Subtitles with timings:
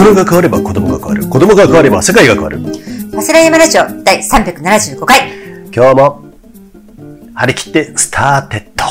[0.00, 1.28] 人が変われば子供が変わる。
[1.28, 2.58] 子供が変われば世界が変わる。
[3.12, 5.30] マセラヤマラジオ第375回。
[5.74, 6.24] 今日も、
[7.34, 8.84] 張り切って started。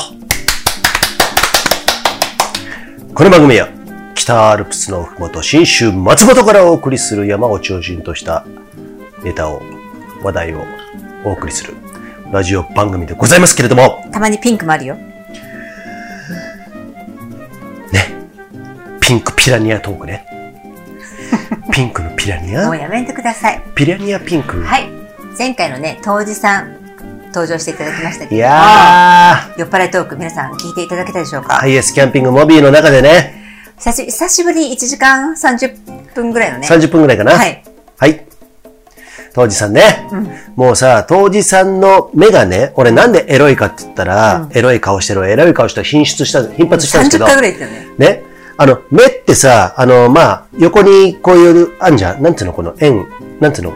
[3.12, 3.68] この番組は、
[4.14, 8.46] 北アルプスのふもと信州松本からお送りする山を中心とした
[9.24, 9.62] ネタを、
[10.22, 10.64] 話題を
[11.24, 11.74] お送りする
[12.30, 14.94] ラジオ番組でございますけれども、たまにピンクもあるよ。
[14.94, 15.04] ね。
[19.00, 20.39] ピンクピラニアトークね。
[21.70, 22.66] ピンクのピラニア？
[22.66, 23.62] もうやめてください。
[23.74, 24.62] ピラニアピンク？
[24.62, 24.88] はい。
[25.38, 26.80] 前回のね、当時さん
[27.28, 33.34] 登場していただきましたけいども、や酔っ払いトーク皆さん聞いていただけたでしょうか、ー、ハイエースキャンピングモビーの中でね、
[33.78, 36.66] 久し久しぶりに1時間30分ぐらいのね。
[36.68, 37.32] 30分くらいかな？
[37.32, 37.62] はい。
[37.96, 38.26] はい。
[39.32, 40.08] 当時さんね、
[40.56, 47.96] もうさ、当時さんの目がね、俺なんでエロいかって言ったら、エロい顔してる、エロい顔した品質した、頻発したんですけ30ど、回ぐらい言ってたよね。
[47.96, 48.29] ね。
[48.60, 52.22] あの、目ってさ、あの、まあ、横にこういう、あんじゃん。
[52.22, 53.06] なんていうのこの円、
[53.40, 53.74] なんていうの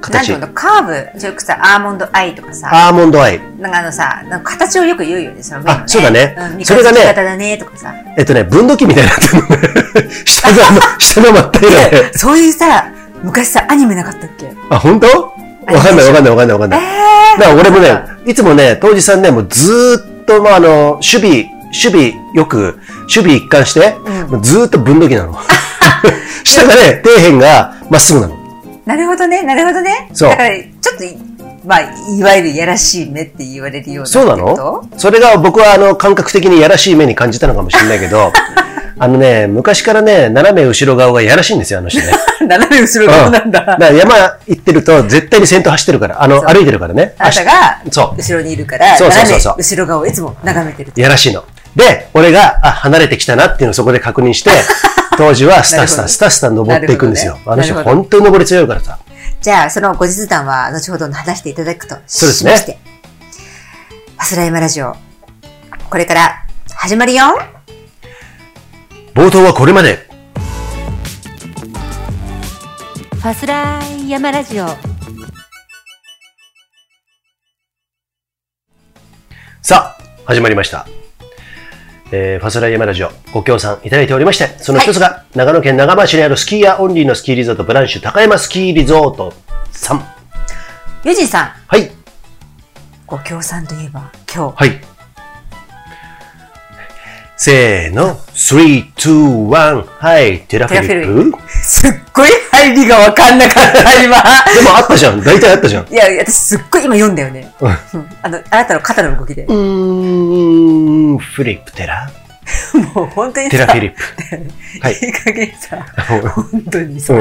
[0.00, 0.38] 形なんていう。
[0.40, 0.86] のカー
[1.20, 3.40] ブ、よくさ、アーモンドアイとかさ、アーモンドアイ。
[3.60, 5.82] なんかあのさ、なんか形をよく言うよね、その目のね。
[5.84, 7.94] あそうだねうん、それがねだね、とかさ。
[8.18, 9.48] えっとね、分度器みたいになってるの
[10.02, 10.10] ね。
[10.26, 12.18] 下が、下の真っ平らで。
[12.18, 12.86] そういうさ、
[13.22, 14.52] 昔さ、アニメなかったっけ？
[14.68, 15.06] あ、本当？
[15.06, 16.80] わかんないわかんないわかんないわかんない。
[17.38, 23.96] だから俺もね、いつもね、当時さんね、もうずーっと、まあ、あの、守備、守備よく、守備一貫して、
[24.28, 25.36] もうずーっと分度器なの。
[26.44, 28.36] 下がね、底辺がまっすぐなの。
[28.86, 30.08] なるほどね、なるほどね。
[30.12, 31.16] そうだから、ちょっとい、
[31.64, 34.06] まあ、いわゆるやらしい目って言われるような。
[34.06, 34.86] そうなの？
[34.98, 38.30] それが僕はあの、感覚的にやらしい目に感じたのかもしれないけど、
[38.98, 42.12] あのね、昔からね、斜め後ろ側がやらしいんですよ、あの人ね。
[42.46, 43.60] 斜め後ろうん側なんだ。
[43.60, 44.14] だから山
[44.46, 47.14] 行ってると絶対に先頭走ってるから、あの、歩いてるからね。
[47.18, 51.00] あなたが、そう後ろにいるから、そうそう斜めそうそう後ろ側をいつも眺めてると。
[51.00, 51.42] やらしいの。
[51.76, 54.50] で、俺が、あ、離れてきたなっていうのをそこで確認して、
[55.18, 57.32] 当時はスタスタ、スタスタ登っていくんですよ。
[57.32, 58.98] なるほどあの人本当に登り強いからさ。
[59.40, 62.78] じゃあ、その後日談は後ほど話していただくとそうですねしまして。
[64.16, 64.96] パスライマラジオ、
[65.90, 67.24] これから始まるよ。
[69.14, 70.08] 冒頭はこれまで。
[73.12, 74.66] ファスライヤマラジオ。
[79.62, 80.86] さあ、始まりました。
[82.16, 89.32] えー、ファスライヤマラジオ、ご協賛いただいておりまして、その一つが、長野県長浜市にあるスキーヤーオンリーのスキーリゾート、ブランシュ高山スキーリゾート
[89.72, 90.06] さん。
[91.04, 91.90] ユジンさん、はい、
[93.04, 94.93] ご協賛といえば、今日、はい。
[97.36, 104.22] せーの、3、2、1、はい、テラフィリテラフィップすっごい入りがわかんなかった、今。
[104.54, 105.20] でもあったじゃん。
[105.20, 105.92] 大体あったじゃん。
[105.92, 107.52] いや、私すっごい今読んだよね。
[107.60, 107.76] うんうん
[108.22, 109.44] あの、あなたの肩の動きで。
[109.46, 112.08] うーん、フリップテラ？
[112.94, 114.02] もう本当にさ、テラフィリップ。
[114.80, 115.86] はいいい加減さ、
[116.34, 117.14] 本当にさ、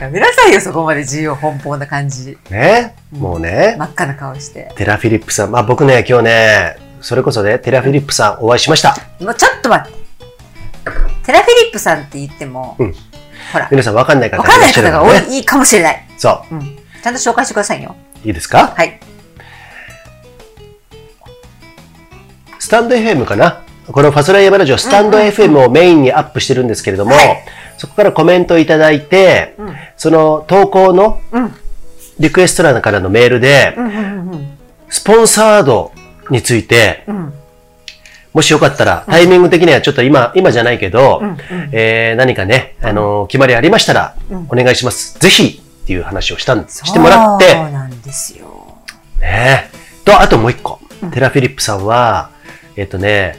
[0.00, 2.38] やめなさいよ、そこまで自由奔放な感じ。
[2.50, 4.72] ね、もうね、真っ赤な顔して。
[4.76, 5.50] テラフィリップさん。
[5.50, 8.96] まあ僕ね、今日ね、それこそね、テラフィリップさんお会いしました。
[9.20, 9.98] もうちょっと待って。
[11.22, 12.94] テラフィリップさんって言っても、うん
[13.52, 15.34] ほら、皆さんわかんない方わかんないらっしゃ方が多るね。
[15.34, 16.06] いいいかもしれない。
[16.16, 16.60] そうん。
[16.60, 17.94] ちゃんと紹介してくださいよ。
[18.24, 18.26] う。
[18.26, 18.72] いいですか？
[18.74, 18.98] はい。
[22.58, 23.62] スタンド FM かな？
[23.92, 27.44] このファスライヤマラジオ、スタンド FM をメインにアップしてるんですけれども、はい
[27.76, 31.54] そこからコメントいただいて、うんその投稿のうん。
[32.18, 35.90] リクエスト欄からのメールで、うんうんうんスポンサード
[36.30, 37.16] について、うん。
[37.16, 37.32] うん。
[38.34, 41.38] もしよかったら、タイミング的にはちょっと今、今じゃないけど、うんうん
[41.72, 45.18] えー何かね、あのー決まりありましたら、うんお願いします。
[45.20, 48.78] ぜひっていう話をしたん、してもらって、そうなんですよ。
[49.20, 49.70] ね
[50.04, 50.80] と、あともう一個。
[51.12, 52.30] テラフィリップさんは、
[52.76, 53.38] えっ、とね、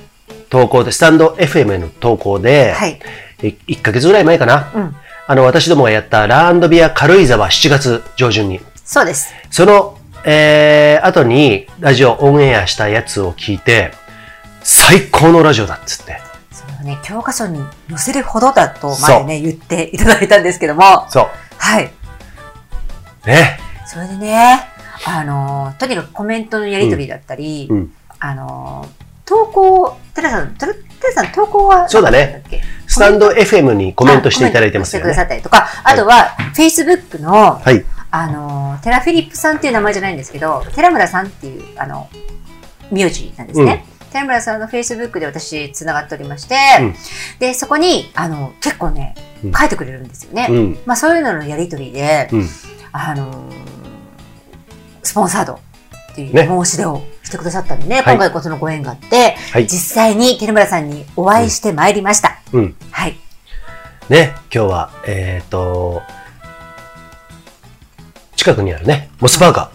[0.50, 3.00] 投稿で、スタンド FM への投稿で、はい。
[3.42, 4.72] い1ヶ月ぐらい前かな。
[4.74, 4.96] うん。
[5.28, 9.34] あの、私どもがやったランドビア軽井沢7月上旬に、そうです。
[9.50, 13.92] その、えー、後にラジオオンエアしたやつを聞いて、
[14.64, 16.20] 最高のラジオだっつって。
[16.52, 17.60] それをね、教科書に
[17.90, 21.86] 載せるほどだと前ね、言っていただいたんですけども、そはい。
[21.86, 23.28] う。
[23.28, 23.60] ね。
[23.86, 24.62] それでね、
[25.06, 27.94] あのーとにかくコメントのやり取りだったり、うん。
[28.20, 32.44] あのー投稿、テラさん、テラテラさん投稿はそうだね
[32.86, 35.26] スタンド FM にコメントしていただいてますよあコメントしてくださね。
[35.26, 37.84] ったりとか、あとは、Facebook の、はい。
[38.16, 42.08] あのーテラフィリップさんっていう名前じゃないんですけど、寺村さんっていう、あの、
[42.92, 43.86] 名字なんですね。
[44.12, 46.96] 寺村さんの Facebook で私つながっておりまして、うん
[47.40, 50.48] で、そこに、あの、結構ねうん、書いてくれるんですよね。
[50.50, 50.78] うん。
[50.86, 52.48] まあそういうののやりとりで、うん。
[52.94, 53.76] あのー
[55.04, 62.40] スポンサードっていうね申し出をしてくださったんでね、はい今回こそのご縁があって、はい実際に寺村さんにお会いしてまいりました。
[62.54, 62.76] うん。
[62.92, 63.16] はい。
[64.10, 66.04] ね、今日は、えっ、と、
[68.46, 69.72] 近くにあるね、モスバーガ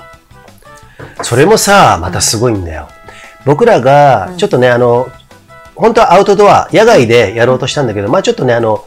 [1.19, 1.25] ー。
[1.25, 2.89] それもさ、またすごいんだよ。
[3.45, 5.09] 僕らが、ちょっとね、あの、
[5.75, 8.85] 本当はアウトドア、野外でやろうとしたんだけど、まあちょっとね、あの、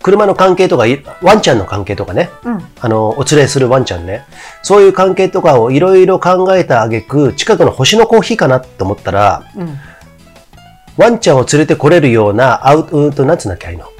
[0.00, 2.64] 車の関係とか、いワンちゃんの関係とかね、うん。
[2.78, 4.24] あの、お連れするワンちゃんね、
[4.62, 9.76] そういう関係とかをいろいろ考えた挙句、近くの星のコーヒーかなと思ったら、うん。
[10.96, 13.90] ワンちゃんを連れてこれるような、アウト、なんつうんだっけ、あの。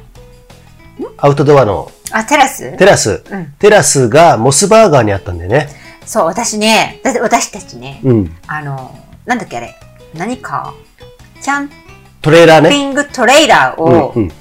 [1.19, 2.77] アウトドアのあ、テラス？
[2.77, 5.69] テラス、うんテラスがモスバーガーにあったんだよね。
[6.05, 8.37] そう、私ね、だって私たちね、うん。
[8.47, 9.75] あの、なんだっけあれ、
[10.15, 10.75] 何か、
[11.43, 11.71] キャン？
[12.23, 12.71] トレーラーね。
[12.71, 14.33] ピングトレーラーを、うん、うん。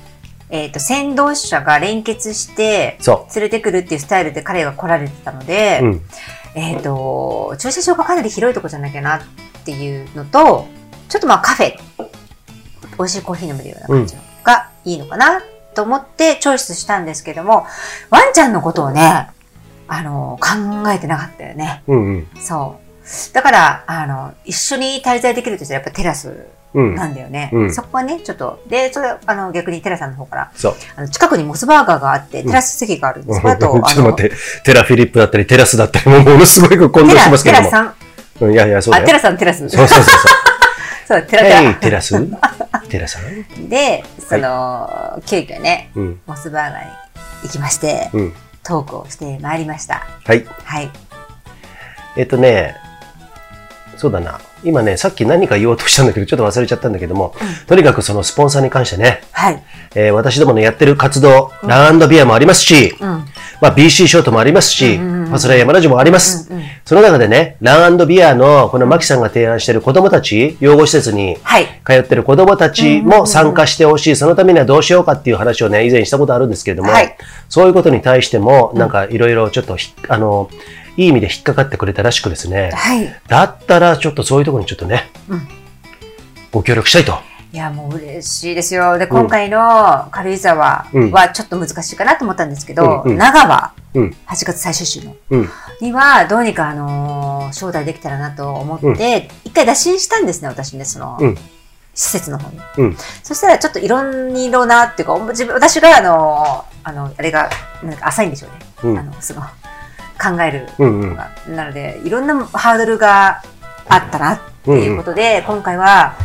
[0.49, 5.85] えっ、と、先導者が連結して、そ連れてくるっていうスタイルで彼が来られてたので、う。
[5.85, 6.01] うん。
[6.55, 9.21] えっ、と、駐車場がかなり広いとこじゃなきゃなっ
[9.65, 10.67] ていうのと、
[11.09, 11.77] ちょっとまあカフェ、
[12.97, 15.41] 美味しいコーヒー飲めるような感じのがいいのかな
[15.75, 17.67] と思ってチョイスしたんですけども、
[18.09, 19.27] ワンちゃんのことをね、
[19.87, 21.83] あの、考えてなかったよね。
[21.87, 22.27] うん、うん。
[22.39, 23.33] そう。
[23.33, 26.95] だから、あの、一緒に滞在できるとしたらやっぱテラスうん。
[26.95, 27.49] なんだよね。
[27.53, 30.75] うんそこはね、ちょっと、で、それ、あの、逆にテラさんの方から、そう。
[30.97, 33.39] あの、近くにモスバーガーがあって、テラス席があるんです。
[33.47, 34.35] あと、 ちょっとあの、待って、
[34.65, 37.69] テラフィリップだったり、テラスだったり、ものすごい混同してますけども。
[37.69, 37.93] テラさん？
[38.41, 39.07] うんいやいや、そうだあ、よ。
[39.07, 39.59] テラさん、テラス。
[39.59, 40.54] そうそうそうそう、テ
[41.07, 41.19] そう。
[41.19, 41.73] ラテヘイ、ラ。
[41.75, 42.15] テラス？
[42.89, 43.69] テラさん？
[43.69, 46.19] で、その、急遽ね、うん。
[46.25, 46.91] モスバーガーに
[47.43, 48.33] 行きまして、うん。
[48.63, 50.05] トークをしてまいりました。
[50.25, 50.45] はい。
[50.63, 50.89] はい。
[52.17, 52.75] えっとね、
[53.97, 54.39] そうだな。
[54.63, 57.35] 今ね、さっき何か言おうとしたんだけど、ちょっと忘れちゃったんだけども、
[57.67, 59.63] とにかくそのスポンサーに関してね、はい。
[59.93, 63.25] えー私どものやってる活動、ランドビアもありますし、うん。
[63.61, 66.47] まあ、BC ショートもありますし、うんうんうんファスライヤマラジオもあります。
[66.51, 71.65] うんうんその中でね、ランビアのこのマキさんが提案している子供たち、養護施設にはい。
[71.83, 77.17] 通ってる子供たちも参加してほしい、そのためにはどうしようかっていう話をね、以前したことあるんですけれども、はい
[77.49, 80.49] そういうことに対しても、なんかいろいろちょっとひ、あの、
[80.97, 83.21] いい意味で引っかかってくれたらしくですね、はい。
[83.27, 85.47] だったらちょっとそういうところにちょっとね、うん
[86.51, 87.34] ご協力したいと。
[87.55, 88.97] いや、もう嬉しいですよ。
[88.97, 94.15] で、今回の軽井沢うんはちょっと難しいかなと思ったんですけど、うんうん長場、うん。
[94.27, 95.49] 8月最終週の、うん。
[95.79, 101.37] には、どうにか、あのー招待できたらなと思って、一回打診したんですね、私ね、その、うん
[101.93, 102.59] 施設の方に。
[102.77, 102.97] うん。
[103.23, 104.01] そしたら、ちょっといろ
[104.37, 107.49] いろなっていうか、自分私が、あのーあの、あれが、
[107.81, 108.91] なんか浅いんでしょうね。
[108.91, 111.09] うんあの、その、考えるうんうん。
[111.11, 111.29] のが。
[111.47, 113.41] なので、いろんなハードルが
[113.87, 116.15] あったなっていうことで、今回は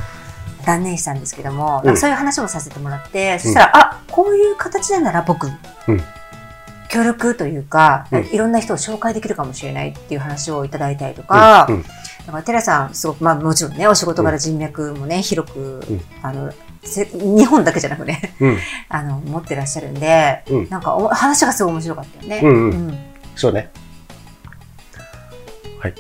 [0.64, 1.96] 断念したんですけども、うん。
[1.96, 6.00] そういう話もさせてもらって、そしたら、あ、こういう形なら僕、うん。
[6.88, 8.26] 協力というか、うん。
[8.26, 11.74] いろんな人を紹介できるかもしれないっていう話をいただいたりとか、うん。
[11.76, 11.82] うん。
[11.82, 11.88] だ
[12.32, 16.00] からテラさん、すごく、まあもちろんね、お仕事柄人脈もね、広く、うん。
[16.22, 16.52] あの、
[16.82, 18.58] せ日本だけじゃなくね、うん。
[18.88, 20.68] あの、持ってらっしゃるんで、うん。
[20.68, 22.40] なんかお話がすごい面白かったよね。
[22.42, 22.98] うん。
[23.36, 23.70] そうね。
[25.78, 25.94] はい。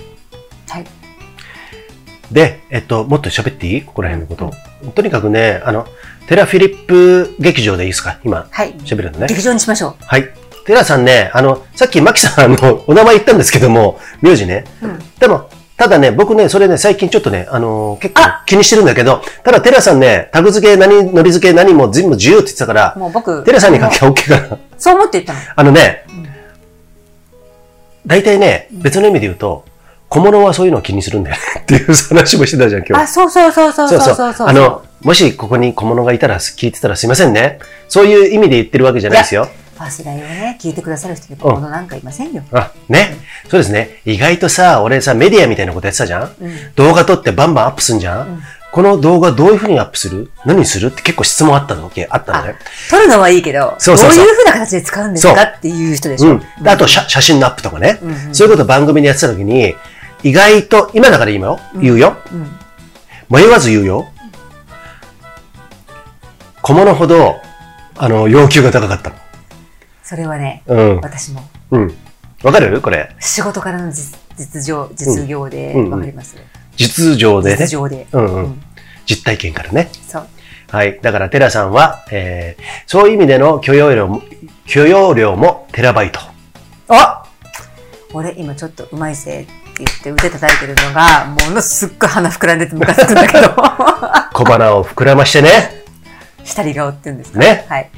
[0.68, 0.99] はい。
[2.30, 3.82] で、えっと、もっと喋っていい？
[3.82, 4.52] ここら辺のこ
[4.84, 4.90] と。
[4.92, 5.86] とにかくね、あの、
[6.28, 8.18] テラフィリップ劇場でいいですか？
[8.24, 8.74] 今、はい。
[8.84, 9.26] 喋るのね。
[9.28, 10.28] 劇場にしましょはい。
[10.66, 14.64] テラさんね、あの、さっきマキさん、あの、 お名前言ったんですけども、名字ね。
[14.82, 14.86] う。
[14.86, 14.98] うん。
[15.18, 24.58] でも、ただね、僕ね、それね、最近ちょっとね、あの結構あ気にしてるんだけど、ただテラさんね、タグ付け、何、のり付け、何も全部自由って言ってたから、もう僕、テラさんに関係は OK かな。
[24.76, 25.38] そう思って言ったの。
[25.56, 26.28] あのねうん、
[28.06, 29.64] 大体ね、別の意味で言うと、
[30.10, 33.02] 小物はそういうのを気にするんだよねっていう話もしてたじゃん、今日。
[33.02, 34.48] あ、そうそうそうそうそうそうそう。
[34.48, 37.60] あの、もしここに小物がいたら聞いてたらすいませんね。
[37.88, 39.48] そういう意味で言ってるわけじゃないですよ。
[39.78, 42.42] ファスライをね、聞いてくださる人に小物なんかいませんよ。
[42.50, 43.16] あ、ね。
[43.48, 44.02] そうですね。
[44.04, 46.74] 意外とさ、俺さ、メディアみたいなことやってたじゃんうん。
[46.74, 50.30] 動画撮ってバンバンアップすんじゃん、んこの動画どういうふうにアップする？
[50.44, 50.88] 何する？
[50.88, 51.90] って結構質問あったの？
[52.10, 52.56] あったのね。
[52.90, 56.32] 撮るのはいいけど、そうそうそうどういうふうな形で使うんですそうかっていう人でしょ。
[56.32, 56.40] うん。
[56.62, 59.74] であと写、写真のアップとかね、うんうんそういうこと番組でやってた時に、
[60.22, 62.16] 意外と、今だから今よ、言うよ。
[62.32, 62.48] うん。
[63.30, 64.08] 迷わず言うよ。
[66.62, 67.36] 小物ほど、
[67.96, 69.12] あの、要求が高かった
[70.02, 70.74] それはね、の。
[70.74, 71.00] うん。
[71.00, 71.96] 私もうん。
[72.42, 72.80] わかる？
[72.80, 73.14] これ。
[73.20, 76.36] 仕事からの実実情、実業でうんうんわかります？
[76.76, 77.68] 実情でね実。
[77.68, 78.06] 情で。
[78.12, 78.62] うんうんうん
[79.06, 79.90] 実体験からね。
[80.06, 80.26] そう。
[80.70, 81.00] はい。
[81.02, 84.22] だから、テラさんは、えー、そういう意味での許容量も、
[84.66, 86.20] 許容量もテラバイト。
[86.88, 87.24] あ
[88.12, 89.46] 俺今ちょっとうまいせい
[89.84, 93.48] って言って腕叩いてるのが、ものすっごい鼻膨らんでてムカつくんだけど。
[94.34, 95.82] 小鼻を膨らましてね。
[96.44, 97.38] 下り顔って言うんですか？
[97.38, 97.90] ねはい。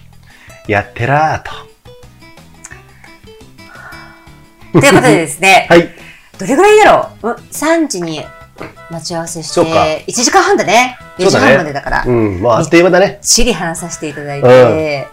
[0.68, 1.50] やってらーと。
[4.80, 5.88] ということでですね、 はい。
[6.38, 7.28] どれぐらいだろう？
[7.28, 8.24] うん ?3 時に
[8.90, 10.96] 待ち合わせして、1時間半だね。
[11.18, 12.04] 4時半までだから。
[12.06, 12.40] うん。
[12.40, 13.18] まあ、あっという間だね。
[13.22, 15.08] しり話させていただいて、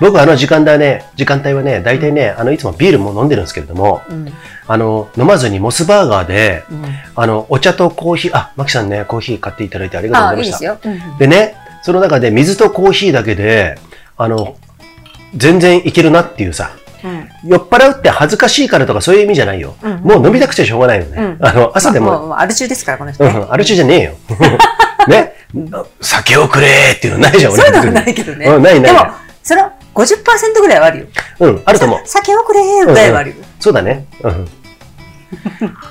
[0.00, 4.32] 僕あの時間帯ね、時間帯はね、大体ね、あの、いつもビールも飲んでるんですけれども、うん。
[4.66, 6.84] あの、飲まずにモスバーガーで、うん。
[7.14, 10.66] あの、お茶とコーヒー、あ、マキさんね、コーヒー買っていただいてありがとうございました。
[10.66, 10.92] いいですよ。
[10.92, 13.78] うんでね、その中で水とコーヒーだけで、
[14.18, 14.56] あの、
[15.34, 16.70] 全然いけるなっていうさ、
[17.02, 17.28] うん。
[17.50, 19.76] 酔っ払うって恥ずかしいからとかそういう意味じゃないよ。
[19.82, 21.16] うんもう飲みたくちゃしょうがないよね。
[21.16, 23.30] うんあの、朝でも、まあもう、アル中ですから、この人ね。
[23.30, 24.12] うん、アル中じゃねえよ。
[25.08, 25.32] ね、
[26.00, 28.46] 酒をくれーっていうのないじゃん、そういうのは俺ないけどね。
[28.46, 28.92] うん、ないない。
[28.92, 29.06] でも、
[29.42, 31.06] その50%ぐらいはあるよ。
[31.40, 32.00] うん、あると思う。
[32.04, 33.36] 酒をくれーぐらいはあるよ。
[33.58, 34.06] そうだね。
[34.22, 34.48] うん。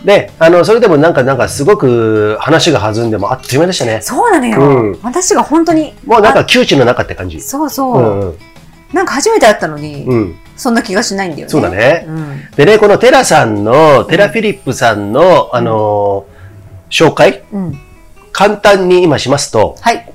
[0.05, 3.99] で、あの、それでもなんか、なんかすごく話が弾んでもあっという間でしたね。
[4.01, 4.59] そうなのよ。
[4.59, 5.93] うん私が本当に。
[6.05, 7.41] もうなんあか窮地の中って感じ。
[7.41, 8.01] そうそうう。
[8.01, 8.37] んうん。
[8.93, 10.35] なんか初めて会ったのに、うん。
[10.55, 11.51] そんな気がしないんだよね。
[11.51, 12.05] そうだね。
[12.07, 12.41] うん。
[12.55, 16.35] でね、このテラさんの、テラフィリップさんの、あのー
[16.91, 17.79] 紹介、うん。
[18.31, 20.13] 簡単に今しますと、はい。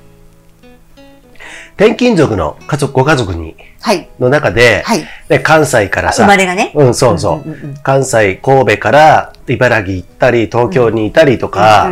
[1.81, 4.07] 転勤族の家族、ご家族に、はい。
[4.19, 5.03] の中で、はい。
[5.27, 6.71] で関西からさ、生まれがね。
[6.75, 7.49] うん、そうそう。
[7.49, 11.87] んんうん関西、神戸から茨城行ったり、東京にいたりとか、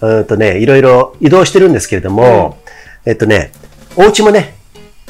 [0.00, 2.58] うんうんとね、いろいろ移動してるんですけれども、
[3.06, 3.50] えっとね、
[3.96, 4.54] お家もね、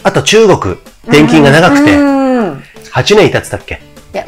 [0.03, 2.63] あと中国、転勤が長くて、うん。
[2.95, 3.83] 8年いたってたっけ？
[4.15, 4.25] いや、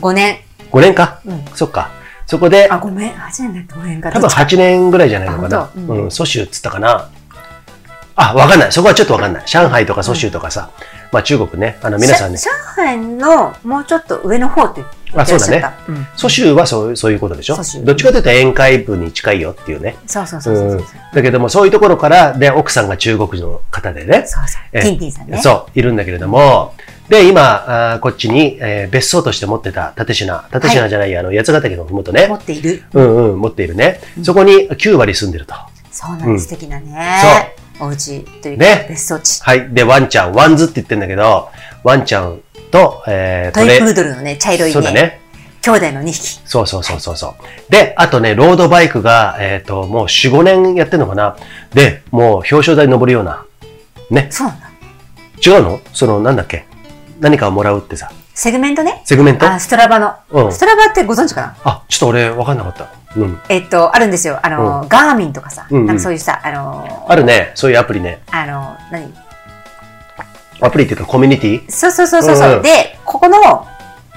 [0.00, 0.38] 5年。
[0.72, 1.92] ?5 年か、うんそっか。
[2.26, 3.12] そこで、あ、ごめん。
[3.12, 4.10] 8年だって5年か。
[4.10, 7.08] 多分どっちか8年ぐらいじゃないのかなうん、蘇州っつったかな。
[8.20, 8.72] あ、わかんない。
[8.72, 9.44] そこはちょっとわかんない。
[9.46, 10.70] 上海とか蘇州とかさ、
[11.12, 15.44] まあ中国ね、あの皆さんね、上海のもうちょっと上の方って言ってらっしゃった。
[15.44, 17.56] あそうだうん蘇州はそうそういうことでしょ？
[17.84, 19.96] どっちかというと宴会部に近いよっていうね。
[20.06, 20.78] そうそうそうそうそう。
[20.78, 20.84] うん
[21.14, 24.24] だけども、そういうところから、で、奥さんが中国の方でね。
[24.26, 24.62] そうそう。
[24.72, 25.38] えティンティンさんね。
[25.38, 26.74] そう、いるんだけれども、
[27.08, 32.82] で、今、あーこっちに、えー別荘として持ってた立品、立品じゃない、あの、八ヶ岳のふもとね持、っている。
[32.92, 34.00] うんうん、持っているね。
[34.22, 35.54] そこに9割住んでると。
[35.90, 36.44] そうなんです。
[36.44, 37.54] 素敵なね。
[37.80, 39.40] お家というかね、別荘地。
[39.42, 39.68] はい。
[39.70, 41.48] で、ワンちゃん、ワンズって言ってんだけど、
[41.84, 45.20] ワンちゃんと、えー、トイプードルのね、茶色いね、そうだね。
[45.60, 46.40] 兄弟の2匹。
[46.44, 47.72] そうそうそうそうそう。
[47.72, 51.36] で、あとね、ロードバイクが、えっ、と、もう4、5年やってんのかな。
[51.74, 53.44] で、もう表彰台登るような。
[54.10, 54.28] ね。
[54.30, 54.68] そうなんだ。
[55.44, 55.80] 違うの？
[55.92, 56.64] その、なんだっけ？
[57.20, 58.10] 何かをもらうってさ。
[58.34, 59.02] セグメントね。
[59.04, 59.50] セグメント？
[59.50, 60.14] あ、ストラバの。
[60.30, 61.56] うんストラバってご存知かな？
[61.64, 62.88] あ、ちょっと俺、わかんなかった。
[63.16, 63.40] うん。
[63.48, 64.38] えっと、あるんですよ。
[64.42, 67.52] あの、ガーミンとかさ、なんかそういうさ、あの、あるね。
[67.54, 68.20] そういうアプリね。
[68.30, 69.12] あの、何？
[70.60, 71.70] アプリっていうかコミュニティ？
[71.70, 73.66] そうそうそうそうで、ここの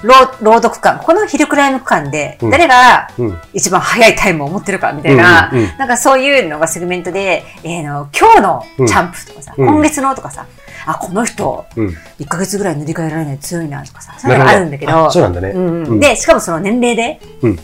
[0.02, 2.50] ローロード区間、ここのヒルクライム区間で、うん。
[2.50, 3.38] 誰がうん。
[3.52, 9.68] 一番速いタイムを持ってるかみたいな、なんかそういうのがセグメントで、えーの今日のチャンプとかさ、うん。
[9.68, 10.46] 今月のとかさ、
[10.84, 11.96] あ、この人、うん。
[12.18, 15.98] 1ヶ月ぐらい塗り替えられない強いなとかさ、そういうのがあるんだけど、あそうなんだね。
[16.00, 17.58] で、しかもその年齢で、うん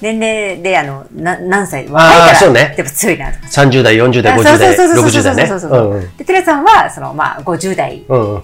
[0.00, 3.46] 年齢で、あの、な何歳、若いから、そうねやっぱ強いなとか。
[3.48, 5.46] 30代、40代、あ50代、そうそうそう60代ね。
[5.46, 8.02] そうそうそうそううんうんで、テレさんは、その、まあ、50代。
[8.08, 8.42] の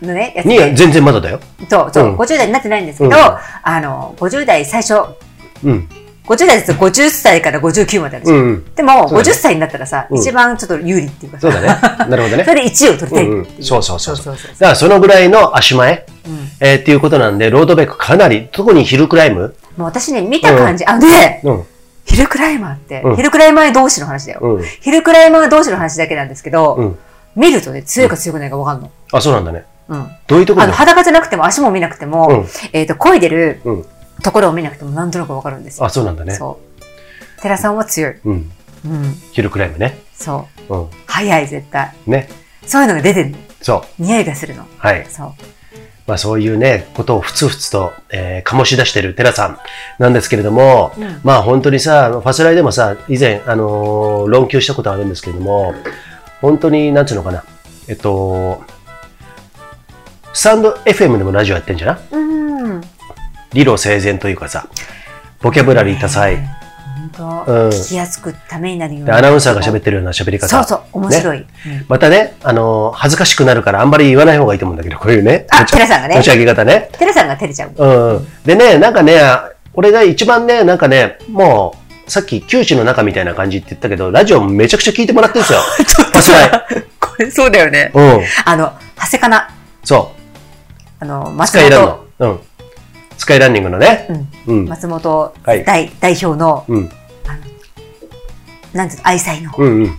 [0.00, 1.40] ね、やつには全然まだだよ。
[1.68, 3.14] と、そう、うん50代になってないんですけど、うん
[3.62, 4.94] あの、50代最初、
[5.64, 5.88] うん。
[6.26, 8.38] 50代ですと50歳から59まであるじゃん。
[8.38, 8.74] うんうん。
[8.74, 12.08] でも、そうだね50歳になったらさ、うん一番ちょっと有利っていうかさ、そうだね。
[12.10, 12.54] なるほどね そ。
[12.54, 13.46] れで1位を取りたいう。
[13.60, 21.64] そうそうそうそうそうだからそのぐらいの足前、うんえーっていうことなんで、ロードバイクかなり、特にヒルクライムもう私ね、見た感じ、あのね、うん。
[22.04, 24.40] ヒルクライマーって、うんヒルクライマー同士の話だよ。
[24.42, 24.64] うん。
[24.64, 26.98] ヒルクライマー同士の話だけなんですけど、うん。
[27.36, 28.90] 見るとね、強いか強くないか分かんの。
[29.12, 29.64] あ、そうなんだね。
[29.88, 30.10] うん。
[30.26, 33.84] どういうところあの、裸じゃなくても足も見なくても、うんえっ、と、漕いでるうん。
[34.22, 35.86] ところを見なくてもなんとなく分かるんですよ。
[35.86, 36.34] あ、そうなんだね。
[36.34, 36.60] そ
[37.38, 37.40] う。
[37.42, 38.14] 寺さんは強い。
[38.24, 38.52] うん。
[38.84, 39.14] うん。
[39.32, 39.98] ヒルクライムね。
[40.14, 40.74] そう。
[40.74, 40.88] うん。
[41.06, 41.92] 早い、絶対。
[42.06, 42.28] ね。
[42.66, 43.38] そういうのが出てるの。
[43.60, 44.02] そう。
[44.02, 44.66] 匂いがするの。
[44.78, 45.06] はい。
[45.08, 45.32] そう。
[46.06, 49.58] まあそういうね、ことをふつふつと、えー醸し出してるテラさん
[49.98, 51.20] なんですけれども、うん。
[51.22, 55.74] まあ本当にさ、ファスライでもさ、以前、あのー論求したことあるんですけれども、
[56.40, 57.44] 本当に、なんつうのかな、
[57.88, 58.62] えっと、
[60.32, 61.98] スタンド FM でもラジオやってんじゃな？
[62.10, 62.80] うん。
[63.52, 64.66] 理路整然というかさ、
[65.40, 66.38] ボキャブラリー多彩、
[67.02, 67.10] 本
[67.46, 69.18] 当、うん聞きやすくためになるようでな。
[69.18, 70.46] アナウンサーが喋ってるような喋り方。
[70.48, 71.38] そうそう、面白い。
[71.38, 71.46] うん
[71.88, 75.46] またね、あのー恥ずかしくなるからあんまり言わない方がいいと思うんだけど、こういうね。
[75.50, 76.88] あ持ちテラさんがね持ち上げ方ね。
[76.92, 77.70] テラさんが照れちゃう。
[77.76, 78.26] うん。
[78.44, 79.20] でね、なんかね、
[79.74, 81.74] 俺が一番ね、なんかね、も
[82.06, 85.60] う、さっき九州の中みたいな感じって言ったけど、ラジオめちゃくちゃ聞いてもらってるんですよ。
[85.60, 86.50] ファスライ。
[87.00, 87.90] これ、そうだよね。
[87.94, 88.20] うん。
[88.44, 89.50] あの、長谷かな。
[89.82, 90.12] そ
[91.00, 92.04] あの、松本、の。
[92.18, 92.40] うん。
[93.22, 94.08] スカイランニングのね。
[94.46, 94.68] うん、うん。
[94.68, 96.90] 松本はい代,、代表の、うん。
[98.72, 99.98] なんていうの、愛妻の、うんうん。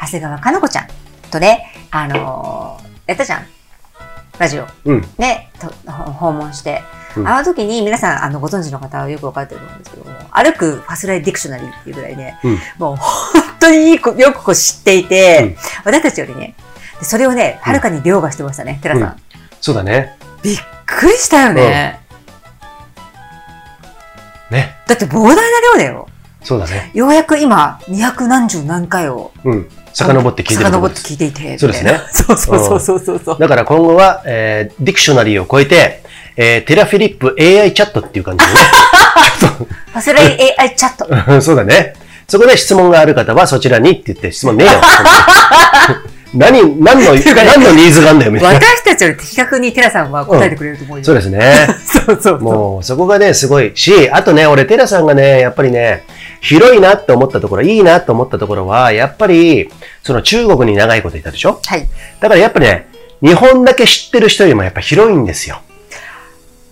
[0.00, 0.86] 長谷川かな子ちゃん
[1.30, 3.46] とね、あのーやったじゃん。
[4.38, 4.66] ラジオ。
[4.86, 5.04] うん。
[5.18, 6.82] ね、とほ訪問して。
[7.14, 16.54] うんあの時に皆さん、あの、ご存知の方はよくわかってると思うんですけども、歩くファスライディクショナリーっていうぐらいで、うんもう本当にいいこよくこう知っていて、うん私たちよりね、
[17.00, 19.16] でそれをね、はるかに凌駕してましたね、テラさん。
[19.60, 20.16] そうだね。
[20.42, 22.00] びっくりしたよね。
[24.92, 24.98] ね。
[25.00, 25.42] だって膨大な
[25.74, 26.08] 量だよ。
[26.42, 26.90] そうだね。
[26.94, 29.68] ようやく今、200何十何回をうん。
[29.92, 30.96] 遡って聞いてる遡って。
[30.96, 31.58] 聞いていて。
[31.58, 33.38] そうですね そうそうそうそうそうそう。
[33.38, 36.02] だから今後は、えー、ディクショナリーを超えて、
[36.36, 38.60] えー、テラフィリップ AI チャットっていう感じでね。
[39.92, 41.06] ファスライ AI チャット。
[41.06, 41.94] ちょっとそうだね。
[42.26, 44.80] そこで質問がある方はそちらにって言って質問ねえよ。
[46.34, 48.66] 何、何の、 何のニーズがあんだよ、みたいな。
[48.66, 51.04] 私たちより的確にテラさんは答えてくれると思うよ。
[51.04, 51.66] そうですね。
[51.84, 52.40] そうそうそう。
[52.40, 56.04] もう、そこがね、すごいし、あとね、俺、テラさんがね、やっぱりね、
[56.40, 59.70] 広いなって思ったところ、いいなって思ったところは、やっぱり、
[60.02, 61.60] その中国に長いこといたでしょ？
[61.66, 61.86] はい。
[62.20, 62.86] だからやっぱね、
[63.22, 65.60] 日本だけ知ってる人よりもやっぱ広いんですよ。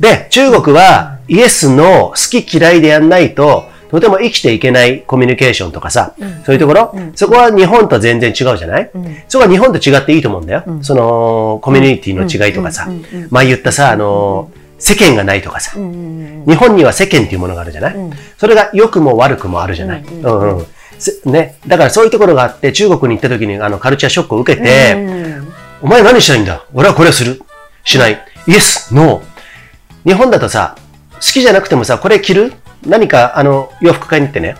[0.00, 6.14] で、中国はイエスの好き嫌いでやんないと、とても生きていけないコミュニケーションとかさ、
[6.46, 8.90] そういうところ、そこは日本と全然違うじゃない、
[9.28, 10.64] そこは日本と違っていいと思うんだよ。
[10.82, 12.88] その、コミュニティの違いとかさ、
[13.30, 15.80] 前言ったさ、あの、世間がないとかさ、日
[16.54, 17.96] 本には世間っていうものがあるじゃない、
[18.38, 20.58] それが良くも悪くもあるじゃない、うん。
[20.58, 20.66] うん。
[20.98, 21.56] せね。
[21.66, 24.96] だからそういうところがあって、中国に行った時にあのカルチャーショックを受けて、
[25.82, 26.64] お前何したいんだ？
[26.74, 27.42] 俺はこれをする。
[27.84, 28.22] しない。
[28.46, 30.08] イエス、ノー。
[30.08, 30.76] 日本だとさ、
[31.14, 32.52] 好きじゃなくてもさ、これ着る？
[32.86, 34.56] 何か、あの、洋服買いに行ってね。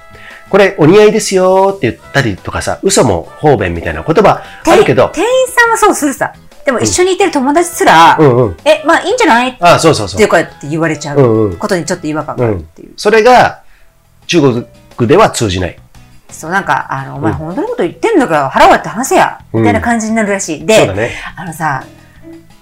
[0.49, 6.33] これお似合いですよって言ったりとかさ、嘘も方便みたいな言葉あるけど、店員さんはそうするさ。
[6.65, 8.57] でも一緒にいてる友達すら、うんうん。
[8.65, 9.51] え、まあいいんじゃない？
[9.51, 10.29] ってあそうそうそう。
[10.29, 12.93] こうやって言われちゃうんううんことにちょっと違和感があるっていう。
[12.97, 13.63] それが
[14.27, 14.65] 中
[14.99, 15.79] 国では通じない。
[16.31, 20.59] そう、なんか、あの、お前うん本当のこと言ってんだから腹割って話せや、みたいな感じになるらしい。
[20.59, 21.13] そうでだ、ね。
[21.37, 21.85] あのさ、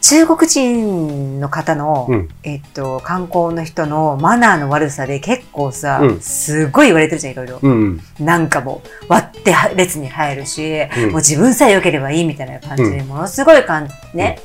[0.00, 7.58] 中国人の方の、うんえっと、観光の人のマナーの悪さで結構さ、うんすごい言われてるじゃん、いろいろ。
[7.60, 8.24] うんうん。
[8.24, 14.38] なんかもう、割っては列に入るし、うんもう自分さえ良ければいいみたいな感じで、ものすごい感じ、ね。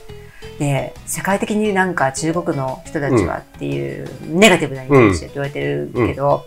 [0.60, 6.46] で、世界的になんか中国の人たちはっていう、ネガティブなイメージで言われてるけど、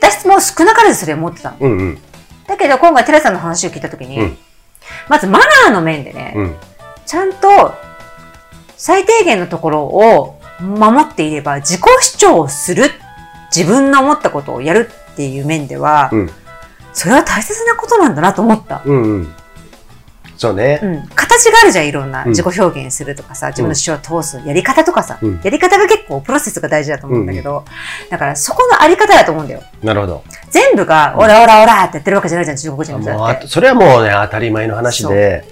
[0.00, 1.56] 私も少なからずそれ思ってたの。
[1.60, 1.98] うんうん。
[2.46, 4.38] だけど今回テラさんの話を聞いたときに、うん
[5.08, 6.56] まずマナーの面でね、うん。
[7.06, 7.74] ちゃんと
[8.76, 12.84] 最低限のところを守っていれば自己主張をする
[13.54, 16.30] 自分の思ったことをやるっていう面では、うん。
[16.92, 18.82] それは大切なことなんだなと思った。
[18.84, 19.34] うんうん。
[20.36, 20.80] そうね。
[20.82, 22.28] うん、形があるじゃんいろんなうん。
[22.30, 25.40] 自己表現するとかさ、自分の主張を通すやり方とかさ、うん。
[25.42, 27.64] やり方が結構プロセスが大事だと思うんだけど、
[28.10, 29.62] だからそこのあり方だと思うんだよ。
[29.82, 30.24] なるほど。
[30.50, 33.20] 全部がオラオラオラってやってるわけじゃないじゃん中国人の人だって。
[33.20, 35.44] もうあそれはもうね、当たり前の話で。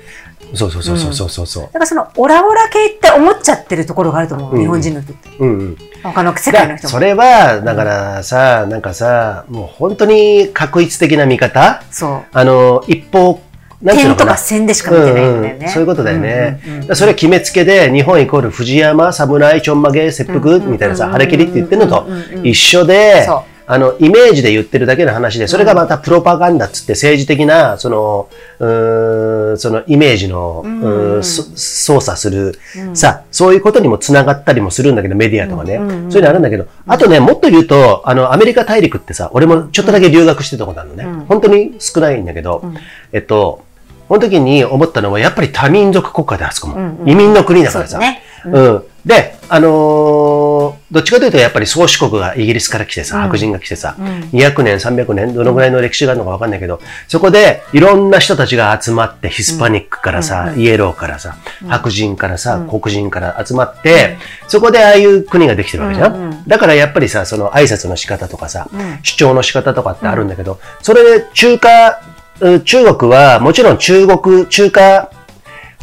[0.55, 1.63] そうそうそうそうそうそう。
[1.65, 4.61] だからそのオラオラ系って思っちゃってるところがあると思う、うん。
[4.61, 5.29] 日本人の人って。
[5.39, 5.77] うんうん。
[6.03, 6.91] 他の世界の人も。
[6.91, 11.83] それは、だからさ、なんかさ、もう本当に確一的な見方。
[11.91, 12.23] そう。
[12.33, 13.41] あの、一方、
[13.85, 14.37] 点とか。
[14.37, 15.57] 線でしか見てないんだよね。
[15.59, 15.69] うんうん。
[15.69, 16.61] そういうことだよね。
[16.67, 32.59] うんうんそれ決めつけで、日本イコール藤山、侍、ちょんまげ、切腹みたいなさ、うん晴れ切りって言ってるのとうんうんうん一緒でそう、 あの、イメージで言ってるだけの話で、それがまたプロパガンダっつって政治的な、その、うーんそのイメージの、んうーんそ操作する、
[32.95, 35.77] さ、そういうことにもつながったりもするんだけど、メディアとかね。
[35.77, 41.05] うんうんうんそういうのあるんだけど、あとね、もっと言うと、あの、アメリカ大陸ってさ、俺もちょっとだけ留学してたことあるのね。
[41.05, 42.77] うん本当に少ないんだけど、ん
[43.13, 43.65] えっと、
[44.09, 46.77] この時に思ったのは、やっぱり多民族国家であそこも。
[46.77, 48.01] うんうん移民の国だからさ。
[48.45, 48.83] うん。
[49.07, 50.52] で、あのー
[50.93, 53.23] どっちかというとやっぱり宗主国がイギリスから来てさ、うん。
[53.23, 54.07] 白人が来てさ、うん。
[54.39, 62.67] 200年、300年、どのぐらいの歴史があるのかわかんないけど、そこでいろんな人たちが集まって、ヒスパニックからさ、うんイエローからさ、白人からさ、うん。
[62.69, 66.45] 黒人から集まって、そこでああいう国ができてるわけじゃん。
[66.47, 68.99] だからやっぱりさ、その挨拶の仕方とかさ、うん。
[69.03, 72.01] 主張の仕方とかってあるんだけど、それで中華、
[72.41, 75.11] う中国はもちろん中国、中華、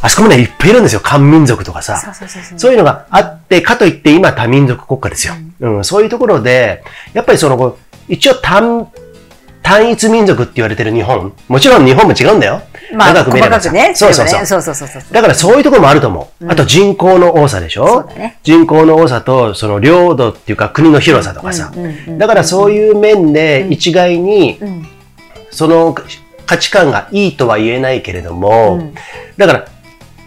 [0.02, 1.02] あそこもね、いっぱいいるんですよ。
[1.02, 2.14] 漢民族とかさ。
[2.58, 5.34] そういうのがあって、かといって今多民族国家ですよ。
[5.60, 6.84] うん、そういうところで、
[7.14, 8.88] やっぱりその、こう一応単、
[9.62, 11.34] 単一民族って言われてる日本。
[11.48, 12.62] もちろん日本も違うんだよ。
[12.94, 13.92] まあ、長く見ればね。
[13.94, 14.46] そうそうそう。
[14.46, 15.04] そうそうそうそう。
[15.12, 16.50] だからそういうところもあると思う。
[16.50, 22.18] あと人口の多さでしょ、そうだね人口の多さと、その領土っていうか国の広さとかさうんうんうんうん。
[22.18, 24.86] だからそういう面で一概に、うん
[25.52, 25.96] その
[26.46, 28.94] 価値観がいいとは言えないけれども、うん
[29.38, 29.66] だから、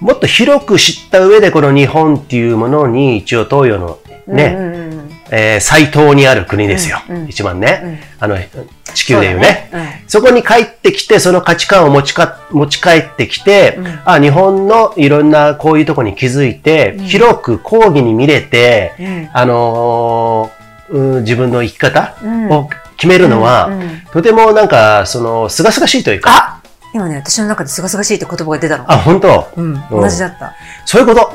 [0.03, 5.11] もっと広く知った上でこの日本っていうものに一応東洋のね、うんうんうん。
[5.31, 6.99] えー最東にある国ですよ。
[7.09, 7.29] うんうん。
[7.29, 8.37] 一番ね、あの、
[8.95, 9.69] 地球でいうね。
[9.73, 10.05] だね。
[10.09, 14.01] そこに帰ってきて、その価値観を持ちか、持ち帰ってきて、うん。
[14.05, 19.31] あ、日本のいろんなこういうとこに気づいて、広く講義に見れて、うん。
[19.33, 20.62] あのー
[20.95, 22.51] うん自分の生き方うん。
[22.51, 24.03] を決めるのは、うんうん。
[24.12, 26.62] とてもなんか、その、すがすがしいというか、あ
[26.94, 28.90] 今ね、私の中で清々しいって言葉が出たの。
[28.90, 29.48] あ、本当？
[29.57, 30.55] うん、同じだった。
[30.85, 31.33] そういうこと。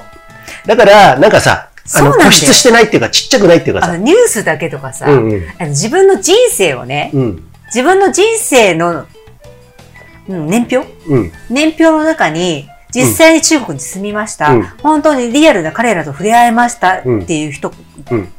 [0.66, 3.98] だから、なんかさ、あの、固執してないっていうか、ちっちゃくないっていうかさ。
[3.98, 5.44] ニュースだけとかさ、うんうん。
[5.60, 7.44] あの自分の人生をね、うん。
[7.68, 9.06] 自分の人生の、
[10.28, 10.78] うん、年表？
[11.08, 11.32] うん。
[11.50, 17.74] 年表の中に、実際に中国に住みました、うん本当にリアルな彼らと触れ合いましたっていう人、
[18.12, 18.34] うん。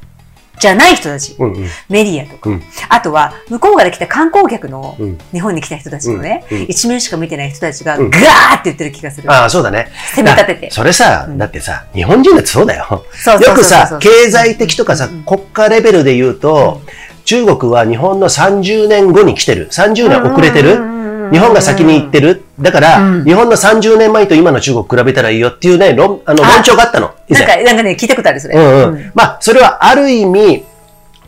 [0.59, 1.53] じゃない人たち、うん。
[1.53, 1.67] うん。
[1.89, 5.19] メディアとか、うんあとは向こうから来た観光客の、うん。
[5.33, 8.23] 日本に来た人たちのね、うんうん一面しか見てない人たちがうんガー
[8.55, 9.31] って言ってる気がする。
[9.31, 9.89] ああ、そうだね。
[10.15, 13.05] 攻め立ててだそれさ、うんだってさ、日本人だってそうだよ。
[13.41, 16.83] よくさ、経済的とかさうん、国家レベルで言うと、
[17.25, 19.69] 中国は日本の30年後に来てる。
[19.71, 20.99] 30年遅れてる。
[21.33, 22.45] 日本が先に行ってる。
[22.61, 27.13] だから、うん日本の30年前と今の中国比べたらいいよっていうね、論あのあ論調があったの。
[27.29, 28.55] なんか、なんかね、聞いたことある、それ。
[28.55, 29.13] うんううんん。
[29.15, 30.65] まあ、それはある意味、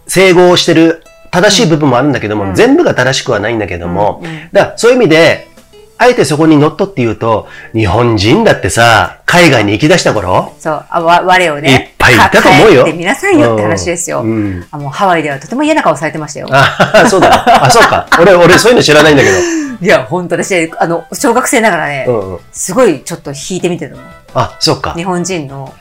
[0.06, 5.48] 整合してる、正しい部分もあるんだけども、うん全部が正しくはないんだけども、うんうんだからそういう意味で、
[6.02, 14.22] あえてそこに乗っ取って言うと、日本人だってさ、海外に行き出した頃、そう、あわ我をね、いっぱいいたと思うよ帰ってみなさいよって話ですよ。
[14.22, 16.48] うんうんあもうハワイではとても嫌な顔されてましたよ。
[16.50, 17.64] あ、そうだ。
[17.66, 18.06] あ、そうか。
[18.18, 19.28] 俺、俺、そういうの知らないんだけ
[19.84, 22.18] いや、本当私、あの、小学生ながらね、ど。
[22.18, 22.40] うんうん。
[22.50, 24.00] すごいちょっと引いてみてたの。
[24.34, 25.04] あ、そうか日。
[25.04, 25.74] 本人の、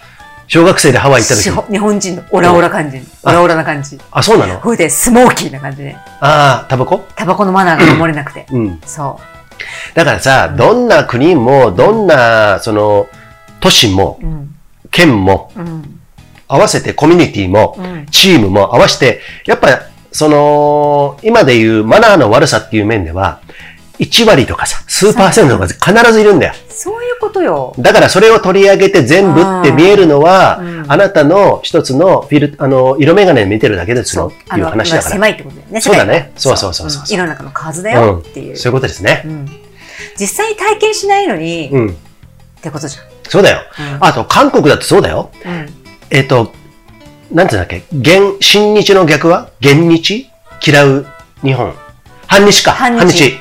[0.48, 1.72] 小学生でハワイ行った時。
[1.72, 3.02] 日本人のオラオラ感じ。
[3.24, 3.98] オラオラな感じ。
[4.12, 4.60] あ、そうなの？
[4.60, 7.06] ほいで、スモーキーな感じで、ああ、タバコ？
[7.16, 8.46] タバコのマナーが守れなくて。
[8.52, 8.82] うん。
[8.86, 9.20] そ
[9.94, 13.08] だからさ、どんな国も、どんな、その、
[13.60, 14.20] 都市も。
[14.92, 16.00] 県も、うん。
[16.48, 18.06] 合わせてコミュニティも、うん。
[18.08, 19.68] チームも合わせて、やっぱ、
[20.12, 23.42] その、今でいうマナーの悪さっていう面では、
[24.00, 26.54] 1割とかさ、数パーセントとか必ずいるんだよ。
[26.70, 27.74] そういうことよ。
[27.78, 35.12] だからそれを取り上げて全部って見えるのは、うんあなたの一つのフィル、あの、色眼鏡で見てるだけですよっていう話だから。
[35.12, 35.82] 狭いってことだよね。
[35.82, 38.58] そうだねそうそうそうそううん世の中の数だよっていう。
[38.58, 39.22] そういうことですね。
[39.26, 39.46] うん
[40.20, 41.90] 実際に体験しないのに、うん。
[41.90, 41.94] っ
[42.62, 43.60] てことじそうだよ。
[43.78, 44.06] ゃん。
[44.06, 45.30] あと、韓国だってそうだよ。
[45.46, 45.52] うん。
[45.52, 45.70] うん
[46.12, 46.52] えっ、と、
[47.32, 49.52] なんていうんだっけ、現、新日の逆は？
[49.62, 50.28] 現日？
[50.66, 51.06] 嫌う
[51.44, 51.76] 日本。
[52.26, 52.72] 反日か。
[52.72, 53.40] 反日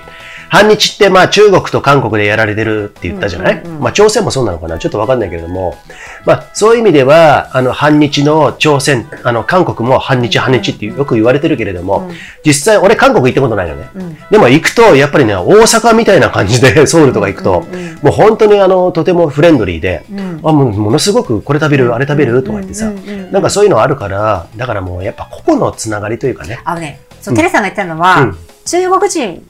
[0.49, 0.95] 反日。
[0.95, 3.83] ってまあ中国と韓国でやられてるって言ったじゃない、うんうんうん。
[3.83, 4.79] まあ朝鮮もそうなのかな？
[4.79, 5.77] ちょっとわかんないけれども、
[6.25, 12.15] まあそういう意味では、あの反日の朝鮮、あの韓国も反日反日ってよく言われてるけれども、うん。
[12.45, 13.89] 実際俺韓国行ったことないよね。
[13.95, 14.17] うん。
[14.31, 20.41] でも行くと、やっぱりね、大阪みたいな感じで、ソウルとか行くと、うんうんもう本当にあの、とてもフレンドリーで、うん。
[20.45, 22.45] あ、もうものすごくこれ食べる、あれ食べる？
[22.45, 23.33] とか言ってさ、うんうんうんうん。
[23.33, 26.61] なんかそういうのあるから、だからもうやっぱ個々のつながりというかね。
[26.65, 28.39] あのね、そう、テレさんが言ったのは、うん。
[28.65, 29.49] 中国人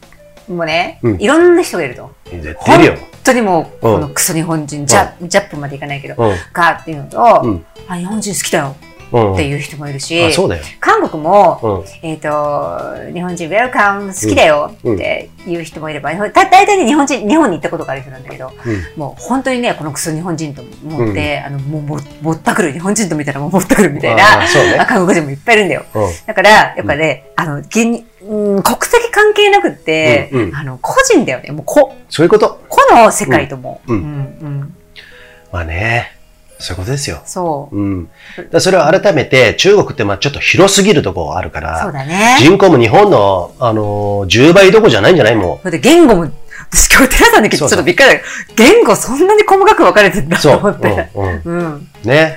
[0.53, 2.11] もね、うんいろんな人がいると。
[2.31, 2.93] 絶対いるよ。
[2.97, 6.37] 本当にもう、うんこのクソ日本人、ジャジャップまでいかないけど、うん。
[6.53, 8.88] ガーっていうのと、うんあ、日本人好きだようん。
[9.09, 10.63] っていう人もいるし、うだよ。
[10.81, 12.07] 韓国も、うん。
[12.07, 12.29] えっ、と、
[13.13, 19.01] 日本人ウェルカム好きだようんっていう人もいれば、た大体ね、日本人、日本に行ったことがある人なんだけど、うん。
[19.01, 24.47] もう本当にね、このクソ日本人と思って、あの、もうも、ぼったくる、日本人と見たらもうぼったくるみたいな、ね
[24.79, 25.85] あ韓国人もいっぱいいるんだよ。
[25.95, 26.11] うん。
[26.27, 31.51] だから、やっぱね、あの、うん、国籍関係なくって、うんうんあの、個人だよね。
[31.53, 32.61] もう、個、そういうこと。
[32.69, 33.81] 個の世界とも。
[33.87, 34.75] うんうん、うん。
[35.53, 36.18] まあね。
[36.61, 37.21] そういうことですよ。
[37.25, 37.77] そう。
[37.77, 38.11] うん。
[38.51, 42.37] だそれを改めて、中国ってまあちょっと広すぎるところあるかそうら、だね。
[42.41, 45.37] 人口も日本の、あのー、10倍どころじゃないんじゃない？
[45.37, 46.31] もだって言語も、
[46.71, 48.25] 私今日寺さんに聞いてちょっとびっくりだけど、
[48.57, 50.57] 言語そんなに細かく分かれてんだとう。
[50.59, 51.09] 思って。
[51.15, 51.27] うん。
[51.27, 51.43] うん。
[51.45, 51.89] うん。
[52.05, 52.37] ね。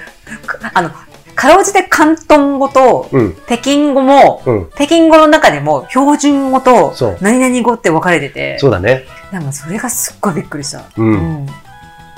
[0.73, 0.91] あの、
[1.35, 3.35] かろうじて広東語と、うん。
[3.47, 4.69] 北京語も、うん。
[4.75, 9.05] 北京語の中でも標準語と何々語って分かれてて、そうだね。
[9.31, 10.79] なんかそれがすっごいびっくりした。
[10.79, 10.83] う。
[10.97, 11.13] うん
[11.45, 11.47] ん。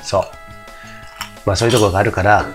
[0.03, 0.23] そう。
[1.45, 2.45] まあそういうところがあるから、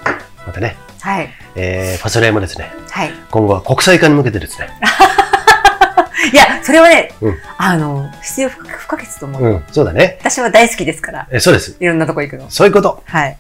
[0.47, 1.29] またね、はい。
[1.57, 3.13] えー、ファスレイもですね、はい。
[3.31, 4.69] 今後は国際化に向けてですね、
[6.33, 9.43] いや、それはね、うんあの、必要不可欠と思う。
[9.43, 10.19] うん、そうだね。
[10.21, 11.77] 私は大好きですから、えそうです。
[11.79, 12.47] いろんなとこ行くの。
[12.51, 13.03] そういうこと。
[13.07, 13.37] はい。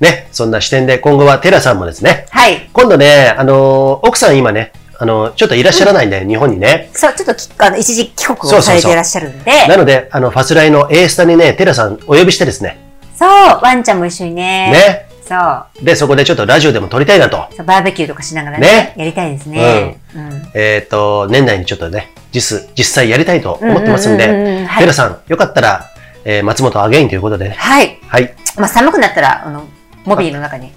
[0.00, 2.68] ね、そんな視点で今後はテラさんもですね、はい。
[2.72, 6.90] 今度ね、あのー奥さん今ね、あのーちょっといらっしゃらないんで、日本にね。
[6.92, 12.78] そう、ちょっときあの一時帰国そうそうそうをされていらっしゃるんで、なので、あの、ファスライの A スタにね、テラさんお呼びしてですね、
[13.14, 13.28] そう、
[13.62, 14.70] ワンちゃんも一緒にね。
[14.72, 15.08] ね。
[15.22, 15.36] そ
[15.82, 15.84] う。
[15.84, 17.46] で、そこでちょっとラジオでも撮りたいなと。
[17.56, 20.00] そうバーベキューとかしながらね、ねやりたいですね。
[20.14, 20.50] うん。
[20.54, 24.92] えっ、と、年内にちょっとね、実、実際やりたいと思ってますんうううで、うんはい。
[24.92, 25.86] さん、よかったら、
[26.24, 27.56] えー松本アゲインということでね。
[27.58, 27.98] はい。
[28.06, 28.34] はい。
[28.56, 29.66] まあ寒くなったら、あの、
[30.04, 30.72] モビーの中に、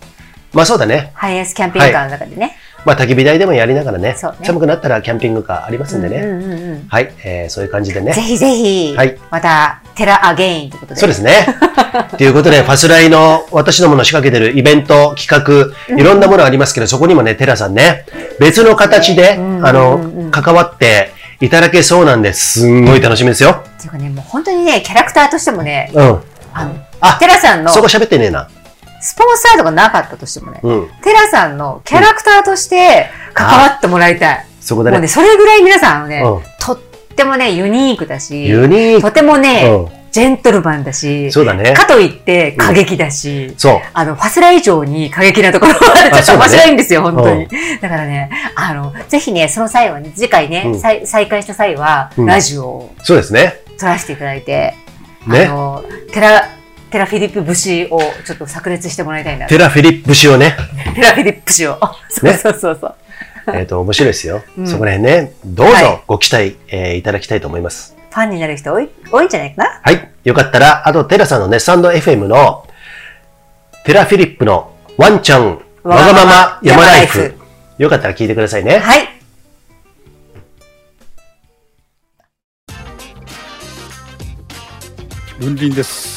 [0.54, 1.12] まあそうだね。
[1.14, 2.56] ハイエースキャンピングカーの中でね。
[2.86, 6.18] まあ焚き火台でもやりながらね、ね寒くなったらキャンピングカーありますんでね。
[6.18, 8.14] うんうんうんうんはい、えーそういう感じでぜね。
[8.14, 11.00] ひぜひ、はいまた、テラアゲインということで。
[11.00, 11.48] そうですね。
[12.18, 18.06] ということで、ファスライの私どもの仕掛けてるイベント、企画、いろんなものありますけど、そこにもね、テラさんね、
[18.40, 23.52] 別の形で、うんあのうんうん、関わっていただけそうなんで、すんごい楽しみですよ。
[23.52, 26.22] っていうかね、もう本当にね、キャラクターとしてもね、うん。
[26.54, 28.50] あの、あテラさんのそこ喋ってねえな。
[29.06, 30.90] スポンサードがなかったとしてもね、うん。
[31.04, 34.46] テラさんのキャラクターとして関わってもらいたい。
[34.60, 34.98] そこだね。
[34.98, 36.80] もうね、それぐらい皆さんね、うんとっ
[37.16, 43.82] てもね、ユニークだし、ユニーとてもね、うジェントルマンだし、そうだねかといって過激だし、そう。
[43.94, 47.48] あの、ファスラ以上に過激なところがあるちょっと面白いんですよ、本当に。
[47.82, 53.54] だからね、あの、ぜひね、その際はね、次回ね、うん再再開した際は、うんラジオをそうですね。
[53.78, 54.74] 撮らせていただいて、
[55.28, 56.50] ねあの、テラ、
[56.92, 59.48] テラフィリップ節をちょっと炸裂してもらいたいな。
[59.48, 60.56] テラフィリップ氏をね、
[60.96, 61.80] テラフィリップ節を。
[62.10, 62.96] そうそうそうそう。
[63.54, 64.44] えっと、面白いですよ。
[64.58, 67.96] うんそこら辺ね、どうぞはいご期待、えーいただきたいと思います。
[68.10, 69.82] ファンになる人多い、多いんじゃないかな？
[69.84, 70.10] はい。
[70.24, 72.66] よかったら、あと、テラさんのね、スタンド FM の、
[73.84, 77.36] テラフィリップのワンちゃん、わがまま山ライフ山ライフ。
[77.78, 78.80] よかったら聞いてくださいね。
[78.80, 79.10] はい。
[85.40, 86.15] ルンリンです。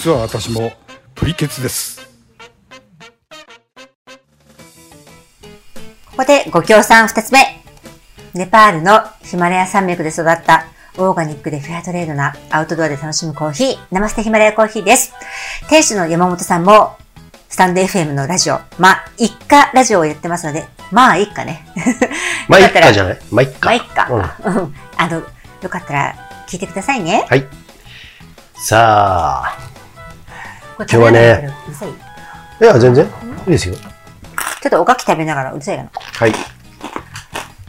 [0.00, 0.72] 実は私も
[1.14, 2.08] プリケツです。
[6.06, 7.62] ここでご協賛二つ目。
[8.32, 10.64] ネパールのヒマラヤ山脈で育った
[10.96, 15.12] オーガニックでフェアトレードなアウトドアで楽しむコーヒー、ナマステヒマラヤコーヒーです。
[15.68, 16.96] 店主の山本さんも、
[17.50, 21.66] スタンド FM のラジオ、まあ、一家ラジオをやってますので、まあ、一家ね。
[22.48, 23.66] まあ、いっよかったらかじゃないまあ、いっか。
[23.66, 24.08] まあ、一家。
[24.08, 25.22] うんうん あの、
[25.60, 26.14] よかったら
[26.48, 27.26] 聞いてくださいね。
[27.28, 27.46] はい。
[28.54, 29.79] さあ、
[30.84, 31.50] 今日はね
[32.60, 33.04] いいや、全然。
[33.04, 33.08] い
[33.48, 33.74] いですよ。
[33.74, 35.90] ちょっとおかき食べながらうるさいかな。
[35.94, 36.32] はい。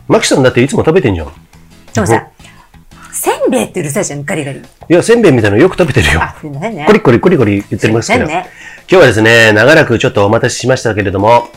[0.08, 1.28] マキさんだっていつも食べてんじゃん。
[1.28, 1.32] い
[1.94, 2.28] でもさ、
[3.14, 4.62] せんべいってうるさいじゃん、ガリガリ。
[4.90, 6.22] や、せんべいみたいなのよく食べてるよ。
[6.22, 6.86] あ、すいませんね。
[6.86, 8.26] コリコリコリコリ言ってますけど。
[8.26, 8.50] ね
[8.90, 11.50] 今日はですね、長らくちょっとお待たせしましたけれども、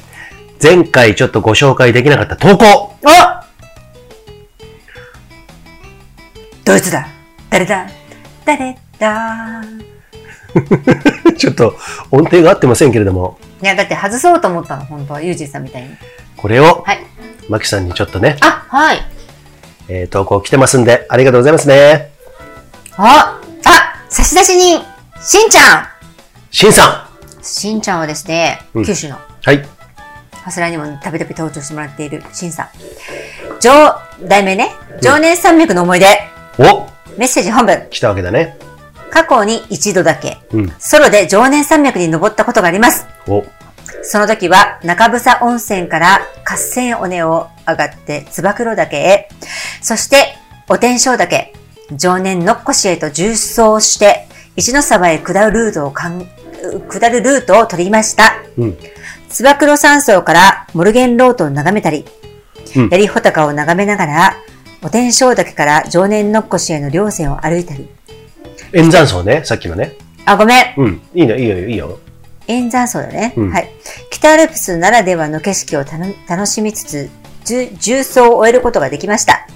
[0.63, 3.09] 前回ちょっとご紹介できなかった投稿お
[6.65, 7.09] ドイツだ
[7.51, 7.87] 誰だ？
[8.45, 9.63] 誰だ？
[11.37, 11.77] ちょっと
[12.11, 15.23] 音程が合ってませんけれども、いや、だって外そうと思ったの、本当は。
[15.23, 15.89] ユージさんみたいに。
[16.37, 16.99] これを、はい。
[17.49, 19.03] マキさんにちょっとね、あ、はい。
[19.89, 22.11] えー投稿来てますんで、ありがとうございますね。
[22.97, 24.83] あ、あ、差出人、
[25.21, 25.87] しんちゃん
[26.51, 27.09] しんさ
[27.43, 29.19] しんちゃんはですね、うん九州の、ん。
[29.43, 29.67] はい。
[30.43, 32.69] ハスラーにもたびたび登場してもらっているしんさん。
[33.61, 33.71] 上、
[34.29, 36.07] 題名ね、常年山脈の思い出、
[36.59, 36.87] お
[37.17, 37.87] メッセージ本文。
[37.91, 38.59] 来たわけだね。
[39.15, 40.73] 過去に一度だけ、うん。
[40.81, 43.07] ソロで常年山脈に登ったことがあります。
[43.29, 43.45] お、
[44.03, 49.29] その時は中房温泉から合戦尾根を上がって燕岳へ、
[49.81, 50.35] そして
[50.69, 51.53] お天正岳、
[51.93, 56.27] 常年のっこしへと縦走して、一ノ沢へ下るルートをかん、
[56.89, 58.35] 下るルートを取りました。
[58.59, 58.79] うん。
[59.29, 62.05] 燕山荘からモルゲンロートを眺めたり、
[62.77, 64.37] うん槍穂高を眺めながら、
[64.83, 67.89] お天正岳から常年のっこしへの稜線を歩いたり、
[68.75, 69.95] 円山荘ね、さっきのね。
[70.25, 70.75] あ、ごめん。
[70.77, 71.03] うん。
[71.15, 71.99] いいの、いいよ、いいよ。
[72.49, 73.71] 円山荘だね、うんはい。
[74.11, 77.11] 北アルプスならではの景色をたの楽しみつつ、
[77.45, 79.47] 重重走を終えることができました。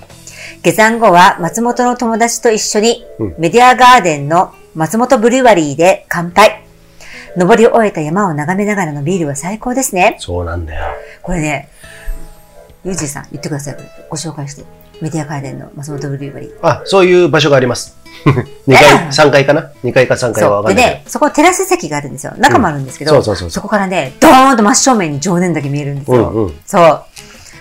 [0.63, 6.65] 下山後は松本の友達と一緒に、うんメディアガーデンの松本ブリュワリーで乾杯。
[7.37, 10.17] 登り終えた山を眺めながらのビールは最高ですね。
[10.19, 10.95] そうなんだよ。
[11.23, 11.69] これね、
[12.85, 13.77] ユージさん言ってください。
[14.09, 14.65] ご紹介して。
[15.01, 16.59] メディアガーデンの松本ブリュワリー。
[16.63, 17.98] あ、そういう場所があります。
[18.69, 20.51] 2階、3階かな ?2 階か3階はそう。
[20.51, 22.33] わかんないでね、そこテラス席があるんですよ。
[22.39, 26.31] 中もあるんですけど、うんそうそうそうこからね、ドーンと真正面に常年だけ見えるんですよ。
[26.31, 27.03] うんうんそう。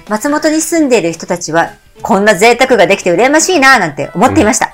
[0.09, 4.71] 松本に住んでいる人たちは、こんな贅沢ができて羨ましいなぁなんて思っていました。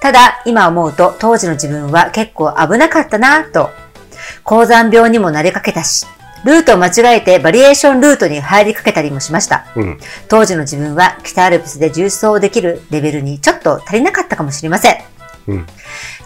[0.00, 3.70] ただ、今思うと、当時の自分は結構危なかったなぁと。
[4.44, 6.06] 高山病にもなりかけたし、
[6.44, 9.66] ルートを間違えてバリエーションルートに入りかけたりもしました。
[9.76, 10.00] うん。
[10.28, 14.96] 当時の自分は北アルプスで重走できるレベルにちょっと足りなかったかもしれません。
[15.48, 15.66] うん。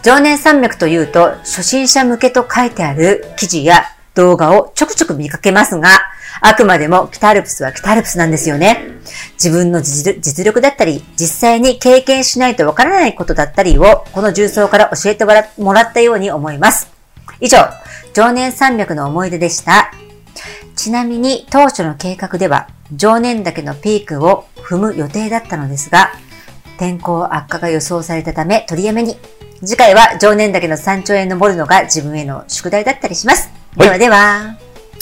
[0.03, 3.83] 常年山脈というと、初心者向けと書いてある記事や
[4.15, 5.89] 動画をちょくちょく見かけますが、
[6.41, 8.99] あくまでも北アルプスは北アルプスなんですよね。
[9.33, 16.89] 自分の実力だったり、実際に経験しないとわからないことだったりを、この重曹から教えてもらもらったように思います。
[17.39, 17.57] 以上、
[18.13, 19.91] 常年山脈の思い出でした。
[20.75, 26.11] ちなみに当初の計画では、常年岳のピークを踏む予定だったのですが、
[26.77, 29.17] 天候悪化が予想されたため取りやめに。
[29.65, 33.49] 次回は常年岳の山頂へ登るのが自分への宿題だったりします。
[33.75, 34.57] はいではでは。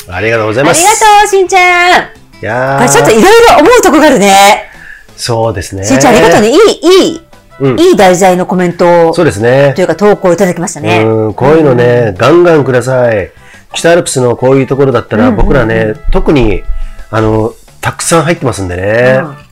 [0.07, 1.01] ありがとうございあります。
[1.01, 2.25] がとう、しんちゃん。
[2.41, 4.69] いやーこれちょっといろいろ思うとこがあるね。
[5.17, 5.85] そうですね。
[5.85, 6.49] しんちゃんありがとうね。
[6.49, 7.21] いい、いい、
[7.59, 7.79] うん。
[7.79, 9.81] いい題材のコメントそうですねと。
[9.81, 11.03] いうか投稿いただきましたね。
[11.03, 13.31] うん、こういうのね、ガンガンください。
[13.75, 16.63] 北アルプスのこういうところだったら、僕らね、特に、
[17.11, 19.19] あの、たくさん入ってますんでね。
[19.21, 19.45] うん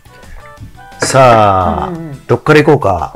[1.05, 3.13] さあ、うんうんうんどっから行こうか。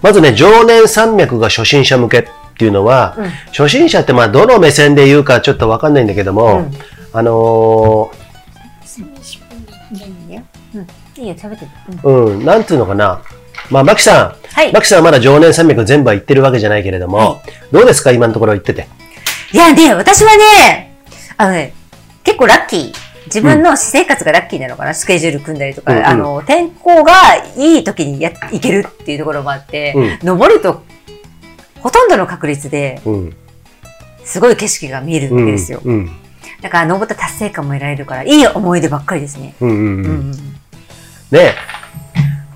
[0.00, 2.24] まずね、常年山脈が初心者向けっ
[2.56, 6.72] ていうのは、うん初心者ってまあどの目線で言うかちょっとわかんないんだけども、うん
[7.12, 8.10] あの
[9.92, 10.42] いいよ。
[10.74, 10.86] うん。
[11.22, 11.66] いいよ、食べて。
[12.02, 13.20] うんーうん、なんていうのかな。
[13.70, 14.34] まあ、マキさん。
[14.54, 17.38] はいマキさんはまだ常年山脈全部は行ってるわけじゃないけれども、は
[17.70, 18.88] どうですか今のところ行ってて。
[19.52, 20.96] いやね、私はね、
[21.36, 21.74] あのね、
[22.22, 22.94] 結構ラッキー。
[23.26, 27.12] 自分の私生活がラッキーなのかな、スケジュール組んだりとか、うんうんあの、天候が
[27.56, 30.82] いい時にや行けるっていうところもあって、う登ると、
[31.80, 33.36] ほとんどの確率で、うん。
[34.24, 35.80] すごい景色が見えるわけですよ。
[35.84, 36.10] うん。
[36.60, 39.54] だから、登った達成感も得られるから、いい思い出ばっかりですね。
[39.60, 39.84] うんうんうん。
[39.84, 40.32] うんうん。
[41.30, 41.54] ね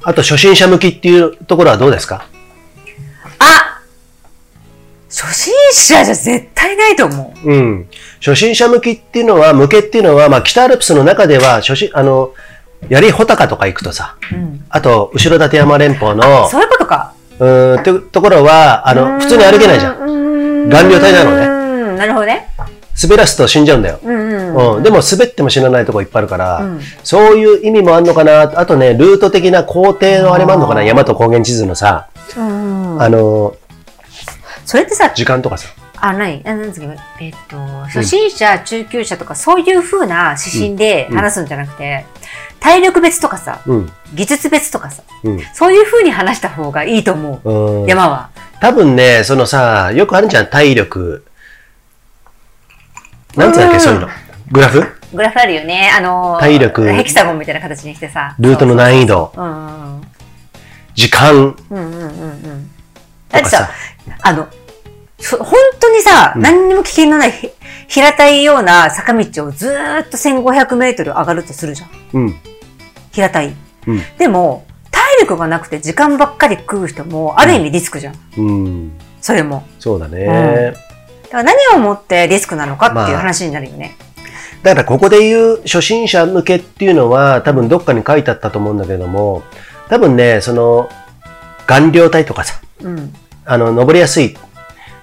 [0.03, 2.27] あと初心者向きっていうところはどうですか？
[3.39, 3.74] あ
[5.75, 7.51] 者じゃ絶対ないと思う。
[7.51, 7.89] うん。
[8.21, 12.33] 初心者向きっていうのは、向けっていうのは、まあ、北アルプスの中では、初心、あの、
[12.89, 14.65] 槍穂高とか行くとさ、うん。
[14.69, 17.15] あと、後ろ立山連峰の、そういうことか。
[17.39, 20.67] うーん、ってところは、あの、普通に歩けないじゃん。
[20.67, 21.97] ん顔料体なのねうん。
[21.97, 22.49] なるほどね。
[23.03, 23.99] 滑らすと死んじゃうんだよ。
[24.03, 24.77] うんうん。
[24.77, 24.83] うん。
[24.83, 28.43] でも滑っても死なないとこいっぱいあるから、うんそういう意味もあんのかな。
[28.43, 30.83] あとね、ルート的な工程のあれもあんのかな。
[30.85, 33.57] 山と高原地図のさ、うんあの、
[34.65, 35.69] それってさ、時間とかさ。
[35.97, 36.87] あ、何あなんですか
[37.21, 42.05] えっと、初心者、中級者とか、そういう風な指針で話すんじゃなくて、
[42.61, 43.93] 体力別とかさ、うん。
[44.15, 45.41] 技術別とかさ、うん。
[45.55, 47.51] そういう風に話した方がいいと思う。
[47.83, 48.31] うん山は。
[48.61, 51.25] 多分ね、そのさ、よくあるじゃん、体力。
[53.37, 54.09] なんつうんだっけ、うんそういうの。
[54.51, 54.85] グラフ？
[55.13, 55.91] グラフあるよね。
[55.97, 58.35] あのー、体力ヘキサゴンみたいな形にしてさ。
[58.39, 59.33] ルートの難易度。
[60.95, 62.71] 時間うんうんうんうん。
[63.35, 63.71] だってさ、。
[64.23, 64.49] あの、
[65.19, 67.51] そ本当にさ、うん何にも危険のないひ
[67.89, 71.91] 平たいような坂道をずーっと1500メートル上がるとするじゃん。
[72.15, 72.35] うん。
[73.13, 73.55] 平たい。
[73.87, 74.01] うん。
[74.19, 78.15] でも、体力がなくて時間ばっかり食う人も、ある意味リスクじゃん。
[78.37, 78.93] うん。
[79.21, 79.65] それも。
[79.79, 80.75] そうだね。
[81.25, 83.97] だから何をもってリスクなのかっていうまあ話になるよね。
[84.63, 89.43] だからここで言う初心者向けっていうのは多分どっかに書いてあったと思うんだけども、
[89.89, 90.89] 多分ね、その、
[91.67, 93.15] 顔料体とかさ、うん。
[93.47, 94.37] あの、登りやすい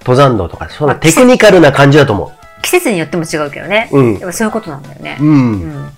[0.02, 3.90] 登山道とか、そのあテクニカルな感じだと思季節によっても違うけどね。
[3.92, 4.00] う。
[4.00, 4.22] うんやっ。
[4.22, 5.18] ぱそういうことなんだよね。
[5.20, 5.24] う。
[5.24, 5.90] うんん。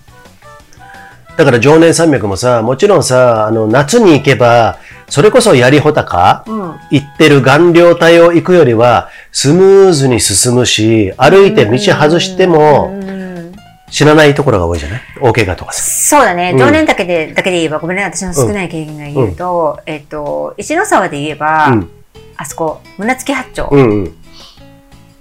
[1.36, 4.78] だから常年山脈もさ、もちろんさ、あの、夏に行けば、
[5.08, 6.74] それこそ槍穂高うん。
[6.90, 13.52] 行ってる顔料帯を行くよりは、スムーズに進むし、歩いて道外してうもん
[13.90, 15.00] 知らないところが多いじゃない？
[15.20, 15.82] 大怪我とかさ。
[15.82, 16.52] そうだね。
[16.52, 21.90] うん常年だけで、だけで言えば、ごめんね、私の少ない経験が言うと、えっと、一ノ沢で言えば、うん。
[22.36, 23.68] あそこ、胸付八丁。
[23.70, 24.14] うんうん。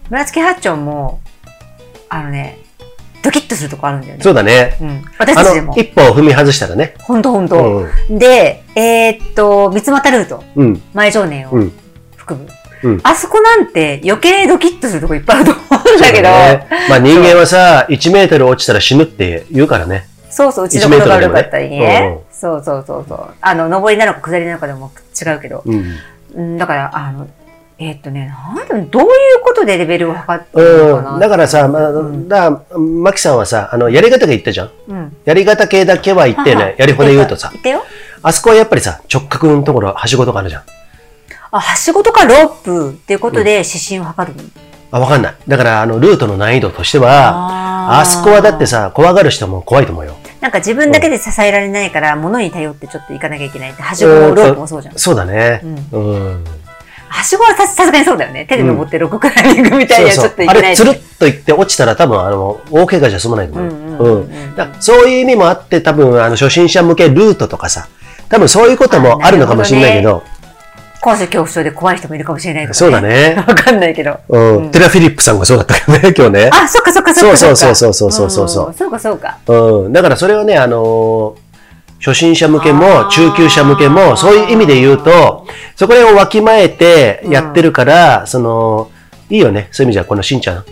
[0.10, 1.22] 胸付八丁も、
[2.10, 2.60] あのね、
[3.24, 4.24] ドキッとするとこあるんだよね。
[4.24, 4.78] そうだね。
[4.82, 5.06] うん。
[5.18, 5.82] 私あたちでもの、。
[5.82, 6.96] 一歩踏み外したらね。
[7.00, 7.88] ほんとほんうと。
[8.10, 8.20] ん。
[8.20, 10.82] で、えーっと、三俣ルート、うん。
[10.94, 11.72] 前常年をうん。
[12.18, 12.48] 含む。
[12.84, 20.06] うんあそこなんて余計ドキッとするとこいっぱいあると思うんだけど、ねまあ 人間はさ、1メートル落ちたら死ぬって言うからね。
[20.30, 22.18] そうそう、うちのことが悪かったりね。
[22.30, 23.34] そうそうそうそう。
[23.40, 24.92] あの、上りなのか下りなのかでも
[25.26, 25.62] 違うけど。
[25.66, 25.96] うん。
[26.34, 27.28] うん、だから、あの、
[27.80, 28.32] えーっとね、
[28.70, 29.10] なんどういう
[29.44, 31.12] ことでレベルを測ってるのかな。
[31.16, 31.20] うん。
[31.20, 34.72] だからさ、まあ、んだマキさんはさ、あの、やり方が言ったじゃん。
[34.88, 35.18] うん。
[35.26, 37.84] やり方系だけは言ってね、やりほで言うとさ言、ってよ。
[38.22, 40.64] あそこはやっぱりさ、直角のところ、はしごとかあるじゃん。
[41.52, 44.50] あ、はしごとかロープっていうことで指針を測るの、
[44.92, 45.36] あ、わかんない。
[45.48, 50.16] だから、あの、ルートの難易度としては、あそこはだってさ、怖がる人も怖いと思うよ。
[50.44, 55.00] なんか自分だけで支えられないから、物に頼ってちょっと行かなきゃいけないって、はしごもロープもそうじゃん。
[55.00, 55.62] そうだね。
[55.94, 56.44] うん。
[57.08, 58.46] はしごはささすがにそうだよね。
[58.46, 63.66] 手で登ってロッククライミングみたいにはちょっといあれ、けないつるっといって落ちたら多分、あの、大怪我じゃ済まないと思う。
[63.68, 64.28] んうんうん
[64.82, 67.88] そういう意味もあって、多分、あの、初心者向けルートとかさ、
[68.28, 70.24] 多分そういうこともあるのかもしれないけど、
[71.04, 72.74] 高所恐怖症で怖い人もいるかもしれないとか、ね。
[72.76, 73.02] そうだ。
[73.02, 73.36] ね。
[73.46, 74.18] わかんないけど。
[74.30, 74.58] うん。
[74.58, 76.50] うんテラ・フィリップさんがそうだったけどね、今日ね。
[76.54, 77.58] あ、そっかそっかそっかそうっか。
[77.58, 79.38] そうそうそうそうそうそうかそうか。
[79.48, 79.94] うん。
[79.94, 81.44] だからそれはね、あのー
[82.06, 88.90] 初心者向けも中級者向けも、そういう意味で言うと、そこをわきまえてやってるから、その、
[89.30, 89.70] いいよね。
[89.72, 90.64] そういう意味じゃ、このしんちゃん。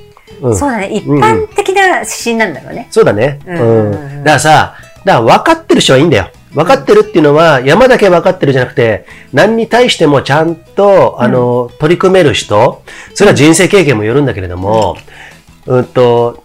[0.41, 0.55] うん。
[0.57, 0.89] そうだね。
[0.91, 2.85] 一般的な指針なんだろうね。
[2.91, 3.39] そうだね。
[3.47, 4.23] ううんん。
[4.25, 4.73] だからさ、
[5.05, 6.27] だから分かってる人はいいんだよ。
[6.53, 12.83] 分かってるっていうのは、山だけ分かってるじゃなくて、何に対してもちゃんと、あの、取り組める人、
[13.13, 14.97] それは人生経験もよるんだけれども、
[15.65, 15.85] うん。
[15.85, 16.43] と、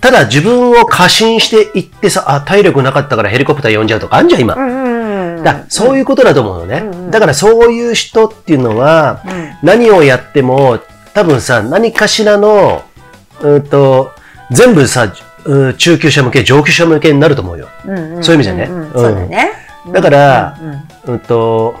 [0.00, 4.54] ただ自分を過信していってさ、あ、体力なかったからヘリコプター呼んじゃうとかあんじゃん、今。
[5.42, 7.10] だそういうことだと思うのね。
[7.10, 9.50] だからそういう人っていうのは、うん。
[9.62, 10.78] 何をやっても、
[11.12, 12.84] 多分さ、何かしらの、
[13.40, 14.12] うんと、
[14.50, 15.12] 全部さ、
[15.44, 17.68] うん中級者向け、上級者向けになると思うよ。
[17.86, 19.52] うんうんそういう意味じゃねんんうんそうだね。
[19.92, 21.74] だから、うんうんうんと、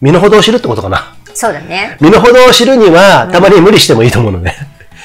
[0.00, 1.14] 身の程を知るってことかな。
[1.34, 1.96] そうだね。
[2.00, 4.54] 身の程を知るには、たまに無理してもいいと思うのね。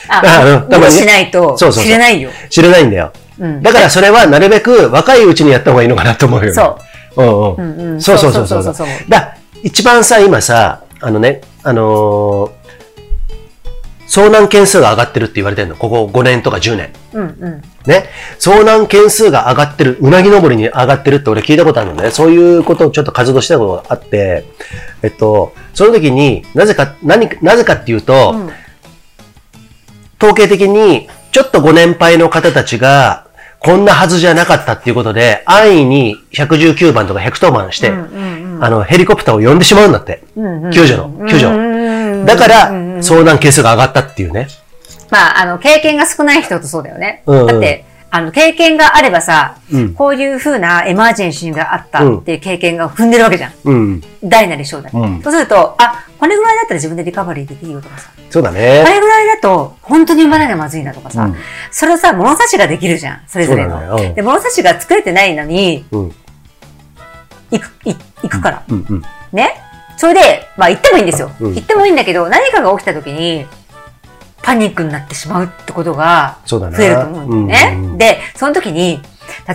[0.10, 2.30] あ、 あのたまにね無理しないとそうそうそう知れないよ。
[2.50, 3.12] 知れないんだよ。
[3.40, 6.54] うんだからそれはなるべく若いうちにやった方がいいのかなと思うよね。
[6.54, 6.78] そ
[7.16, 7.24] う。
[7.24, 7.56] うんうん。
[7.56, 12.57] うんうんそうそうそうそうそうそうそうだ一番さ、今さ、あのね、あのー
[14.18, 15.76] 遭難件数が上がってるって言われてるの。
[15.76, 16.94] ここ5年とか10年。
[17.14, 17.62] うんうん。
[17.86, 18.06] ね。
[18.40, 22.12] 遭難件数が上がってる、うなぎ登りに上がってるって俺聞いたことあるのね。
[22.12, 24.46] そういうことをちょっと活動したことがあって、
[25.04, 28.50] えっと、その時になぜか、何、なぜかっていうと、うん
[30.20, 33.28] 統計的に、ちょっとご年配の方たちが、
[33.60, 40.24] こんなはずじゃなかったっていうことで、安易に119番とか110番して、あの、ヘリコプターを呼んでしまうんだって。
[40.74, 42.26] 救助の、救助。
[42.26, 42.72] だから、
[43.02, 44.48] 遭難係数が上がったっていうね。
[45.10, 47.24] まあ、あの、経験が少ない人とそうだよね。
[47.26, 53.54] うんうんだって、あの、経験があればさ、うんこういう風なエマージェンシーがあったっていう経験が踏んでるわけじゃん。
[53.66, 54.04] うん。
[54.24, 54.98] 大なり小なり。
[54.98, 58.10] うんそうすると、あ、これぐらいだったら自分でリカバリーできるよとかさ。
[58.30, 58.90] そうだねこ。
[58.90, 61.24] れぐらいだと、本当に生まなきゃまずいなとかさ。
[61.26, 61.36] うん
[61.70, 63.22] それをさ、物差しができるじゃん。
[63.28, 64.14] それぞれの。
[64.16, 66.16] で、物差しが作れてないのに、うん。
[67.52, 68.64] 行く、い行くから。
[68.70, 68.86] うん。
[68.90, 69.02] うん。
[69.34, 69.62] ね。
[69.98, 71.32] それで、まあ行ってもいいんですよ。
[71.40, 73.46] うん行ってもいいんだけど、何かが起きた時に、
[74.42, 77.76] パニックになってしまうってことが増えると思うんだよね。
[77.78, 79.02] うんうんで、その時に、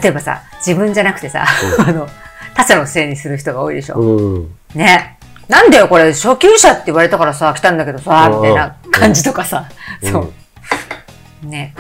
[0.03, 1.47] 例えばさ、自分じゃなくてさ、
[1.79, 2.09] あの、
[2.55, 3.95] 他者のせいにする人が多いでしょ。
[3.97, 4.51] うん。
[4.75, 5.17] ね。
[5.49, 9.65] なんだよこれ、初級者って言われたからさ、来たんだけどさ、うんみたいな感じとかさ。
[10.03, 10.33] うんそ
[11.45, 11.47] う。
[11.47, 11.75] ね。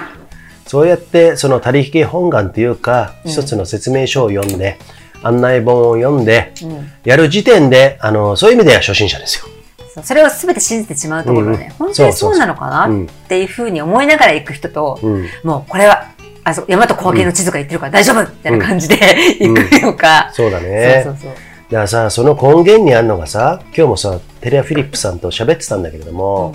[0.67, 4.79] そうやって、その、他力本願というか、一つの説明書を読んで、
[5.23, 6.91] 案内本を読んで、うん。
[7.05, 9.47] やる時点で、あの、そういう意味では初心者ですよ。
[9.95, 15.27] そうそれを全て信じてしまうところがね、うん本当にそうなのかなそうそうそうっていうふうに思いながら行く人と、うん。
[15.45, 16.07] もうこれは、
[16.45, 18.23] あ、そう、大和光景の地図が言ってるから大丈夫？
[18.23, 18.97] みたいな感じで
[19.43, 20.31] うん行くのか。
[20.33, 21.03] そうだね。
[21.05, 21.31] そうそうそう。
[21.31, 26.55] だからさ、その根源にあるのがさ、今日もさ、テレア・フィリップさんと喋ってたんだけれども、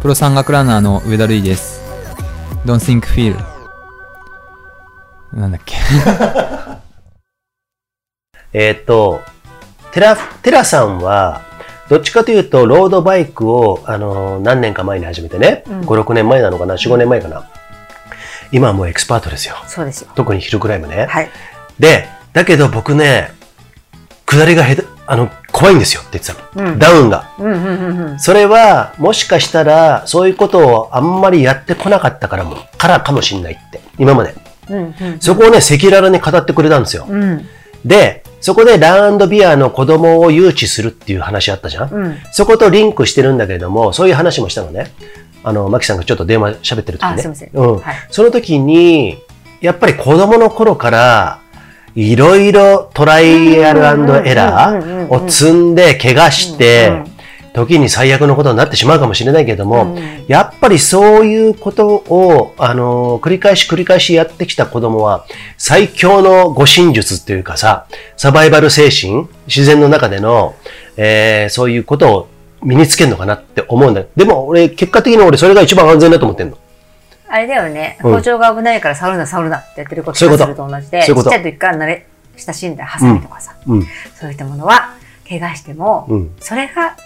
[0.00, 1.82] プロ山岳ランナーの上田瑠衣です。
[2.64, 3.49] Don't think feel.
[5.32, 5.76] なんだっけ？
[8.52, 9.20] えーっと、
[9.92, 11.42] テラ、テラさんは、
[11.88, 17.44] どっちかというと、ロードバイクを、あの、何年か前に始めてね、うん5、6年前なのかな、4、5年前かな？
[18.52, 19.54] 今はもうエキスパートですよ。
[19.68, 20.10] そうですよ。
[20.16, 21.06] 特にヒルクライムね。
[21.08, 21.30] はい。
[21.78, 23.30] で、だけど僕ね、
[24.26, 26.68] 下りがへたあの、怖いんですよって言ってたの。
[26.70, 27.30] うんダウンが。
[27.38, 28.18] うんうんうんうん。
[28.20, 33.80] それは、もしかしたら、そういうことをあんまりやってこなかったからも、からかもしんないって。
[33.98, 34.34] 今まで。
[34.68, 37.06] うんうんそこをね、赤裸々に語ってくれたんですよ。
[37.08, 37.46] うん。
[37.84, 42.16] で、そこでランビアの子供を誘致するっていう話あったじゃん、うん。
[42.32, 44.92] そことリンクしてるんだけれども、そういう話もしたのね。
[45.42, 47.14] あの、マキさんがちょっと電話喋ってる時ね。
[47.14, 47.76] あすいませんうん。
[47.78, 49.18] はいその時に、
[49.60, 51.40] やっぱり子供の頃から、
[51.94, 53.80] いろいろトライアル
[54.28, 57.02] エラーを積んで、怪我して、
[57.52, 60.24] 時に最悪のことになってしまうかもしれないけれども、うん。
[60.28, 65.26] やっぱりそういうことを、あの、繰り返し繰り返しやってきた子供は、
[65.58, 67.86] 最強の護身術っていうかさ、
[68.16, 70.54] サバイバル精神、自然の中での、
[70.96, 72.28] えーそういうことを
[72.62, 74.02] 身につけるのかなって思うんだ。
[74.16, 76.58] でも俺、結果的に俺それが一番安全だと思ってんの。
[77.28, 77.98] あれだよね。
[78.02, 78.12] うん。
[78.12, 80.36] 包丁が危ないから触るな触るなってやってることと。
[80.36, 83.86] すると同じで、ちっちゃい時から慣れ親しんだハサミとかさ、うん。
[84.18, 84.94] そういったものは、
[85.28, 86.30] 怪我しても、うん。
[86.40, 86.96] それが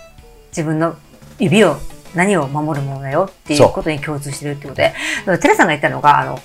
[0.55, 0.97] 自分の
[1.39, 1.77] 指を、
[2.15, 4.95] 何を守るものだよっていうことに共通してるってことで、
[5.41, 6.39] テラさんが言ったのが、あの、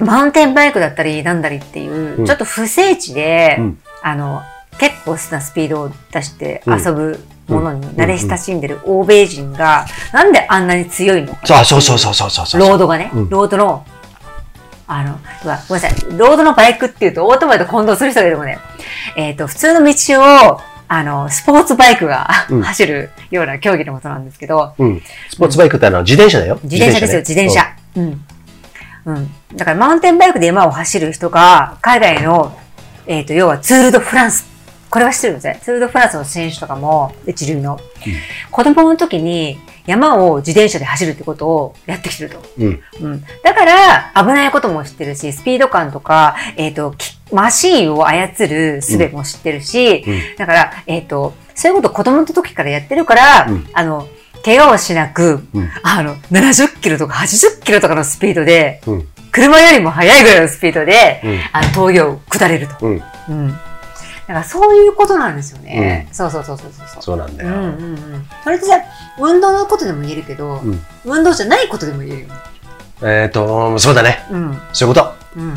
[0.00, 2.26] マウンテンバイクだったりなんだりっていう、うん。
[2.26, 3.78] ちょっと不整地で、うん。
[4.02, 4.42] あの、
[4.78, 6.78] 結構なスピードを出してうん。
[6.78, 11.64] 遊ぶものに慣れ親しんでる欧米人が、なんであんなに強いのか。
[11.64, 12.60] そうそうそうそうそうそう。
[12.60, 13.28] ロードがね、うん。
[13.30, 13.86] ロードの、
[14.86, 15.18] あの、
[15.68, 18.58] ごめんなさい、ロードのバイクっていうとオートバイと混同する人がいるもんね、
[19.16, 25.02] えっ、と、普通の道を、あの、スポーツバイクが、うん走るような競技のことなんですけど、うん。
[25.30, 26.58] スポーツバイクってあの、自転車だよ。
[26.62, 27.76] 自転車ですよ、自転車。
[27.96, 28.24] うん。
[29.06, 29.30] うん。
[29.56, 32.56] だから、マウンテンバイクで山を走る人が、海外の、
[33.06, 34.46] えっ、と、要はツールドフランス。
[34.90, 35.60] これは知ってるんですね。
[35.62, 37.78] ツールドフランスの選手とかも、一流の。
[38.50, 42.42] 子供の時に山を自転車で走るってことをやってきてると。
[42.58, 42.80] うん。
[43.00, 43.24] うん。
[43.42, 54.06] だから、危ないことも知ってるし、スピード感とか、えっ、と、きマシーンを操る術も知ってるし、うんだから、えっ、と、そういうことを子供の時からやってるから、うんあの、
[54.44, 59.08] 怪我をしなく、うんあの、70キロとか80キロとかのスピードで、うん。
[59.32, 62.86] 車よりも速いぐらいのスピードで、うんあの、峠を下れると。
[62.86, 63.02] うん。
[64.26, 66.06] だからそういうことなんですよね。
[66.08, 67.02] うん、そうそうそうそうそう。
[67.02, 67.50] そうなんだよ。
[67.50, 67.66] うんうんう
[68.18, 68.26] ん。
[68.42, 68.78] それってじゃ
[69.20, 72.28] 運動のことでも言えるけど、うん、運動じゃないことでも言えるよ。
[73.02, 74.24] えっ、ー、と、そうだね。
[74.30, 74.58] うん。
[74.72, 75.14] そういうこと。
[75.36, 75.54] うん。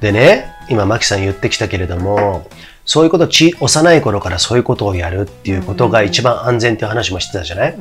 [0.00, 2.48] でね、今、マキさん言ってきたけれども、
[2.86, 7.76] そういうことち、幼い頃からそういうことをやるっていうことが一番安全っていう話もしてたじゃない、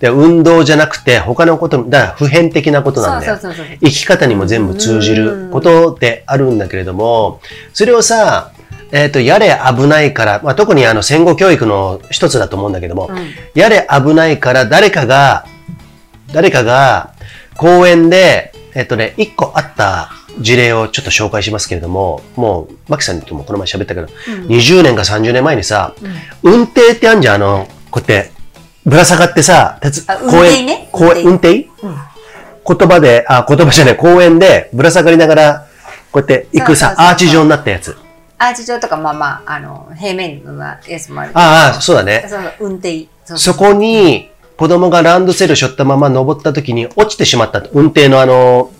[0.00, 3.38] で、運動じゃなくて他のこと、だから普遍的なことなんだよ。
[3.80, 7.40] 生き方にも全部通じることであるんだけれども、
[7.72, 8.50] それをさ、
[8.90, 13.10] えっ、と、やれ危ないから、まあ、特にあの戦後教育の一つだと思うんだけども、
[13.54, 15.46] やれ危ないから誰かが、
[16.32, 17.12] 誰かが
[17.56, 20.10] 公園で、えっ、とね、一個あった
[20.40, 24.06] 事例をちょっと紹介しますけれども、もう、マキさんともこの前喋ったけど、
[24.48, 25.94] 20年か30年前にさ、
[26.42, 28.32] 運転ってあんじゃん、あの、こうやって、
[28.84, 31.68] ぶら下がってさ、鉄あ公園運転ね公園運転、
[32.66, 35.66] 言葉で、あ、言葉じゃない、公園でぶら下がりながら、
[36.10, 37.96] こうやって行くさアーチ状になったやつ。
[38.38, 41.32] アーチ状とか、まあまあ、あの、平面のやつもある。
[41.34, 42.24] ああ、そうだね。
[42.28, 43.06] そ運転。
[43.24, 47.70] そこに、子供がランドセル背負ったまま登った時に落ちてしまったと。
[47.72, 48.70] 運転のあの、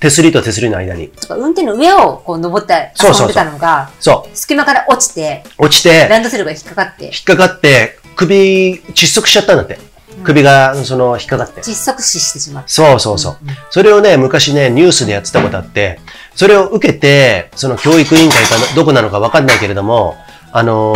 [0.00, 1.10] 手すりと手すりの間に。
[1.30, 4.36] 運転の上をこう登って遊んでたのが、そう。
[4.36, 9.78] 隙間から落ちて、落ちて、ランドセルが引っかかって、引っかかって、首、窒息しちゃったんだって。
[10.24, 11.60] 首が、その、引っかかって。
[11.60, 12.68] 窒息死してしまった。
[12.68, 13.36] そうそうそう。
[13.70, 16.00] それをね、昔ね、ニュースでやってたことあって、
[16.34, 20.16] それを受けて、その教育委員会かなどこなのかわかんないけれども、
[20.52, 20.94] あの、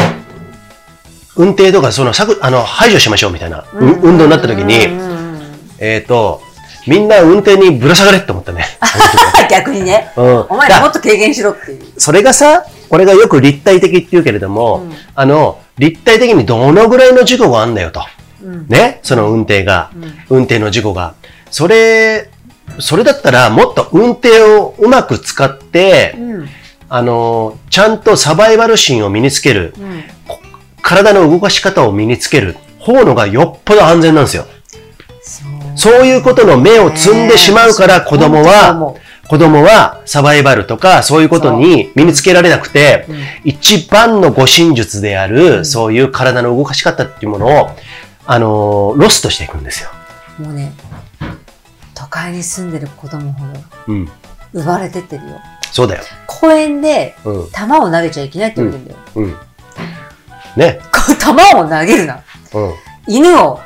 [1.37, 4.75] 運転とか、その、削あの、排除しましょうみたいな、う運動になった時に、
[5.79, 6.43] えっ、と、
[6.87, 8.65] みんな運転にぶら下がれって思ったね。
[9.51, 10.11] 逆にね。
[10.17, 11.81] うんお前らもっと軽減しろっていう。
[11.99, 18.03] それがさ、俺がよく立体的って言うけれども、あの、立体的にどのぐらいの事故があんだよと。
[18.69, 19.91] ね、その運転が、
[20.29, 21.15] 運転の事故が。
[21.51, 22.29] それ、
[22.79, 26.17] それだったらもっと運転をうまく使って、
[26.89, 29.75] あの、ちゃんとサバイバル心を身につける、
[30.27, 30.39] こ
[30.83, 34.47] 体の動かし方を身につける方のがよっぽど安全なんですよ。
[35.77, 38.99] そういうことの目を積んでしまうから子供は思、
[39.29, 43.07] 子供はサバイバルとかそういうことに身につけられなくて、
[43.45, 47.71] 一番の護身術である、そういう体の動かし方っていうものを、
[48.27, 49.91] あのーロストしていくんですよ。
[50.39, 50.73] もうね、
[51.95, 54.11] 都会に住んでる子供ほどうん。
[54.53, 55.41] 奪われてってるよ。
[55.73, 56.03] そうだよ。
[56.27, 57.51] 公園でうん。
[57.51, 58.99] 球を投げちゃいけないって言われてんだよ。
[59.15, 59.37] うん。
[60.57, 60.81] ね。
[61.19, 62.21] 球を投げるな。
[62.53, 62.75] うん。
[63.07, 63.61] 犬を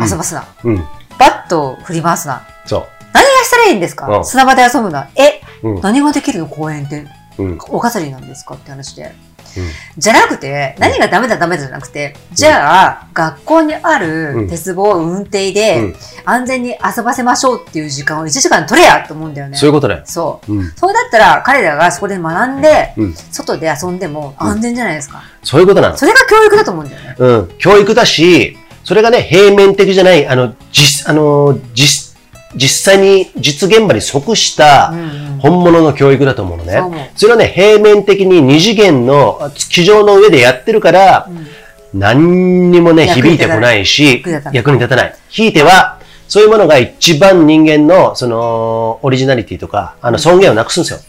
[0.00, 0.44] 遊ばすな。
[0.64, 0.76] うん。
[1.18, 2.42] バットを振り回すな。
[2.66, 5.08] そ何がしたらいいんですか、うん砂場で遊ぶな。
[5.16, 7.06] え、うん何ができるの公園って。
[7.38, 7.42] う。
[7.42, 7.58] うん。
[7.68, 8.54] お飾りなんですか？
[8.54, 9.02] って話で。
[9.04, 9.10] うん
[9.96, 15.94] じゃなくて、何がダメだダメだじゃなくて、じゃあ、学校にあうんる鉄棒を運転で、うん
[16.26, 19.56] 安全に遊ばせましょうっていう時間を1時間取れやと思うんだよね。
[19.56, 20.02] そういうことだよ。
[20.04, 20.52] そう。
[20.52, 20.72] うん。
[20.76, 25.22] それだったら、彼らがそこで学んで、うん外で遊んでも安全じゃないですか。
[25.42, 25.96] そういうことなの。
[25.96, 27.14] それが教育だと思うんだよね。
[27.18, 27.48] うん。
[27.58, 32.16] 教育だし、それがね、平面的じゃない、あの、実、あの、実、
[32.54, 34.94] 実際に実現場に即した
[35.40, 36.74] 本物の教育だと思うのね。
[36.74, 41.28] そう思うそれはね、平面的に二次元のあ机上の上でやってるから、
[41.92, 44.22] 何にもね、響いてこないし
[44.52, 45.16] 役に立たな、い。
[45.30, 51.00] ひいては、そういうものが一番人間の、その、オリジナリティとか、あの、尊厳をなくすんですよ。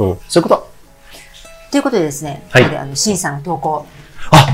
[0.00, 0.18] うんうん。
[0.28, 0.70] そういうこと。
[1.70, 3.86] ということでですね、はいあの、シンさんの投稿、
[4.32, 4.46] あ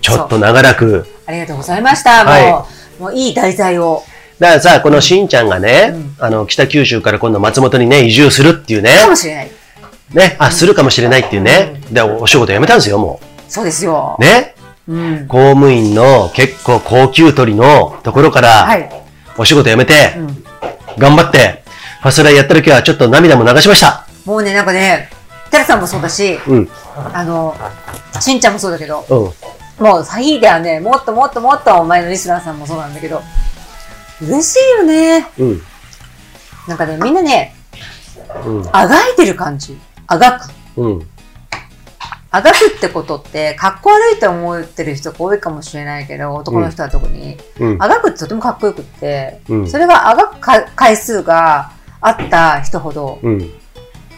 [0.00, 1.08] ちょっと長らく。
[1.26, 2.24] ありがとうございました。
[2.24, 2.66] もう、は
[2.98, 4.02] もういい題材を。
[4.38, 8.98] だからさ、このしんちゃんがね、うんあの、北九州から今度松本にね、移住するっていうね。
[9.00, 9.50] かもしれない。
[10.12, 11.80] ね、あ、するかもしれないっていうね。
[11.90, 14.16] で、おお仕事辞めたんですよ、もそうですよ。
[14.18, 14.22] う。
[14.22, 14.54] ね？
[14.86, 15.26] うん。
[15.28, 18.90] 公務員の結構高級取りのところから、はい。
[19.38, 20.44] お仕事辞めて、うん。
[20.98, 21.64] 頑張って、
[22.02, 24.06] ファスライやった時はちょっと涙も流しました。
[24.24, 25.08] もうね、なんかね、
[25.50, 26.68] テラさんもそうだし、うん。
[27.12, 27.56] あの、
[28.20, 29.30] しんちゃんもそうだけど、うん。
[29.78, 33.22] もう、サヒーではね、もっともっともっとお前のリスナーさんもそうなんだけど、
[34.20, 35.26] 嬉しいよね。
[35.38, 35.62] うん。
[36.68, 37.54] なんかね、みんなね、
[38.72, 39.78] あがいてる感じ。
[40.06, 40.50] あがく。
[40.76, 41.08] うん。
[42.30, 47.36] あがくってことって、かっこ悪いと思ってる人が多いかもしれないけど、男の人は特に。
[47.60, 47.82] うん。
[47.82, 50.40] あがくってとてもかっこよくって、うんそれがあがく
[50.74, 53.50] 回数があった人ほど、うん。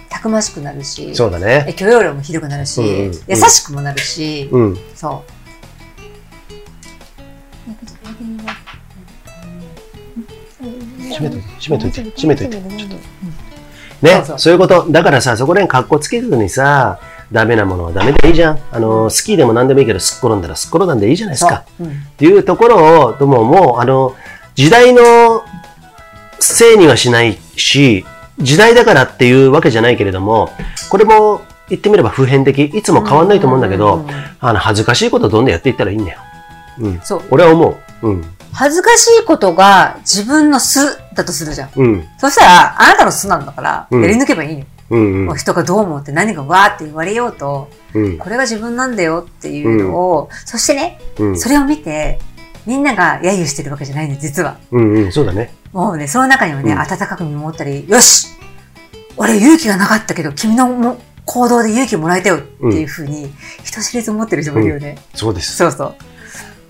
[0.08, 1.74] たくましくなるし、そうだね。
[1.76, 2.80] 許容量も広くなるし、
[3.26, 4.78] 優しくもなるし、うん。
[4.94, 5.35] そう。
[11.10, 12.56] 閉めといて、閉めといて、閉めといて。
[12.56, 12.96] ちょっと。
[12.96, 13.06] そう
[14.02, 14.86] ね、そうそういうこと。
[14.90, 17.00] だからさ、そこら辺格好つけずにさ、
[17.32, 18.58] ダメなものはダメでいいじゃん。
[18.70, 21.64] あの、スキーでも何でもいいけど、すっ転んだらすっ転んでいいじゃないですか。
[21.78, 21.86] そう。
[21.86, 24.14] うんっていうところを、でももう、あの、
[24.54, 25.42] 時代の
[26.40, 28.04] せいにはしないし、
[28.38, 30.50] 時代だからっていうわけじゃないけれども、
[30.90, 36.20] これも言ってみれば普遍的、いつも変わんないと思うんだけどうんうんうんうん、あの、恥ずかしいことをどんどんやっていったらいいんだよ。
[36.78, 37.00] うん。
[37.02, 37.22] そう。
[37.30, 37.76] 俺は思う。
[38.02, 38.24] うん。
[38.52, 40.80] 恥ずかしいことが自分の素
[41.14, 41.70] だとするじゃん。
[41.76, 42.04] うん。
[42.18, 44.64] そしたら、あなたの素なんだから、うんやり抜けばいいの。
[44.88, 48.18] うんうんもう人がどう思って何がわーって言われようと、うん。
[48.18, 51.38] これが自分なんだよっていうのを、そしてね、うん。
[51.38, 52.20] それを見て、
[52.66, 54.58] みんなが揶揄してるわけじゃないんで、実は。
[54.70, 55.12] うんうん。
[55.12, 55.52] そうだね。
[55.72, 58.28] もうね、その中にはね、うん温かく見守ったり、よし
[59.16, 63.32] 俺勇気がなかったけど、君のも行動で勇気をもらえたよっていうふうに、
[63.64, 64.96] 人知れず思ってる人もいるよね。
[65.14, 65.56] そうです。
[65.56, 65.94] そうそう。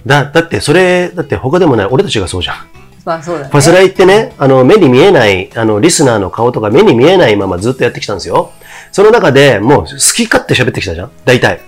[0.06, 2.56] だ、だってそれ、だって他でもない、俺たちがそうじゃん。
[3.04, 3.50] まあそうだね。
[3.50, 8.52] ファスライってね、あの、目に見えない、あの、リスナーの顔とか目に見えないままずっとやってきたんですよ。
[8.92, 11.60] その中でもう好き勝手喋ってきたじゃん大体。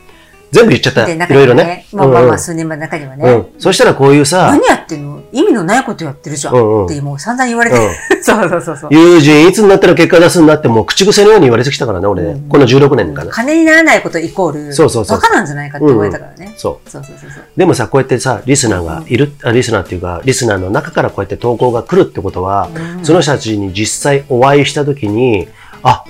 [0.51, 1.07] 全部言っちゃった。
[1.07, 1.87] で、いろいろね。。
[1.93, 3.31] まあまあまあ、数年前の中にはね。
[3.31, 3.61] うん。
[3.61, 5.23] そしたらこういうさ何、やってんの？
[5.31, 6.85] 意味のないことやってるじゃん。
[6.85, 7.77] ってもう散々言われて。
[8.23, 8.91] そうそうそうそう。
[8.91, 12.41] 友人いつになったら結果出すんだってもう口癖のように言われてきたからね、俺ね。
[12.49, 13.31] この16年かな。
[13.31, 16.55] 金にならないことイコール、そうそうそうバカなんじゃないかって思われたからね。
[16.57, 16.91] そう。
[16.91, 17.43] そうそうそうそう。
[17.57, 25.49] でもさ、こうやってさ、リスナーがいる、あリスナーっていうか、リスナーの中からこうやって投稿が来るってことは、うんその人たちに実際お会いしたときに、
[25.83, 26.05] あ、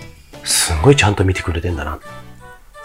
[0.45, 1.99] すごいちゃんと見てくれてんだな。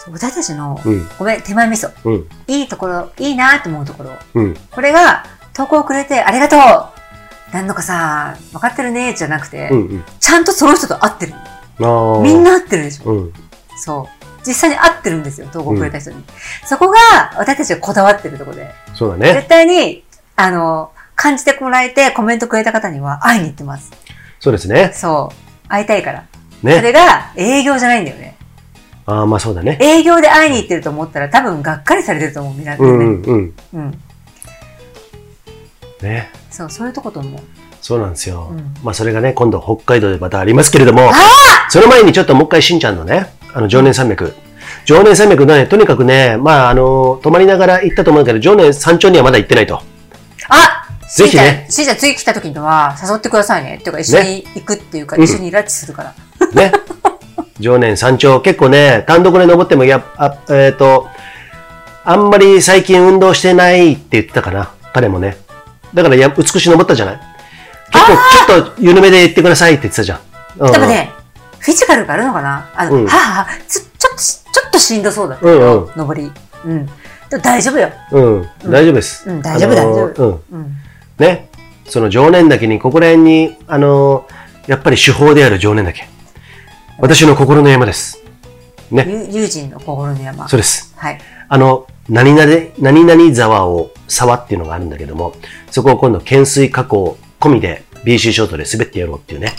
[0.04, 1.92] そう私たちの、うん、ごめん、手前味噌。
[2.04, 4.12] うん、いいところ、いいなと思うところ。
[4.34, 10.04] うん、これが、投稿をくれてありがとうなんのかさ、分かってるねじゃなくて、うん、うん。
[10.20, 11.34] ちゃんとその人と会ってる。
[12.24, 13.12] みんな会ってるでしょ。
[13.12, 13.34] うん、
[13.78, 14.24] そう。
[14.46, 16.24] 実際に会ってるんですよ、投稿くれた人に。
[16.66, 16.98] そこが、
[17.38, 18.74] 私たちがこだわってるところで。
[18.94, 19.34] そうだね。
[19.34, 20.04] 絶対に、
[20.36, 23.92] あの、感じてもらえてコメントくれた方には会いに行ってます。
[24.40, 24.92] そうですね。
[24.94, 25.70] そう。
[25.70, 26.26] 会いたいから。
[26.62, 26.82] そね。
[26.82, 28.36] れが営業じゃないんだよね。
[29.06, 29.78] ああ、まあそうだね。
[29.82, 32.78] 営業で会いに行ってると思ったら多分がっかりされてると思う、みんなね。
[32.80, 33.54] うん、うん、うん。
[33.74, 34.00] うん。
[36.02, 36.30] ね。
[36.50, 37.42] そう、そういうとこと思う。
[37.82, 38.48] そうなんですよ。
[38.52, 41.12] うんまあそれがね、今度北海道でまたありますけれども、
[41.70, 44.34] その前にちょっともう一回しんちゃんのね、あの、常年山脈。
[44.86, 49.82] 常年山脈のね、とにかくね、まああの、泊まりながら行ったと思うけど、常年山頂にはまだ行ってないと。
[50.50, 53.76] あぜひねしん、ちゃん次来た時には誘ってくださいね。
[53.76, 56.14] っていうか、一緒に行くっていうか、うん一緒に拉致するから。
[56.54, 56.72] ね。
[57.60, 61.08] 常年山頂、結構ね、単独で登っても、やっあえっ、と、
[62.04, 65.38] あんまり最近運動してないって言ってたかな、彼もね。
[65.94, 67.20] だからや、美しい登ったじゃない
[67.92, 70.20] 結構、ちょっと緩めで行ってくださいって言ってたじゃん。
[70.60, 71.12] うん多分ね、
[71.60, 72.70] フィジカルがあるのかな？
[72.76, 76.32] あの、うんはあはあ、ちょ、ちょっと、ちょっとしんどそうだったうんよ、うん登り。
[76.66, 76.86] うん。
[77.30, 77.90] でも大丈夫よ。
[78.12, 79.30] うん、大丈夫です。
[79.30, 80.60] うん大丈夫大丈夫うん。
[80.60, 80.76] うん。
[81.20, 81.50] ね。
[81.88, 84.28] その常年岳に、ここら辺に、あの
[84.68, 86.04] やっぱり手法である常年岳。
[87.04, 88.24] 私の心の山です。
[88.90, 89.06] ね。
[89.06, 90.48] ゆ友人の心の山。
[90.48, 90.94] そうです。
[90.96, 91.20] はい。
[91.50, 92.50] あの、何々、
[92.80, 95.34] 何々沢を、沢っていうのがあるんだけども、
[95.70, 99.52] そこを今度、懸垂加工込みで BC ショートで滑ってやろうっていうね。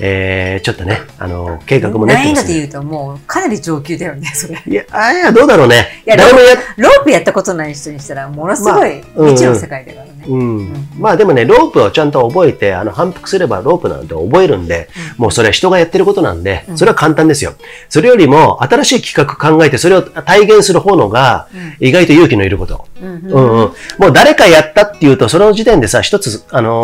[0.00, 2.14] えー、ちょっとね、あの、計画もね。
[2.14, 4.62] 難易度で言うともう、かなり上級だよね、それ。
[4.66, 6.02] いや、あいや、どうだろうね。
[6.06, 10.24] いやロープやったことない人にしたら、ものすごい未知の世界だからね。
[10.26, 10.88] うん。
[10.98, 17.54] まあでもね、ロープをちゃんと覚えて、あの、反復すればロープなんて覚えるんで、もうそれは人がやってることなんで、それは簡単ですよ。
[17.88, 21.48] それよりも、新しい企画考えて、それを体現する方のが、
[21.80, 22.86] 意外と勇気のいること。
[23.00, 23.32] うんうん。
[23.32, 23.72] も
[24.08, 26.82] う誰かやったっていうと、その時点でさ、一つ、あの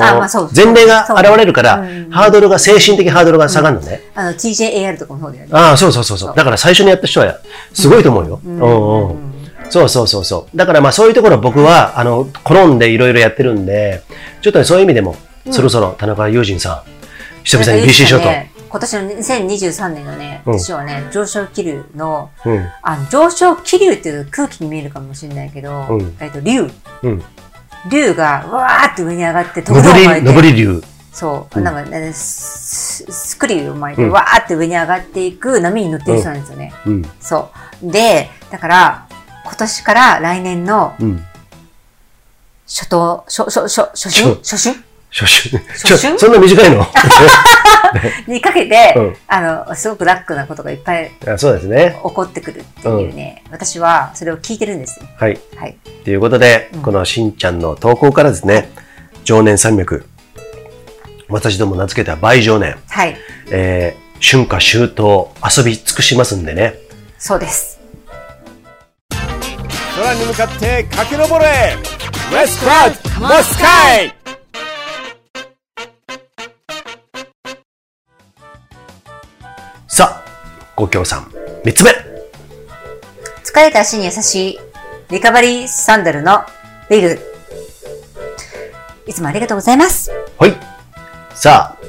[0.55, 4.03] 前例が現れるから、うんハードルが、精神的ハードルが下がるのね。
[4.15, 5.51] あの、TJAR とかもそうだよね。
[5.53, 6.37] ああ、そうそうそうそう。
[6.37, 7.39] だから最初にやった人は、
[7.73, 8.41] すごいと思うよ。
[8.45, 9.29] うんうん。
[9.71, 10.57] そうそうそうそう。
[10.57, 14.03] だからまあそういうところ僕は、あの、好んでいろいろやってるんで、
[14.43, 15.17] ちょっとねそういう意味でも、
[15.51, 18.27] そろそろ田中友人さん、久々に BC ショート。
[18.27, 22.67] ね今年の2023年のね、うん私はね、上昇気流の、うん。
[22.83, 26.71] あの上昇気流っていう空気に見えるかもしれないけど、うんえっと、竜。
[27.03, 27.23] うん。
[27.91, 30.83] 竜がわーって上に上がって、上り、を巻いて上り流。
[31.19, 36.73] そう、うんなんかね、ススクリューを巻いて、うんわーって上に上がっていく波に乗ってる人なんですよね。
[36.87, 37.03] うん。
[37.21, 37.51] そ
[37.83, 37.91] う。
[37.91, 39.07] で、だから、
[39.45, 41.25] 今年から来年のうん。
[42.69, 44.77] 初頭、初、初、初、初春初春
[45.11, 45.65] 初春。
[45.73, 46.87] 初春そんな短いの？
[48.29, 51.99] にかけて、うんあの、すごくラックなことがいっぱいあそうですね。
[52.05, 55.07] 起こってくるっていうね、私はそれを聞いてるんですよ。
[55.17, 55.41] はい。
[55.57, 55.77] はい。
[56.05, 58.71] ということで、うんこのしんちゃんの投稿からですね、
[59.25, 60.07] 常年山脈。
[61.29, 62.77] 私ども名付けた倍常年。
[62.89, 63.17] はい。
[63.51, 66.75] えー、春夏秋冬遊び尽くしますんでね。
[67.19, 67.79] そうです。
[69.97, 71.77] 空に向かって駆け上れ
[72.33, 74.15] レスクラウドモスカイ
[79.89, 81.27] さあ、ご協賛。
[81.65, 81.91] 三つ目。
[83.45, 84.59] 疲れた足に優しい
[85.11, 86.41] リカバリーサンダルの
[86.89, 87.19] リル。
[89.07, 90.11] いつもありがとうございます。
[90.39, 90.78] はい。
[91.41, 91.85] さあ、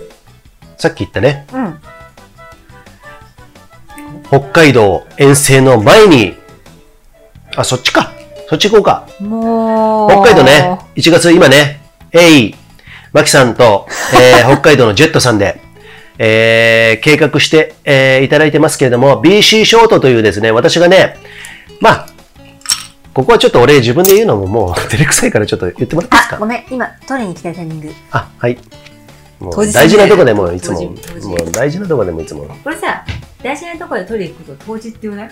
[0.78, 1.80] さっき言ったね、うん。
[4.28, 6.36] 北海道遠征の前に、
[7.56, 8.12] あ、そっちか。
[8.48, 9.08] そっち行こうか。
[9.20, 10.12] もう。
[10.12, 11.82] 北海道ね、1月今ね、
[12.12, 12.56] えい、
[13.12, 13.88] マキさんと、
[14.22, 15.60] えー北海道のジェットさんで、
[16.20, 21.18] えー計画して、えーいただいてますけれども、BC ショートというですね、私がね、
[21.82, 22.06] まあ、
[23.16, 27.92] ここはちょっと俺自分で言うのももう照れくさいからちょっと言ってもらっていいですあ、かごめん、今、取りに来たタイミング。
[28.12, 28.60] あ、はい。
[29.40, 32.46] もう大事なとこでもいつも、もう大事なとこでもいつも。
[32.64, 33.06] これさ、
[33.42, 35.32] 大事なところで取りに行くこと当日って言わない？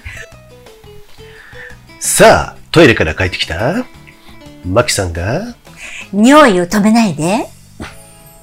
[2.00, 3.86] さあ、トイレから帰ってきた？
[4.66, 5.56] マキさんが、
[6.14, 7.48] 匂いを止めないで。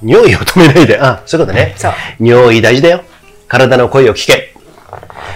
[0.03, 1.73] 尿意を止めないで、あ、そういうことね。
[1.77, 1.93] そう。
[2.19, 3.03] 尿意大事だよ。
[3.47, 4.53] 体の声を聞け。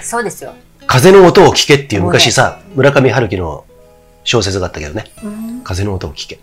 [0.01, 0.53] そうですよ。
[0.85, 3.65] 風の音を聞けっていう昔さ、村上春樹の
[4.23, 5.05] 小説があったけどね。
[5.63, 6.39] 風の音を聞け。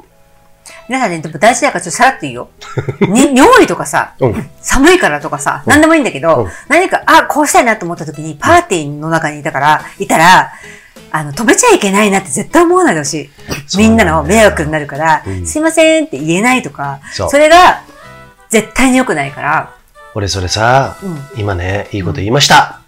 [0.89, 2.49] 皆さんね、でも大事だからちょっとさらっと言うよ。
[3.09, 4.51] に尿意とかさ、うん。
[4.61, 10.53] 寒いからとかさ、何でもいいんだけど、うん何か、あ、こうしたいなと思った時に、パーティーの中にいたから、いたら、
[11.11, 13.31] あの、止めちゃいけないなって絶対思わないでほしい。
[13.79, 17.81] みんなの迷惑になるから、うんすいませんって言えないとか、それが
[18.51, 19.71] 絶対に良くないから、
[20.15, 22.81] 俺それさ、うん今ね、いいこと言いました。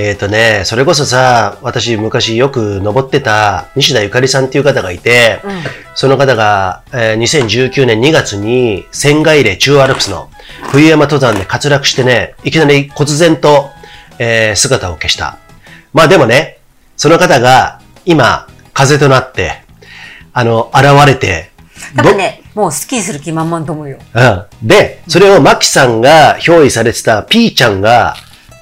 [0.00, 5.50] えっ、とね、それこそさ、私昔よく登ってた西田ゆかりさんっていう方がいて、うん
[5.96, 10.30] その方が、えー2019年2月に仙外霊中央アルプスの
[10.70, 13.70] 冬山登山で滑落してね、いきなり忽然と、
[14.20, 15.38] えー姿を消した。
[15.92, 16.58] まあでもね、
[16.96, 19.64] その方が今、風となって、
[20.32, 21.50] あの、現れて、
[21.96, 23.98] 多分ね、もうスキーする気満々と思うよ。
[24.14, 24.20] う
[24.64, 24.68] ん。
[24.68, 28.14] で、それをマキさんが憑依されてたピーちゃんが、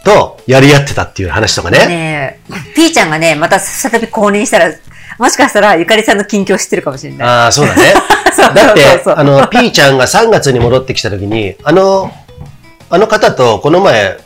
[0.07, 1.87] とやり合ってたっていう話とかね。
[1.87, 4.73] ねえ、ピーちゃんがね、また再び降臨したら、
[5.19, 7.29] もしかしたらゆかりさんの近況知ってるかもしれない。
[7.29, 7.93] ああ、そうだね。
[8.55, 12.13] だってあの、ピーちゃんが3月に戻ってきた時に、あの、
[12.89, 14.17] あの方とこの前、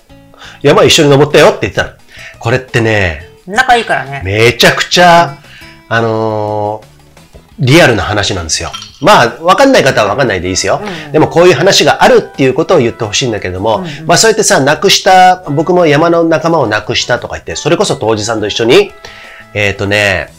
[0.61, 1.93] 山一緒に登ったよって言ってたの。
[2.39, 4.21] これってね、仲いいからね。
[4.23, 5.39] めちゃくちゃ、
[5.89, 6.90] あのー
[7.61, 8.73] リアルな話なんですよ。
[9.01, 10.81] まあ、わかんない方はわかんないでいいですよ。
[11.13, 18.93] でもこういう話があるっていうことを言ってほしいんだけれども、まあそうやってさ、亡くした、僕も山の仲間を亡くしたとか言って、それこそ当時さんと一緒に、
[19.55, 20.33] えっ、とね、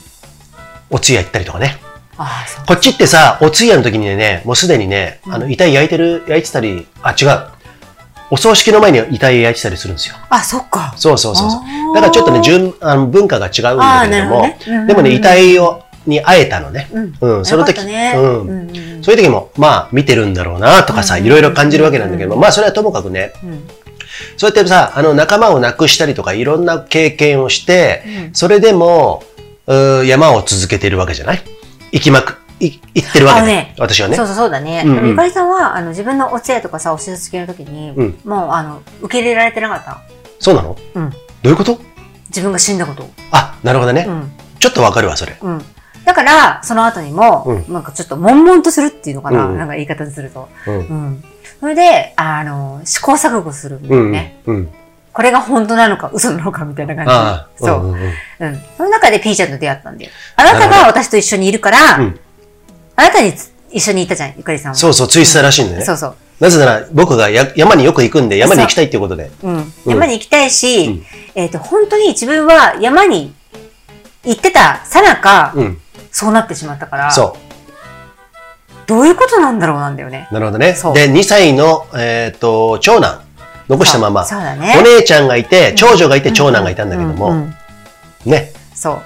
[0.90, 1.78] お通夜行ったりとかね。
[2.18, 2.66] ああ。
[2.66, 7.62] こっちってさ、お通夜の時にね、もうすでにね、あの、遺体焼いてる、焼いてたり、あ、違う。
[8.34, 10.16] お葬式の前に遺体焼いてたりするんですよ。
[10.30, 10.94] あ、そっか。
[10.96, 11.50] そうそうそう
[11.94, 16.90] だからちょっとね、順あの文化が違うんだけれども、ねうんでもね、遺体を、に会えたのね。
[16.92, 23.68] うんうん、その時、うんそういう時も、まあ、見てるんだろうな、とかさ、いろいろ感じるわけなんだけども、まあ、それはともかくね、うん
[24.38, 29.24] そうやってさ、あの、仲間を亡くしたりとか、いろんな経験をして、それでも、
[30.06, 31.42] 山を続けているわけじゃない？
[31.92, 34.28] 行きまく、い行ってるわけね私はねそう。
[34.28, 34.84] そうそうだね。
[34.86, 39.92] うんうんゆかりさんは、あの、自分のお通夜とかさ、お葬式の時に、うんもう、あの、受け入れられてなかった？
[39.92, 39.98] の
[40.40, 40.78] そうなの？
[40.94, 41.10] うん。
[41.10, 41.80] どういうこと？
[42.28, 43.10] 自分が死んだことを。
[43.32, 44.06] あ、なるほどね。
[44.08, 44.32] うん。
[44.60, 45.36] ちょっとわかるわ、それ。
[45.42, 45.66] うん。
[46.06, 50.50] だから、その後にも、うんなんかちょっと悶々とするっていうのかな、うんなんか言い方にすると。
[50.68, 50.80] うんう。
[50.80, 51.24] ん。
[51.60, 54.06] それで、あの、試行錯誤するんだうん。
[54.06, 54.40] よね。
[54.46, 54.70] うん。
[55.14, 57.66] これが本当なのか、嘘なのかみたいな感あじ。
[57.66, 57.86] あ、そう。
[57.92, 58.62] うん。
[58.78, 60.12] その中でピーちゃんと出会ったんだよ。
[60.38, 62.20] あなたが私と一緒にいるから、うん
[62.96, 63.34] あなたに
[63.72, 64.76] 一緒にいたじゃん、ゆかりさんは。
[64.76, 65.86] そうそう、ツイスターらしいんだよね。
[65.86, 66.16] そうそう。
[66.40, 69.32] なぜなら、僕がや山によく行くんで、山に行きたいっていうことで。
[69.44, 69.74] うん。
[69.86, 73.34] 山に行きたいし、うんえっ、と、本当に自分は山に
[74.26, 75.82] 行ってたさなか、うん。
[76.12, 77.38] そうなってしまったから、そ
[78.88, 80.28] どういうことなんだろうなんだよね。
[80.32, 80.34] う。
[80.34, 80.74] なるほどね。
[80.74, 83.22] で、2歳の、えっ、と、長男、
[83.70, 84.76] 残したまま、そうだね。
[84.78, 87.56] お姉ちゃんがいて、長女がいて、長男がいたんだけども、うんうん
[88.26, 88.52] ね。
[88.74, 89.02] そう。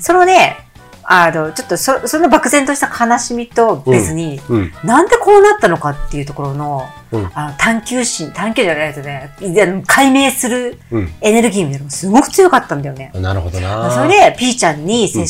[0.00, 0.56] そのね、
[1.04, 4.72] あの、ちょっとそ、その漠然とした悲しみと別に、うん。
[4.84, 9.34] なんでこうなったのかっていうところの、うんあの探求心、探求じゃないとね、
[9.86, 11.12] 解明するうん。
[11.20, 13.12] エネルギーみたいなのがすごく強かったんだよね。
[13.14, 13.90] なるほどな。
[13.90, 15.26] それで、ピーちゃんに接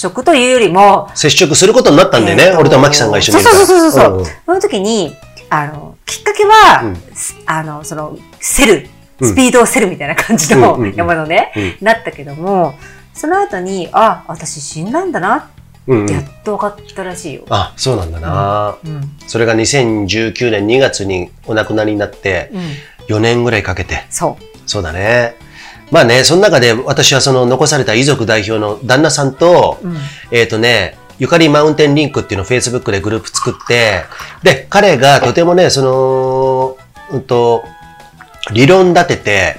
[0.00, 2.44] 触というよりも、接触することになったんだよね。
[2.44, 3.42] えーと俺とマキさんが一緒に。
[3.44, 5.14] そうそうそうそうそう、んんその時に、
[5.50, 8.74] あの、きっかけは、うんすあの、その、セル、
[9.20, 12.74] うんスピードをセルみたいな感じのうんうんうん山のね、うんなったけども、
[13.12, 15.50] その後に、あ、私死んだんだな
[15.86, 17.42] うんうんってやっと分かったらしいよ。
[17.50, 18.76] あ、そうなんだな。
[18.84, 19.00] うん。
[19.26, 22.50] それが2019年2月にお亡くなりになって、
[23.08, 23.16] うん。
[23.16, 24.06] 4年ぐらいかけて。
[24.08, 24.44] そう。
[24.66, 25.34] そうだね。
[25.90, 29.96] まあね、その中で私はその残された遺族代表の旦那さんと、うん。
[30.30, 34.04] えっ、とね、ゆかりマウンテンリンクっていうのを Facebook でグループ作って、
[34.42, 36.76] で、彼がとてもね、その、
[37.12, 37.64] うんと、
[38.52, 39.56] 理論立てて、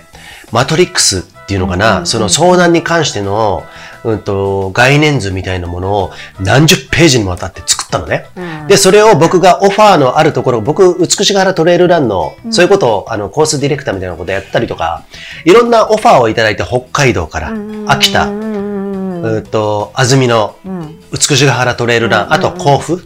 [0.51, 1.21] マトリックスっ
[1.51, 2.05] ていうのかな、うん。
[2.05, 3.65] その相談に関しての、
[4.05, 8.27] うんと、概念図みたいなものを何十ページにもわたって作ったのね。
[8.37, 8.67] うん。
[8.67, 15.03] で、それを僕がオファーのあるところ、僕、美しが原トレイルランの、そういうことを、あの、コースディレクターみたいなことやったりとか、
[15.43, 17.53] いろんなオファーをいただいて、北海道から、
[17.87, 21.00] 秋田、うんと、安曇野、うん。
[21.11, 23.05] 美しが原トレイルラン、あと甲府、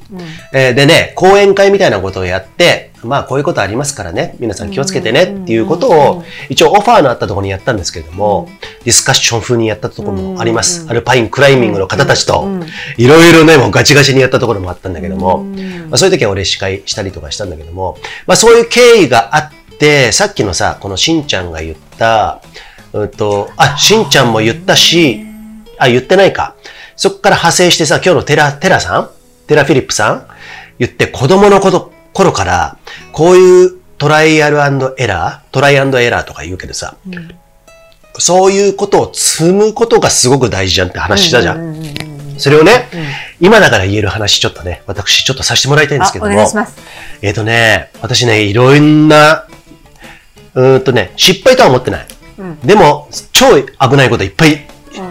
[0.54, 8.48] えーでね、講演会みたいなことをやって、まあこういうことありますからね、皆さん気をつけてねっていうことを、一応オファーのあったところにやったんですけれども、
[8.84, 10.86] ディスカッション風にやったところもあります。
[10.88, 12.48] アルパインクライミングの方たちと、
[12.98, 15.44] いろいろね、もうガチガチにやったところもあったんだけども、
[15.90, 17.98] まあ、そういう時は俺司会したりとかしたんだけども、
[18.28, 22.42] まあそういう経緯があって、さっきのさ、このしんちゃんが言った、
[22.94, 25.26] うんと、あ、しんちゃんも言ったし、
[25.78, 26.56] あ、言ってないか。
[26.96, 29.10] そこから派生してさ、今日のテラ、テラさん
[29.48, 30.28] テラフィリップさん
[30.80, 32.78] 言って子供のこと頃から、
[33.12, 34.58] こういうトライアル
[34.98, 36.96] エラートライアンドエラーとか言うけどさ、
[38.18, 41.76] そういうことを積むことがすごく大事じゃんって話したじゃん。
[42.38, 42.90] それをね、
[43.40, 46.32] 今だから言える話ちょっとね、私ちょっとさせてもらいたいんですけ、ども。
[46.32, 46.78] お願いします。
[47.22, 49.48] えっ、とね、私ね、いろんな、
[50.54, 52.08] うーんとね、失敗とは思ってない。
[52.64, 54.68] でも、超危ないこといっぱい、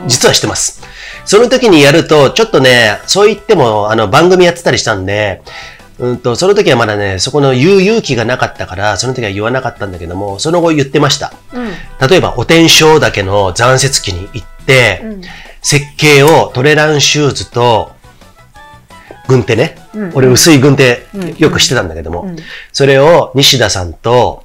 [0.07, 0.83] 実はしてます。
[1.25, 5.43] その時にやると、ちょっとね、そう言っても、あの、番組やってたりしたんで、
[5.99, 11.33] うんと、その時はまだね、そこの言う勇気がなかったから、その時は言わなかったんだけども、その後言ってました。
[12.09, 15.03] 例えば、お天正岳の残雪期に行って、
[15.63, 17.93] 設計をトレランシューズと、
[19.27, 19.79] 軍手ね。
[20.15, 21.07] 俺薄い軍手
[21.39, 22.27] よくしてたんだけども、
[22.73, 24.45] それを西田さんと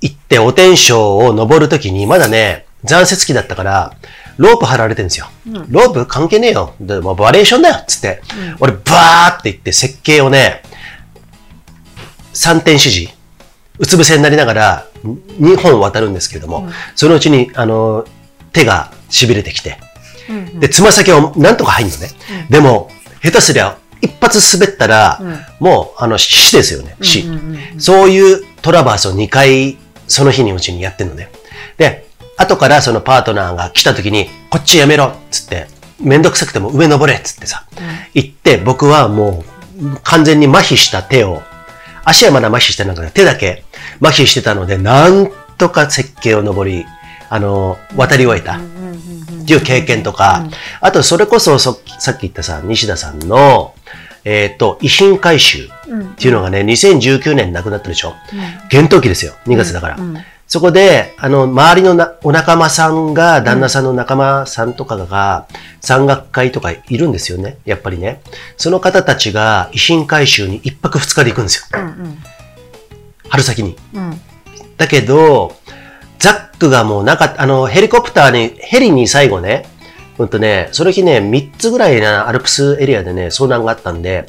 [0.00, 3.92] 行ってお天正を登るときに、まだね、残雪期だったから、
[4.36, 5.28] ロープ張られてるんですよ。
[5.68, 6.74] ロープ関係ねえよ。
[6.80, 7.76] でもうバリエーションだよ。
[7.76, 8.22] っつって、
[8.60, 10.62] 俺バーって行って設計をね、
[12.34, 13.14] 3点指示、
[13.78, 18.04] うつ伏せになりながら2本渡るんですけれども、そのうちに、あの、
[18.52, 19.78] 手が痺れてきて、
[20.54, 22.10] で、つま先をなんとか入るのね。
[22.50, 22.90] でも、
[23.22, 25.20] 下手すりゃ、一発滑ったら、
[25.60, 27.24] もう、あの、死ですよね、死。
[27.78, 29.78] そういうトラバースを2回、
[30.08, 31.30] その日にうちにやってんのね。
[31.78, 32.06] で、
[32.36, 35.66] 後からそのパートナーが来た時に、こっちやめろっつって、
[36.00, 37.66] めんどくさくても上登れっつってさ、
[38.14, 39.44] 言って、僕はも
[39.80, 41.42] う、完全に麻痺した手を、
[42.04, 43.64] 足はまだ麻痺してなくて、手だけ
[44.02, 46.84] 麻痺してたので、なんとか設計を登り、
[47.28, 48.58] あの、渡り終えた。
[48.58, 50.44] っていう経験とか、
[50.80, 53.74] あとそれこそそさっき言ったさ、西田さんの、
[54.24, 55.68] えっ、と、遺品回収っ
[56.16, 58.14] ていうのがね、2019年亡くなったでしょ。
[58.70, 59.98] 厳冬期ですよ、2月だから。
[60.48, 65.46] そこで、あの、周りのなお仲間さんが、旦那さんの仲間さんとかが、
[65.80, 68.20] 山岳会とかいるんですよね、やっぱりね。
[68.56, 71.78] その方たちが遺品回収に一泊二日で行くんですよ。
[73.28, 73.76] 春先に。
[74.76, 75.56] だけど、
[76.20, 79.66] ザックがもうなかった、あの、ヘリコプターに、ヘリに最後ね、
[80.18, 84.28] うんとね、その日ね、3つぐらいなアルプスエリアでね、遭難があったんで、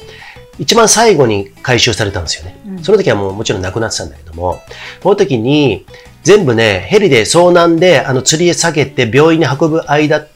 [0.58, 2.58] 一番最後に回収されたんですよね。
[2.82, 4.60] その時はもうもちろん亡くなってたんだけども、
[5.02, 5.86] この時に、
[6.28, 10.26] 全部ね、ヘリで遭難で、あの、釣りへ下げて病院に運ぶ間、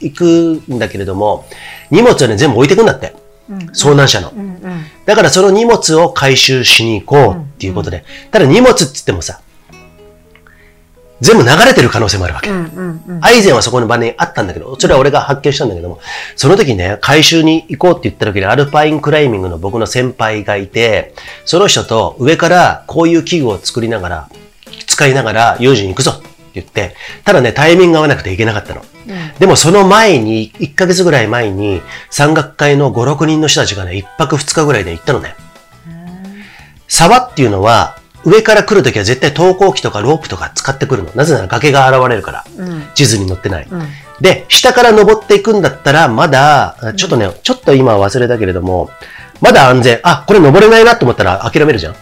[0.00, 1.46] 行くんだけれども、
[1.90, 3.12] 荷物をね、全部置いてくんだって。
[3.74, 4.32] 遭難者の。
[5.04, 8.04] だからその荷物を回収しに行こうっていうことで。
[8.30, 9.40] ただ荷物って言ってもさ、
[11.20, 12.48] 全部流れてる可能性もあるわけ。
[13.20, 15.98] アイゼンはそこの場にあったんだけど、それは俺が発見したんだけども、
[16.36, 21.14] その時にね、回収に行こうって言った時にアルパインクライミングの僕の先輩がいて、
[21.44, 24.28] その人と上からこういう器具を作りながら、
[24.92, 28.84] 使いながら有事に行くぞって言って、ただね、タイミングが合わなくていけなかったの。
[29.38, 31.80] でもその前に、1ヶ月ぐらい前に、
[32.10, 35.34] 山岳会の5、6人の人たちがね、1泊2日ぐらいで行ったのね。
[36.88, 41.10] 沢っていうのは、上から来るときは絶対投光器とかロープとか使ってくるの。
[41.14, 42.44] なぜなら崖が現れるから。
[42.94, 43.68] 地図に載ってない。
[44.20, 48.90] で、下から登っていくんだったら、まだ、ちょっとね、ちょっと今忘れたけれども、
[49.42, 50.00] まだ安全。
[50.04, 51.94] あ、これ登れないなと思ったら諦めるじゃん。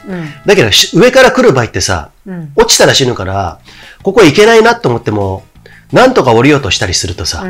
[0.46, 2.10] だけど、し上から来る場合ってさ、
[2.54, 3.58] 落ちたら死ぬから、
[4.02, 5.42] ここ行けないなと思っても、
[5.90, 7.44] なんとか降りようとしたりするとさ、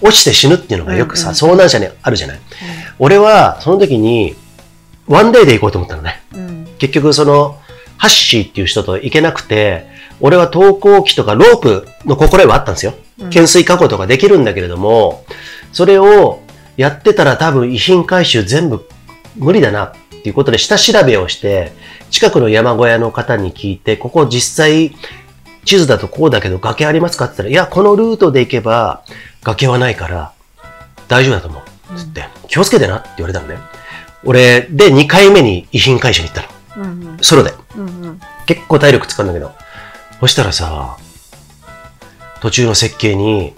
[0.00, 2.40] 落ちて死ぬっていうのがよくさ、遭難者にあるじゃない。
[2.98, 4.34] 俺は、その時に、
[5.06, 6.22] ワンデイで行こうと思ったのね。
[6.78, 7.58] 結局、その、
[7.98, 9.86] ハッシーっていう人と行けなくて、
[10.20, 12.94] 俺は投光器とかロープの心得はあったんですよ。
[13.24, 15.24] 懸垂加工とかできるんだけれども、
[15.72, 16.40] それを
[16.76, 18.86] やってたら多分遺品回収全部
[19.36, 21.72] 無理だなっていうことで下調べをして、
[22.10, 24.94] 近くの山小屋の方に聞いて、ここ実際
[25.64, 29.02] 地図だとこうだけど崖ありますかって言ったら、いや、このルートで行けば
[29.42, 30.32] 崖はないから
[31.08, 31.62] 大丈夫だと思う。
[31.96, 33.58] つって、気をつけてなって言われたのね。
[34.24, 36.42] 俺、で、2回目に遺品回収に行った
[36.80, 37.22] の。
[37.22, 37.52] ソロで。
[38.46, 39.52] 結構体力使うんだけど。
[40.20, 40.96] そしたらさ、
[42.40, 43.54] 途中の設計に、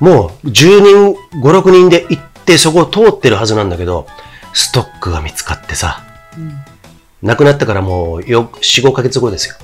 [0.00, 4.06] もう10人、5、6人で行ってそこを通ってるはずなんだけど、
[4.54, 6.02] ストックが見つかってさ、
[7.22, 9.54] 亡くなってからもうよ4、5ヶ月後ですよ。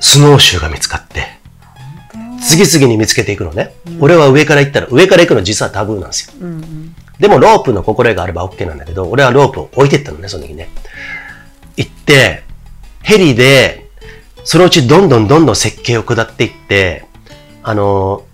[0.00, 1.26] スノーシューが見つかって、
[2.42, 3.74] 次々に見つけていくのね。
[4.00, 6.32] 俺は上から行ったら、上から行くの実はタブーなんですよ。
[7.20, 10.70] でもロープの心得があれば OK なんだけど、俺はロープを置いてったのね、その時ね。
[11.76, 12.44] 行って、
[13.02, 13.90] ヘリで、
[14.44, 17.04] そのうちどんどんどんどん設計を下っていって、
[17.62, 18.27] あのー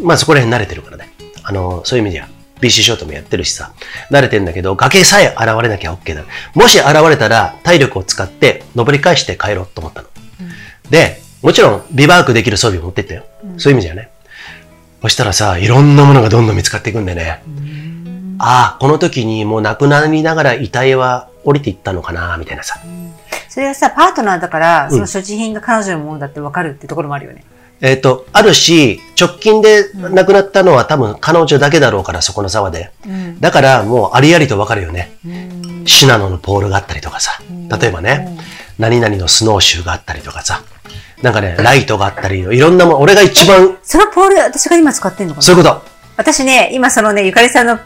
[0.00, 1.10] まあそこら辺慣れてるからね。
[1.42, 2.28] あのーそういう意味では、
[2.60, 3.72] BC ショートもやってるしさ、
[4.10, 6.24] 慣れてんだけど、崖さえ現れなきゃ OK だ。
[6.54, 10.08] もし現れたら、体力を使って、登り返して帰ろうと思ったの。
[10.90, 13.24] で、もちろん、ビバークできる装備を持ってったよ。
[13.58, 14.10] そういう意味じゃね。
[15.02, 17.42] そしたらさ、いろんなものがどんどん見つかっていくんでね。
[18.40, 22.80] ああ、この時にもう亡くなりながら遺体は降りていったのかな、みたいなさ。
[23.48, 27.44] それはさ、パートナーだから、その所持品が彼女のものだって分かるってところもあるよね。
[27.80, 32.90] えっ、と、あるし、直近で亡くなったのは多分彼女だけだろうから、そこの沢で。
[33.40, 35.16] だからもうありありとわかるよね。
[35.86, 37.40] シナノのポールがあったりとかさ。
[37.80, 38.36] 例えばね、
[38.78, 40.62] 何々のスノーシューがあったりとかさ。
[41.22, 45.42] なんかね、ライトがあったり、いろんなもん、俺が一番、そのポール、私が今使ってんのかな？
[45.42, 45.82] そういうこと。
[46.16, 47.78] 私ね、今そのね、ゆかりさんの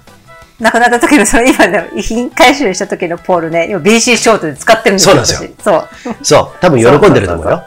[0.60, 5.76] 亡くなった時の、その今の遺品回収した時のポールね、今 BC ショートで使ってるんですそうなんですよ私そ
[6.10, 6.14] う。
[6.22, 7.64] そう、多分喜んでると思うよ。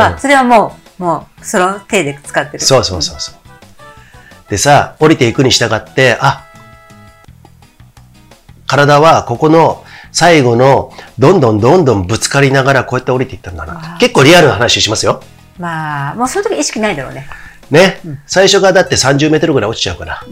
[0.00, 2.64] あ、それはもう、もう、その手で使ってる。
[2.64, 3.34] そうそうそうそう。
[4.50, 6.44] でさ、降りていくに従って、あ、
[8.66, 13.96] 体はここの最後のどんどんどんどんぶつかりながらこうやって降りていったんだな。
[13.98, 15.22] 結構リアルな話しますよ。
[15.58, 17.26] まあ、もうその時意識ないだろうね。
[17.70, 18.00] ね。
[18.26, 20.22] 最初がだって30メートルぐらい落ちちゃうから。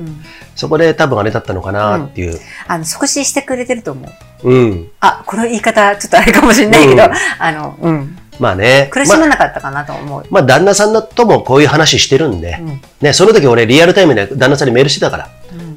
[0.54, 2.38] そこで多分あれだったのかなっていう。
[2.68, 4.06] あの、即死してくれてると思
[4.44, 4.50] う。
[4.50, 4.90] うん。
[5.00, 8.18] あ、この言い方、ちょっとあれかもしれないけど、うんあの、うん。
[8.38, 8.88] まあね。
[8.90, 10.26] 苦しまあまなかったかなと思う。
[10.30, 15.28] まあ、旦那さんともこういう話してるんで、んね、その時俺リアルタイムで旦那さんにメールしてたから、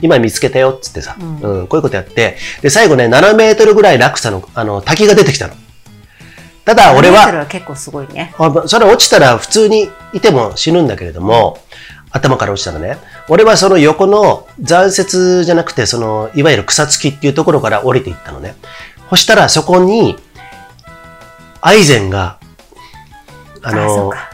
[0.01, 5.53] 今見つけたよっつってさ、うんこういうことやって、で、最後ね、7メートルぐらい落差の、あの、滝が出てきたの。
[6.64, 8.34] ただ俺7メートルは、は結構すごいね。
[8.38, 11.60] あそれ落ちたら普通にいても死ぬんだけれども、
[12.12, 12.97] 頭から落ちたらね、
[13.28, 18.56] 俺はその横の残雪じゃなくて、その、いわゆる草付きっていうところから降りていったのね。
[19.10, 20.16] そしたらそこに、
[21.62, 22.38] アイゼンが、
[23.66, 24.32] あの、か。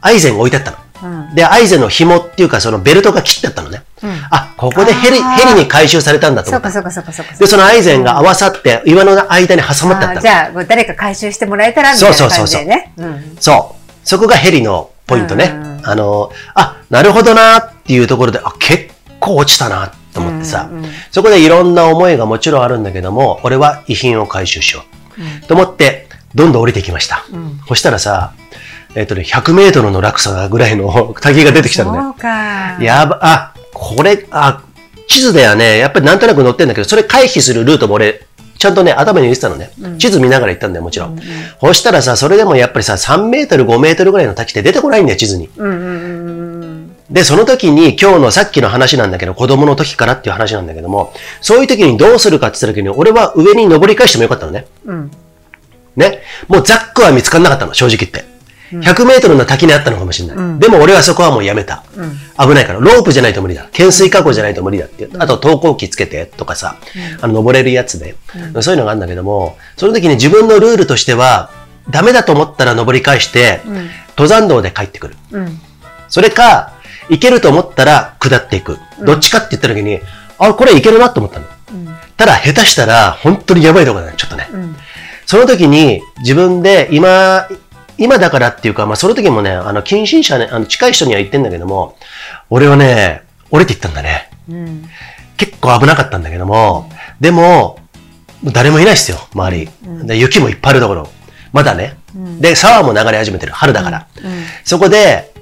[0.00, 0.76] アイゼンが置いてあったの。
[1.02, 1.34] うん。
[1.34, 3.82] で、アイゼンの紐っていうか、そのベルトが切ってあったのね。
[4.02, 6.70] うんあ、ここでヘリ、ヘリに回収されたんだと思った。
[6.70, 7.38] そうかそうかそうかそうか。
[7.38, 12.92] で、そのアイゼンが合わさって、岩の間に挟まってあったじゃあ、誰か回収してもらえたらみたいな感じでね。
[12.96, 13.36] うん。
[13.40, 13.90] そう。
[14.04, 15.80] そこがヘリのポイントねうん。
[15.84, 18.90] あの、あ、なるほどなっていうところで、あ、結
[19.20, 24.84] 構落ちたなと思ってさ、うんうんそこでいろんな思いがもちろんあるんだけども、俺は遺品を回収しよ
[25.42, 25.46] う。
[25.46, 27.24] と思って、どんどん降りてきました。
[27.68, 28.34] そしたらさ、
[28.94, 31.98] えっ、とね、100メートルの落差ぐらいの 滝が出てきたのね。
[32.00, 32.82] そうか。
[32.82, 34.62] やば、あ、これ、あ、
[35.06, 38.26] 地図ではね、やっぱりなんとなく載ってんだけど、それ回避するルートも俺、
[38.58, 39.70] ちゃんとね、頭に入れてたのね。
[39.98, 41.20] 地図見ながら行ったんだよ、もちろん。
[41.60, 45.50] そしたらさ、それでもやっぱりさ、3メートル、5メートルぐらいの滝って出てこないんだよ、地図に。
[45.56, 46.96] うんうんうんうん。
[47.10, 51.12] で、その時に今日のさっきの話なんだけど、子供の時からっていう話なんだけども、
[51.42, 54.66] そういう時にどうするかって言った時に、俺は上に登り返してもよかったのね。
[54.86, 55.10] うん。
[55.96, 56.22] ね。
[56.48, 58.36] もうザックは見つからなかったの、正直言って。
[58.70, 60.58] 100メートルの滝にあったのかもしれない。
[60.58, 61.84] でも俺はそこはもうやめた。
[62.38, 62.80] 危ないから。
[62.80, 63.62] ロープじゃないと無理だ。
[63.64, 65.10] 懸垂加工じゃないと無理だっていう。
[65.18, 66.76] あと、投光器つけてとかさ、
[67.20, 68.16] あの、登れるやつで、
[68.60, 71.50] そういうのがあるんだけども、その時に自分のルールとしては、
[71.90, 73.60] ダメだと思ったら登り返して、
[74.10, 75.16] 登山道で帰ってくる。
[75.30, 75.60] うん。
[76.08, 76.72] それか、
[77.08, 78.78] 行けると思ったら下っていく。
[79.04, 80.00] どっちかって言った時に、
[80.38, 81.46] あ、これ行けるなと思ったの。
[82.16, 84.48] ただ、下手したら、本当にやばいところだね、ちょっとね。
[85.26, 87.48] その時に、自分で、今、
[87.98, 91.96] 今だからっていうか、まあ、その時もね、あの、近親者ね、あの、近い人には言ってんだけども、
[92.48, 94.30] 俺はね、降りていったんだね。
[94.48, 94.88] うん。
[95.36, 97.78] 結構危なかったんだけども、でも、
[98.44, 99.68] 誰もいないっすよ、周り。
[100.06, 101.08] で雪もいっぱいあるところ。
[101.52, 101.96] まだね。
[102.40, 103.52] で、沢も流れ始めてる。
[103.52, 104.06] 春だから。
[104.64, 105.32] そこで、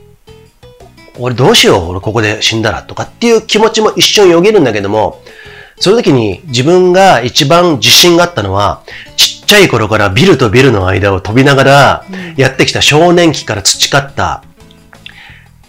[1.19, 5.21] 俺どうしよう、俺ここで死んだらとかっていう気持ちも一瞬よぎるんだけども、
[5.79, 8.83] その時に自分が一番自信があったのは、
[9.17, 12.05] ちっちゃい頃からビルとビルの間を飛びながら
[12.37, 14.43] やってきた少年期から培った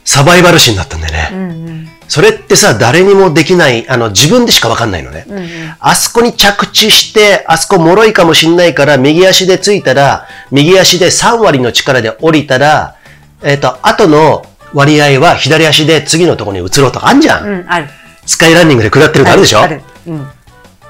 [0.03, 1.29] サバイバル心だったんだよね。
[1.33, 1.89] うんうん。
[2.07, 5.25] それってさ、誰にもできない、あの、自分でしかわかんないのね。
[5.27, 5.47] うんうん。
[5.79, 12.95] あそこに着地して、あそこ脆いかもしんないから、右足でついたら、右足で3割の力で降りたら、
[13.41, 17.47] えっ、と、後の割合は左足で次のところに移ろうとかあんじゃん。
[17.47, 17.87] うん、ある。
[18.27, 19.61] スカイランニングで下ってるとあるでしょ？
[19.61, 19.81] ある。
[20.05, 20.27] うん。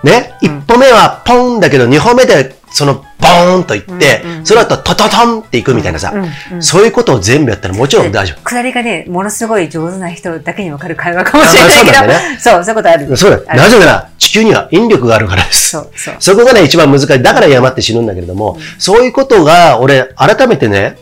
[0.04, 6.14] ね、一歩目はポンだけど、二歩目でそのボーンといって、その後トトトンっていくみたいなさ、
[6.60, 13.06] そういうことを全部やったらもちろん大丈下りがね、ものすごい上手な人だけにわかる会話かもしれないけど、そうねそう、そういうことある。
[13.06, 13.16] 夫。
[13.18, 13.56] そうだ。
[13.56, 15.70] なぜなら、地球には引力があるからです。
[15.70, 16.16] そう、そう。
[16.20, 17.08] そこがね、一番難しい。
[17.22, 20.98] だから山って死ぬんだけれども、そういうことが、俺、改めてね、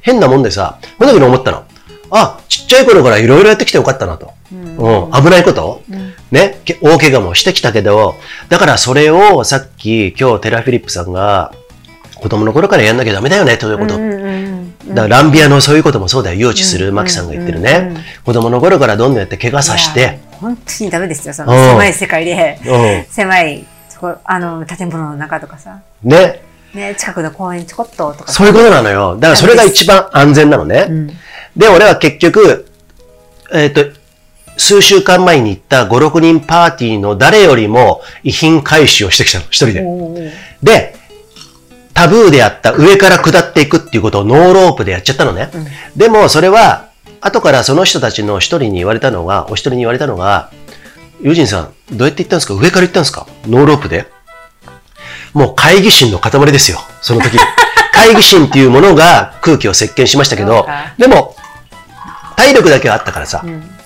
[0.00, 1.64] 変なもんでさ、その時に思ったの。
[2.10, 4.32] あ、ちっちゃい頃からいろいろやってきてよかったなと。
[4.52, 5.82] うん、危ないこと、
[6.30, 8.16] ね、け大怪我もしてきたけど、
[8.48, 11.52] だからそれをさっき今日テラフィリップさんが
[12.16, 13.96] 子供の頃からやんなきゃダメだよねということ。
[13.96, 16.38] うんうんうんだからランビアのそういうこともそうだよ。
[16.38, 17.96] 誘致するマキさんが言ってるね。
[18.22, 22.58] 子供の頃からどんどんやって怪我させいやて、本当にダメですよ、そのうん狭い世界で、
[23.08, 23.64] う狭い
[24.24, 25.82] あの建物の中とかさ、ん。
[26.02, 26.42] ね？
[26.74, 29.16] ね、近くの公園ちょこっととかさそういうことなのよ。
[29.16, 30.88] だからそれが一番安全なのね。
[31.56, 32.66] で、俺は結局、
[33.52, 33.84] えっ、と、
[34.56, 40.32] 数週間前に行った5、6人パーティーの誰よりも遺品回収をしてきたの、一人で。
[40.62, 40.96] で、
[41.92, 45.50] タブーであった上から下っていくっていうことをノーロープでやっちゃったのね。
[45.96, 50.50] でもそれは、後からその人たちの一人に言われたのが、お一人に言われたのが、
[51.20, 52.54] ユージンさん、どうやって行ったんですか？
[52.54, 53.26] 上から行ったんですか？
[53.46, 54.06] ノーロープで
[55.34, 57.38] もう懐疑心の塊ですよ、その時。
[57.92, 60.66] 懐疑心っていうものが空気を席巻しましたけど
[60.98, 61.36] でも、
[62.36, 63.44] 体力だけはあったからさ、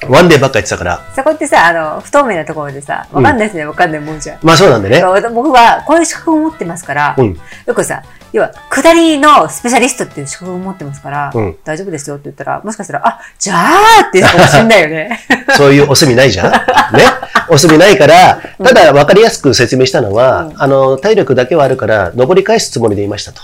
[0.08, 4.38] ワンデーばっかやってたから、そこってさ、あの、不透明なところでさ、わかんないですね、わかんないもんじゃん。
[4.42, 5.02] まあそうなんでね。
[5.34, 8.02] 僕はこういう資格を持ってますから、うんよくさ、
[8.32, 13.76] 要は、下りのスペシャリストっていう資格を持ってますから、うん大丈夫ですよって言ったら、もしかしたら、あ、じゃあ
[14.08, 15.20] って言うかもしんないよね。
[15.56, 16.52] そういうお墨ないじゃん？
[16.52, 16.58] ね？
[17.48, 23.42] お墨ないから、ただ分かりやすく説明したのは、あの、体力だけはあるから、登り返すつもりでいましたと。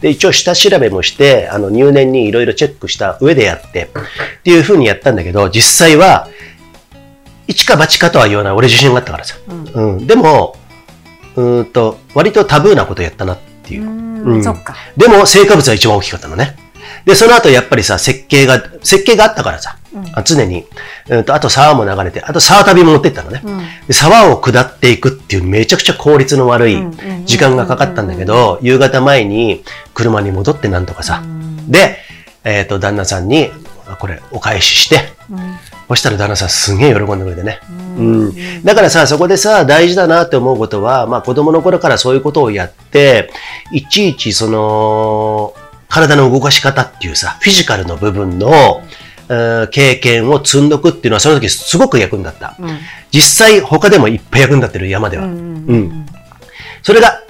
[0.00, 6.28] で、一応下調べもして、あの、入念にいろいろチェックした上でやって、っていうふうにやったんだけど、実際は、
[7.46, 8.52] 一か八かとは言わない。
[8.54, 9.36] 俺自信があったからさ。
[9.74, 10.06] うん。
[10.06, 10.56] でも、
[11.36, 13.88] うーんと、割とタブーなことやったなっていう。
[13.88, 14.74] うん、そっか。
[14.96, 16.56] でも、成果物は一番大きかったのね。
[17.04, 19.76] で、その後やっぱりさ、設計が、設計があったからさ、
[20.14, 20.64] あ常に、
[21.08, 23.42] うんと、あと沢も流れて、あと沢旅も持ってったのね。
[23.86, 26.78] で沢を下っていくっていうめちゃくちゃ効率の悪い
[27.26, 31.22] 時間がかかったんだけど、夕方前に車に戻ってなんとかさ。
[31.68, 31.98] で、
[32.44, 33.50] えっ、と、旦那さんに、
[33.86, 35.12] あこれ、お返しして、
[35.88, 37.60] そしたら旦那さんすげえ喜んでくれてね。
[37.98, 38.64] うん。
[38.64, 43.30] だからさ、そこでさ、大事だなって思うことは、まあ子供の頃からそういうことをやって、
[43.72, 45.54] いちいちその、
[45.88, 48.50] 体の動かし方っていうさ、フィジカルの部分の、う
[48.90, 52.56] ん経験を積んどくっていうのはその時すごく役に立った。
[53.10, 55.24] 実際他でもいっぱい役に立ってる山では。
[55.24, 56.06] うん。
[56.82, 57.23] それが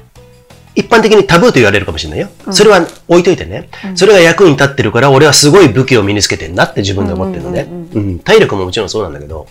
[0.76, 2.28] 一般的にタブーと言われるかもしれないよ。
[2.50, 7.66] それは置いといてね、それが役に立ってるから、俺はすごい武器を身につけてんなって自分で思ってるのね。
[7.94, 9.46] うん体力ももちろんそうなんだけど、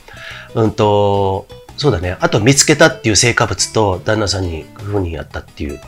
[0.55, 1.47] うんと、
[1.77, 2.17] そうだね。
[2.19, 5.79] あと見つけたっていう成果物と旦那さんにふうにやったっていう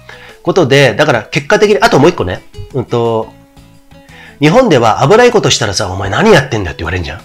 [0.42, 2.42] ことで、だから結果的に、あともう一個ね、
[2.74, 3.34] うんと、
[4.40, 7.22] 日本では危ないことしたらさ、お前何やってんだよって言われるじゃん。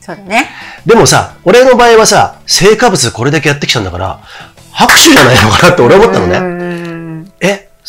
[0.00, 0.48] そうだね。
[0.84, 4.20] でもさ、俺の場合はさ、成果物これだけやってきたんだから、
[4.72, 6.75] 拍手じゃないのかなって俺思ったのね。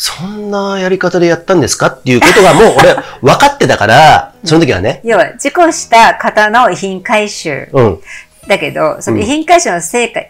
[0.00, 5.00] そんなやり方でやったんですかっていうことがもう俺分かってたから、 その時はね。
[5.02, 7.68] 要は、事故した方の遺品回収。
[7.72, 8.00] うん。
[8.46, 10.20] だけど、その遺品回収の成果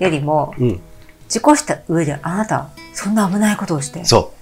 [0.00, 0.80] よりも、うん。
[1.28, 4.32] 事故した上であなた、そんな危ないことをして、そ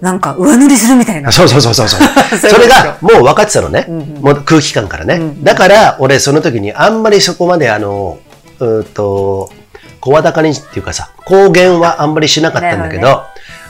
[0.00, 1.32] なんか上塗りするみたいなう。。
[1.32, 1.86] そうそうそうそう
[2.38, 3.84] それがもう分かってたのね。
[3.86, 5.20] んうんもう空気感からね。
[5.42, 8.18] だから俺その時にあんまりそこまであの、
[8.58, 9.50] うーんと、
[10.06, 13.24] 声高にっていうかさ、公言はあんまりしなかったんだけど、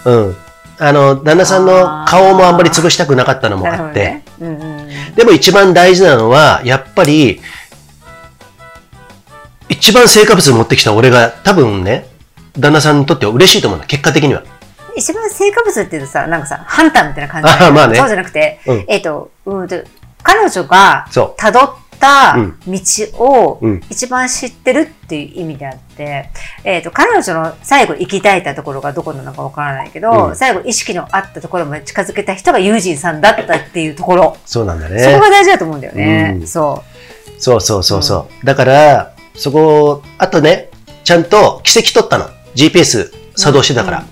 [0.04, 0.36] うん。
[0.78, 4.24] あの、旦那さんの顔もあんまり潰したくなかったのもあって、ね。
[4.40, 5.14] うんうん。
[5.14, 7.40] でも一番大事なのは、やっぱり、
[9.70, 12.06] 一番成果物持ってきた俺が多分ね、
[12.58, 14.42] 旦那さんにとっては嬉しいと思うんだ、結果的には。
[14.94, 19.82] 一番成果物っていうとさ、なんかさ、ハンターみたいな感じあまあねそうじゃなくて、うんえっ、と、うんと、
[20.22, 22.80] 彼女がそう辿ったうん道
[23.14, 26.30] をうん一番知ってるっていう意味であって、
[26.64, 35.20] えっ、と、彼女の最後行きたいたところがどこなのかわからないけど、うん最後意識のあったところまで近づけた人がユージンさんだったっていうところ、そうなんだそねこ。
[35.20, 36.36] が大事だと思うんだよね。
[36.40, 36.82] うんそ
[37.38, 38.46] そうそうそうそう。
[38.46, 40.70] だから、そこ、あとね、
[41.04, 42.30] ちゃんと奇跡取ったの。
[42.54, 44.04] GPS 作動してたから。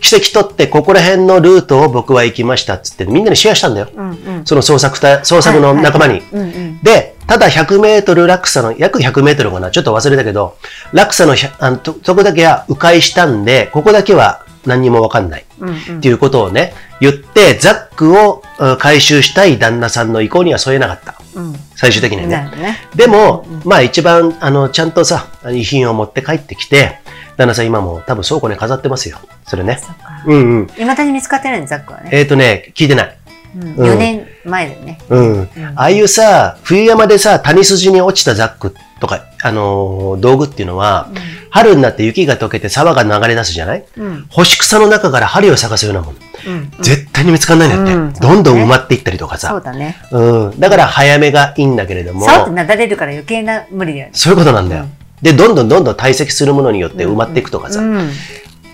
[0.00, 3.88] 奇跡取って、ここら辺のルートを僕は行きましたっつって、みんなにシェアしたんだよ。
[3.94, 4.00] う。
[4.00, 4.44] うんうん。
[4.44, 6.22] その捜索隊、捜索の仲間に。
[6.32, 6.82] うんうん。
[6.82, 10.58] で、ただ100メートル落差の、約100メートルかな、ちょっと忘れたけど、
[10.92, 15.44] 落差の100あのと、そこだけは迂回したんで、ここだけは何にもわかんない。
[15.58, 21.14] うんうんっていうことをね、言って、ザックをうん回収したい旦那さんの意向には添えなかった。
[21.34, 21.54] うん。
[21.74, 22.36] 最終的にはね。
[22.36, 22.78] なるほどね。
[22.94, 26.98] でも、まあ一番、あの、ちゃんとさ、遺品を持って帰ってきて、
[27.38, 29.16] 旦那さん今も多分倉庫に飾ってますよ。
[29.46, 29.78] それね。
[29.80, 30.22] そっか。
[30.26, 30.70] うんうん。
[30.76, 32.10] いまだに見つかってないんザックはね。
[32.12, 33.16] えっ、ー、とね、聞いてない。
[33.56, 34.98] うん、うん4年前だよね。
[35.08, 35.48] うん。
[35.76, 41.08] ああいうさ、冬山でさ、谷筋に落ちたザックとか、あのー道具っていうのは、
[41.50, 43.84] 春になって雪が溶けて沢が流れ出すじゃない？
[43.96, 44.26] うん。
[44.30, 46.18] 干し草の中から針を探すようなもの。
[46.46, 47.94] うん絶対に見つかんないんだって。
[47.94, 49.48] うんどんどん埋まっていったりとかさ。
[49.48, 49.96] そうだね。
[50.10, 50.60] うん。
[50.60, 54.12] だから早めがいいんだけれども、さってなだれるから余計な無理だよね。
[54.14, 54.86] そういうことなんだよ。
[55.20, 58.10] で、どんどんどんどん堆積するものによって埋まっていくとかさ、うん。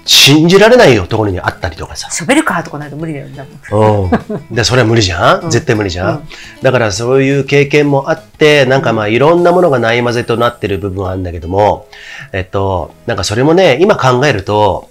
[0.09, 2.11] 信じられないよところにあったりとかさ。
[2.11, 3.47] ショベルカーとかないと無理だよね。
[3.71, 4.55] うん。
[4.55, 6.29] で、それは無理じゃん、絶対無理じゃん、
[6.63, 11.89] だからそういう経験もあって、なんかまあいろんなものがない混ぜとなってる部分はあるんだけども、
[12.33, 14.89] えっと、なんかそれもね、今考えると、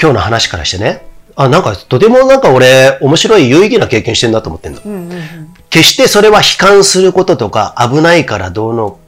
[0.00, 1.06] 今日の話からしてね、
[1.36, 4.80] あ、なんかとてもなんか俺、面白い有意義な経験してんなと思ってんの。
[4.84, 5.54] うんうんうん。
[5.70, 8.98] 決してそれは悲観することとか危ないからどうの、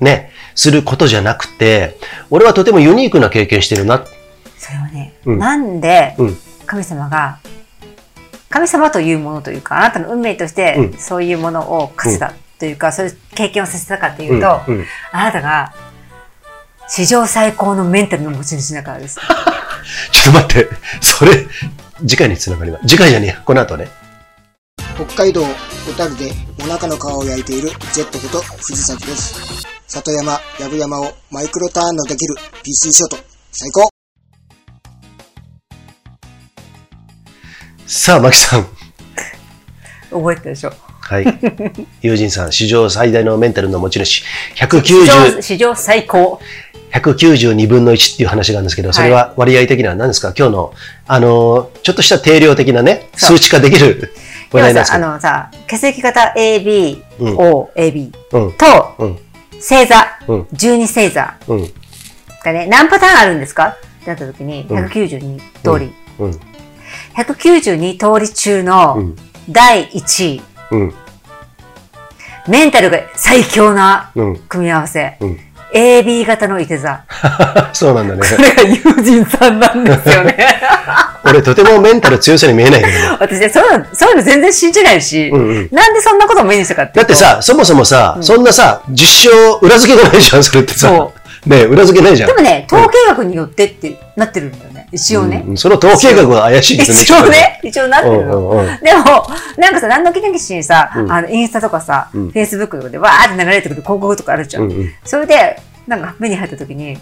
[0.00, 1.96] ね、することじゃなくて、
[2.30, 4.04] 俺はとてもユニークな経験してるな。
[4.58, 7.38] それはね、うんなんでうん神様が、
[8.48, 15.72] 神様というものというか、あなたの運命としてうんそういうものを課せたというか、そういう経験をさせたかっていううんと、うんあなたが
[16.88, 19.20] 史上最高のメンタルの持ち主だからです。
[20.10, 20.68] ちょっと待って、
[21.00, 21.46] それ、
[22.00, 22.88] 次回につながります。
[22.88, 23.88] 次回じゃねえや、この後ね。
[24.96, 25.42] 北海道
[25.86, 29.79] 小樽でお腹の皮を焼いているジェットこと藤崎です。
[29.92, 33.16] 里山、藪山をマイクロターンのできる PC ショート、
[33.50, 33.88] 最高
[37.86, 38.66] さあ、マキさん。
[40.10, 40.72] 覚えてたでしょ。
[41.00, 41.24] はい。
[42.02, 44.22] 友人さん、史上最大のメンタルの持ち主。
[44.22, 44.24] 史
[44.64, 46.40] 190上、史上最高。
[46.92, 50.32] 192分の1っていう話があるんですけど、それは割合的には何ですか？
[50.36, 50.72] 今日の、
[51.08, 54.12] あの、ちょっとした定量的なね、数値化できる
[54.52, 55.06] 話題なんですけど。
[55.08, 58.52] のさ、血液型 AB、うん O、AB うん。
[58.52, 59.18] と、うん。
[59.60, 61.72] 星座、うん12星座うん。
[62.44, 63.68] がね、何パターンあるんですか？
[63.68, 65.92] ってなった時に、うん192通り。
[66.18, 66.40] うん。
[67.16, 69.16] 192通り中うのん。
[69.48, 70.42] 第1位、
[70.72, 70.94] うん。
[72.48, 74.36] メンタルが最強なうん。
[74.48, 75.16] 組み合わせ。
[75.20, 75.38] うん。
[75.72, 77.04] AB 型のいて座。
[77.72, 78.20] そうなんだね。
[78.36, 80.36] これが友人さんなんですよね。
[81.24, 83.16] 俺とてもメンタル強さに見えないけどね。
[83.20, 91.12] 私ね、そういうの、そういうの全然信じないし、うんうんなんでそんなことを目にしたかってだって、さ、そもそもさ、そんなさ、実証、裏付けがないじゃん、それってさそ。
[91.46, 92.28] ねえ裏付けないじゃん。
[92.28, 94.86] でもね、統計学によってってなってるんだよね。
[94.92, 95.42] 一応ね。
[95.46, 97.00] うんその統計学は怪しいですね。
[97.02, 98.78] 一応ね、一応なってるうんうんうんの。
[98.82, 99.26] でも、
[99.56, 104.64] なんかさ、何の気なきしにさ、うんあの、インスタとかさ、うんフェイスブックとかでわーって流れてくる広告とかあるじゃん。
[104.64, 106.98] うんうんそれで、なんか目に入った時に、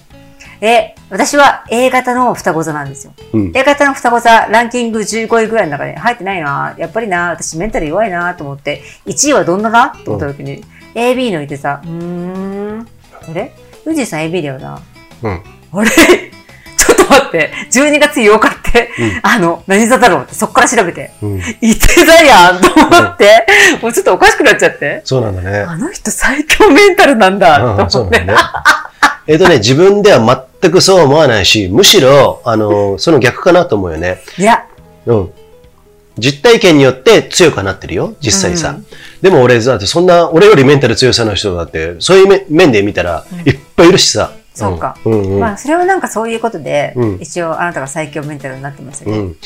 [0.61, 3.13] え、私は A 型の双子座なんですよ。
[3.33, 10.65] うん A 型の双子座、ランキング15位ぐらいの中で入ってないなやっぱりな私メンタル弱いなと思って、1位はどんなだと思った時に、
[10.95, 12.89] AB のいてさ、うーん、
[13.29, 13.53] あれ？
[13.87, 14.81] ユージさん AB だよな。
[15.23, 15.43] うん。
[15.73, 15.91] あれ？
[16.79, 18.91] ちょっと待って、12月8日って、
[19.23, 21.39] あの、何座だろうって、そっから調べて、うん。
[21.39, 21.43] い
[21.75, 23.47] て座やんと思って、
[23.83, 25.59] もうちょっとおかしくなっちゃって、そうなんだね。
[25.61, 27.91] あの人最強メンタルなんだうんと思って。
[27.91, 28.39] そうなんだね。
[29.27, 30.21] えっとね、自分では
[30.61, 34.21] 全くそう思わないし、むしろ、あの、その逆かなと思うよね。
[34.37, 34.67] いや、
[35.07, 35.33] うん。
[36.19, 38.77] 実体験によって強くはなってるよ、実際さ。
[39.23, 44.33] でも俺、だってそんな、俺よりメンタル強さの人だって、そういう面面で見たら、いっぱいいるしさ。
[44.53, 44.97] そうか。
[45.05, 49.17] うんうんうんまあ、それはなんかそういうことで、うん一応あなたが最強メンタルになってましたけど。
[49.17, 49.37] うん。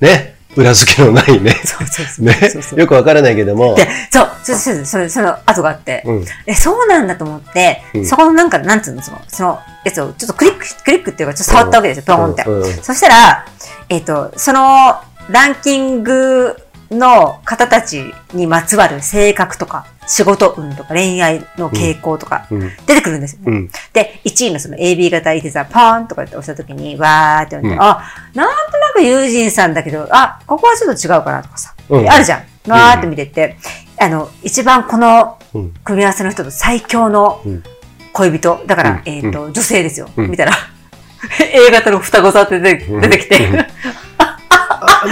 [0.00, 0.36] ね。
[0.56, 1.52] 裏付けのないね。
[1.64, 2.24] そうそうそう。
[2.24, 2.80] ね。
[2.80, 3.74] よくわからないけども。
[3.74, 6.24] で、そう、そそそそれ、その後があって、うん。
[6.46, 12.42] え、そうなんだと思って、うんそこのなんか、なんつうの、その、そのやつをちょっとクリック、クリックっていうか、ちょっと触ったわけですよ、ポーンって。
[12.46, 13.46] うんうんそしたら、
[13.88, 14.96] えっ、と、その、
[15.30, 16.56] ランキング
[16.90, 22.60] の方たちにまつわる性格とか、仕事運とか恋愛の傾向とか、うん。
[22.86, 23.44] 出てくるんですよね。
[23.46, 23.70] うん。
[23.92, 27.82] で、1位のその AB 型いてさ、パーンとかって押したときに、わーって言って、うん。
[27.82, 28.02] あ、
[28.34, 32.10] なんとなく友人さんだけど、あ、ここはちょっと違うかなとかさ、うん。
[32.10, 32.70] あるじゃん。
[32.70, 33.56] わーって見てって、
[33.98, 35.70] あの、一番このうん。
[35.84, 37.62] 組み合わせの人と最強のうん。
[38.12, 39.02] 恋人、だから、うん。
[39.06, 40.08] えっ、と、女性ですよ。
[40.16, 40.30] うん。
[40.30, 40.52] 見たら、
[41.52, 43.66] A 型の双子座って出て出てきて、
[44.18, 44.38] あ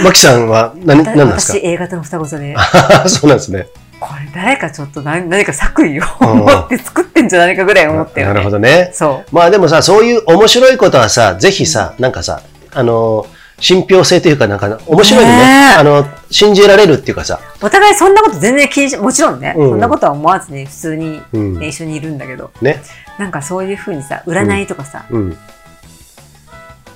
[0.03, 3.67] マキさんは何、何なんです私 A 型の双子座で、かそうなんですね。
[4.03, 8.33] これ誰かちょっと何何か作為を持って作ってんじゃないかぐらい思ったよね。
[8.33, 8.91] なるほどね。
[8.93, 9.35] そう。
[9.35, 12.41] まあでもさ、そういう面白いことはさ、ぜひさ、なんかさ、
[12.73, 13.25] あの、
[13.59, 15.31] 信憑性というか、なんか、面白いね。
[15.31, 15.43] ね
[15.73, 22.81] えあの、信じられるっていうかさ、お互いそんなこと全然気にし、もちろんね、うんそんなことは思わずに普通に、うんね一緒にいるんだけど、ね。
[23.17, 25.37] なんかそういうふうにさ、占いとかさ、うん。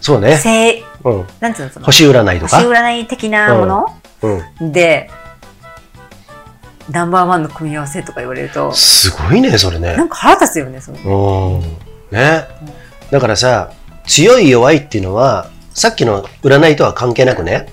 [0.01, 0.35] そうね。
[0.35, 1.27] 星、うん。
[1.39, 2.69] なんつうのその、星占いと星か。
[2.69, 3.85] 占い的なもの、
[4.59, 4.71] うん。
[4.73, 5.09] で、
[6.89, 10.03] ナンバーワンの組み合わせとか言われると、すごいね、それねな。
[10.03, 11.61] んか腹立つよね、その。
[12.11, 12.17] うん。
[12.17, 12.45] ね。
[13.11, 13.71] だからさ、
[14.05, 17.67] 強い弱いっていうのは、さっきの占いとは関係なくね、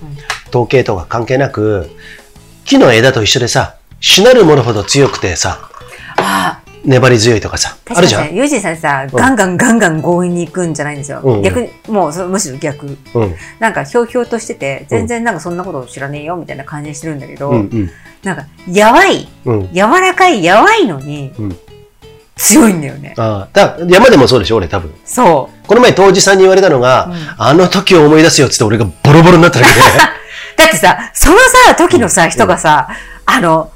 [0.48, 1.90] 統計とか関係なく、
[2.64, 5.70] 木の枝と一緒でさ、しなるものほど強くてさ、
[6.16, 8.34] ああ、粘り強いとかさ、あるじゃん？
[8.34, 11.20] ユージンさんさ、ガンガンガンガン強引に行くんじゃないんですよ。
[11.22, 12.86] うんうん逆に、もうそ、むしろ逆。
[12.86, 12.90] う
[13.24, 13.34] ん。
[13.58, 17.90] なんか、ひょうひょうとしてて、全然なんかそんなこと知らねえよ、みたいな感じにしてるんだけど、うんうん。
[18.22, 19.72] なんか、やわい、うん。
[19.72, 21.56] 柔らかい、やわいのに、うん
[22.36, 23.14] 強いんだよね。
[23.16, 24.92] ああ、だ山でもそうでしょ、俺多分。
[25.04, 29.80] そこの前、当時さんに言われたのが、うんあの時を思い出すよっつって俺がボロボロになっただけで。
[29.80, 29.82] う。
[30.58, 31.36] だってさ、その
[31.68, 32.88] さ、時のさ、人がさ、
[33.24, 33.70] あの、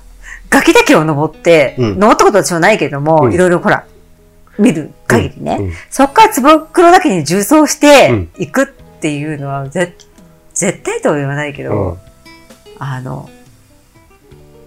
[0.50, 1.98] 崖岳を登って、うん。
[1.98, 3.34] 登ったことは私はないけども、うん。
[3.34, 3.86] いろいろほら、
[4.58, 8.30] 見る限りね、そっから坪黒岳に重装してうん。
[8.38, 9.94] 行くっていうのは、ぜ
[10.54, 11.98] 絶対とは言わないけど、うん。
[12.78, 13.30] あの、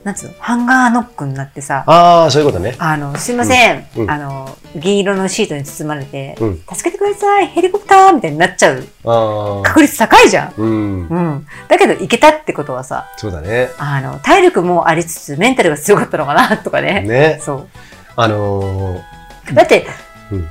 [0.04, 2.76] なんつうの、ハンガーノックになってさ、ああ、そういうことね。
[2.80, 9.62] あの、すいません、うんうんあの、銀色のシートに包まれて、うん助けてください、ヘリコプターみたいになっちゃうああ。
[9.64, 10.54] 確率高いじゃん。
[10.58, 11.08] うん。
[11.08, 11.48] うん。
[11.68, 13.70] だけど、行けたってことはさ、そうだね。
[13.78, 17.02] あの、体力もありつつ、メンタルが強かったのかな、とかね。
[17.02, 17.40] ね。
[17.42, 17.68] そ
[18.16, 19.54] あのー、う。
[19.54, 19.86] だって、
[20.32, 20.50] うん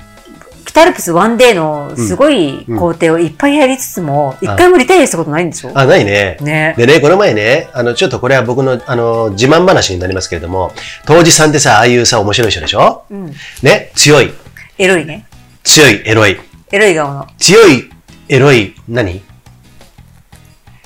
[0.70, 6.36] 北アルプスワンデーのすごい工程をいっぱいやりつつも、一、回もリタイアしたことないんでしょあ、ないね。
[6.40, 6.74] ね。
[6.78, 10.72] でね、この前ね、あの、ちょっとこれは僕の、あの、自慢話になりますけれども、
[11.06, 13.02] 当時さんってさ、ああいうさ、面白い人でしょ？
[13.10, 13.26] うん。
[13.62, 14.32] ね、強い、
[14.78, 15.26] エロいね。
[15.64, 16.38] 強い、エロい。
[16.70, 17.26] エロい顔の。
[17.38, 17.90] 強い、
[18.28, 19.22] エロい、何？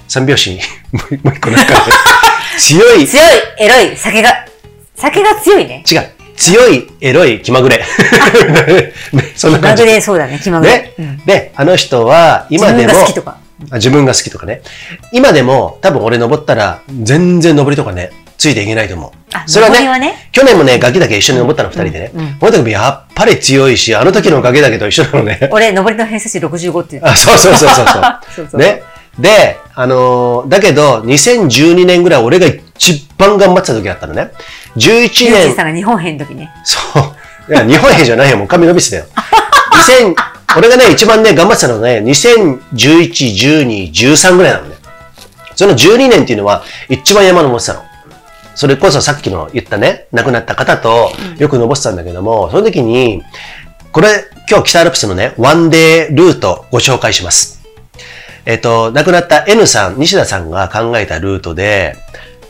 [0.08, 0.48] 三拍子？
[0.50, 0.60] に、
[0.92, 1.74] もう一個なんか、
[2.58, 3.26] 強い、強い、
[3.58, 4.46] エロい、酒が、
[4.96, 5.84] 酒が強いね。
[5.90, 7.78] 違う、強い、エロい、 気まぐれ。
[7.78, 7.84] ね
[9.36, 9.82] そんな気ま感じ。
[9.84, 10.72] ぐれ、そうだね、気まぐれ。
[10.72, 11.18] ねうん。
[11.24, 13.36] で、あの人は、今でも、自分が好きとか。
[13.70, 14.62] あ自分が好きとかね。
[15.12, 19.10] 今でも、多分俺登ったら、全然登りとかね、ついていけないと思う。
[19.32, 20.28] あ、それはねはね？
[20.32, 22.10] 去年もね、ガキだけ一緒に登ったの二人でね。
[22.14, 25.48] うんうんこの時もやっぱり強いし、あの時のガキだけと一緒なのね。
[25.52, 28.02] 俺、登りの偏差値65って言ってあ、そうそうそうそうそう。
[28.34, 28.82] そうそうね。
[29.18, 34.30] で、あのーだけど、2012年ぐらい俺が一番頑張ってた時あったのね。
[34.76, 36.50] 11ユーさんが日本編の時ね。
[36.64, 37.52] そう。
[37.52, 39.04] いや、日本兵じゃないよ、もう髪伸びてたよ。
[39.72, 40.14] 2000、
[40.58, 44.76] 俺がね、一番ね、頑張ってたのはね、2011、12、13ぐらいなのね。
[45.54, 47.82] その12年っていうのは、一番山登ってたの。
[48.54, 53.22] それこそさっきの言ったね、亡くなった方とよく登ってたんだけども、その時に、
[53.92, 57.62] これ、今日北アルプスのね、ワンデールートご紹介します。
[58.46, 61.96] えっ、と、亡くなった N さん、西田さんが考えたルートで、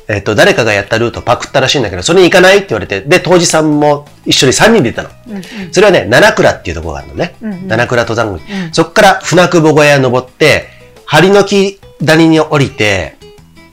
[0.06, 5.43] えっ、と、誰かがやったルートパクったらしいんだけど、それに行かないって言われて、で、当時さんも一緒に3人で行ったの。
[5.72, 7.36] それはね、七倉っていうところがあるのね。
[7.40, 8.44] 七倉登山口。
[8.72, 10.66] そこから船久保小屋登って、
[11.06, 13.16] 針の木谷に降りて、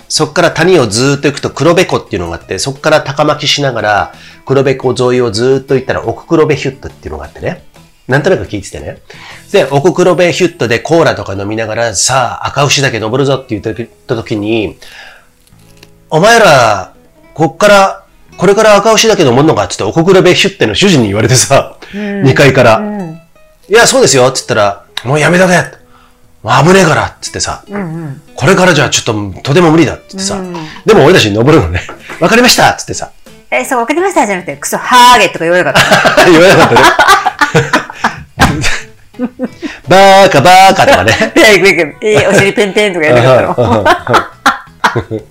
[0.08, 4.14] そこから谷をずーっと行くと黒部湖っていうのがあって、そこから高巻きしながら、
[4.45, 7.64] 黒部湖沿いをずーっと行ったら奥黒部ヒュットっていうのがあってね。
[8.08, 8.98] なんとなく聞いててね。
[9.52, 14.78] で、奥黒部ヒュットでコーラとか飲みながら、さあ、赤牛だけ登るぞって言った時に、
[16.12, 16.94] お前ら、
[17.34, 18.04] こっから、
[18.38, 19.64] これから赤牛だけ登るのか？
[19.64, 23.22] って言って、奥黒部ヒュッテの主人に言われてさ、2階から、うん。
[23.70, 25.54] いや、そうですよって言ったら、もうやめとけ
[26.44, 28.22] もう危ねえからって言ってさ、うんうん。
[28.36, 30.38] これからじゃちょっととても無理だって言ってさ、
[30.86, 31.82] でも俺たち登るのね。
[32.20, 33.12] わかりましたって言ってさ、
[33.50, 34.26] え、そう、分かりました？
[34.26, 35.74] じゃなくて、クソ、ハーゲとか言わなかっ
[36.16, 36.26] た？
[36.30, 36.82] 言わなかったね。
[39.88, 41.14] バーカバーカとかね。
[42.02, 43.62] え、お尻ペンペンとかやなかった
[45.12, 45.22] の。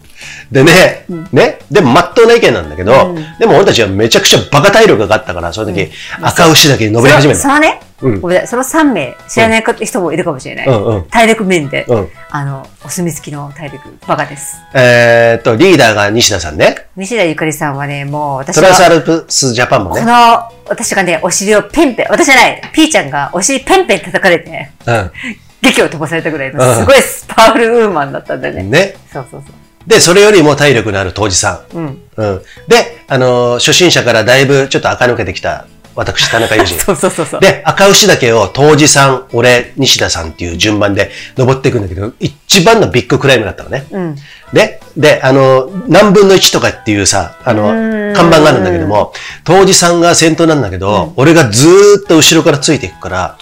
[0.50, 5.90] でね、ね、でも真っ当な意見なんだけど、でも俺たちはめちゃくちゃバカ体力があったから、その時、
[6.20, 7.40] 赤牛だけに登り始めた。
[7.40, 10.66] そのそのね、うんごめんなさいその3名、知らない人もいるかもしれない。
[10.66, 14.56] うんうん体力面で、うんあの、お墨付きの体力、バカです。
[14.74, 16.86] えーっと、リーダーが西田さんね。
[16.96, 20.00] 西田ゆかりさんはね、もう私トランスアは、ルプスジャパンもね。
[20.00, 25.10] この、私がね、お尻をペンペン、私じゃない、ピーちゃんがお尻ペンペン叩かれて、うん。
[25.62, 26.96] 劇を飛ばされたぐらいうんの、すごい
[27.28, 28.62] パワフルウーマンだったんだよね。
[28.62, 28.94] ね。
[29.12, 29.59] そうそうそう。
[29.86, 31.76] で、それよりも体力のある当時さん。
[31.76, 32.02] うん。
[32.16, 32.42] うん。
[32.68, 35.66] で、あのー初心者からだいぶちょっと垢抜けてきた、
[35.96, 36.78] 私、田中裕二。
[36.80, 37.40] そうそうそうそう。
[37.40, 43.86] で、赤牛岳を当時さん、俺、西田さんっていう順番で登っていくんだけど、一番のビッグクライムだったのね。
[43.90, 44.16] うん。
[44.52, 47.68] で、で、あの、何分の1とかっていうさ、あの、
[48.14, 49.12] 看板があるんだけども、
[49.44, 53.36] 当時さんが先頭なんだけど、俺がずーっと後ろからついていくから、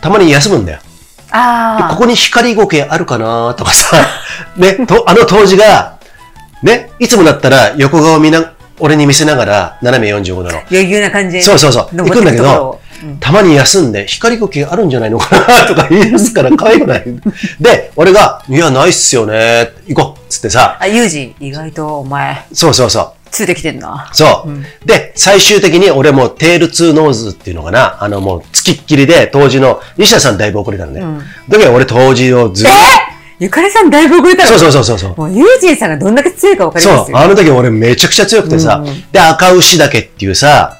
[0.00, 0.78] たまに休むんだよ。
[1.90, 3.96] ここに光苔あるかなとかさ、
[4.56, 5.94] ね、と、あの当時が、
[6.62, 10.58] ね、いつもだったら横顔見な、俺に見せながら、斜め45度の。
[10.58, 11.42] あ、余裕な感じで。
[11.42, 11.96] そうそうそう。
[11.96, 12.80] 行くんだけど
[13.18, 17.04] たまに休んで、光苔あるんじゃないのかなとか言い出すから可愛くない。
[17.60, 19.70] で、俺が、いや、ないっすよね。
[19.88, 23.21] 行こうっつってさ、あ、ユージ、意外とお前、そうそうそう。
[23.32, 24.10] ついてきてんな。
[24.12, 24.86] そう。
[24.86, 31.00] で、最終的に俺もテールトゥノーズっていうのかな、あのもう、つきっきりで、当時の、西田さんだいぶ遅れたのね。
[31.48, 32.72] だけど俺当時をずっと、
[33.40, 34.50] ゆかりさんだいぶ遅れたの？
[34.50, 35.16] そうそうそうそうそう。
[35.16, 37.18] もうユージンさんがどんだけ強いかわかりそう、ますよ。
[37.18, 40.76] あの時俺めちゃくちゃ強くてさ、で、赤牛岳っていうさ、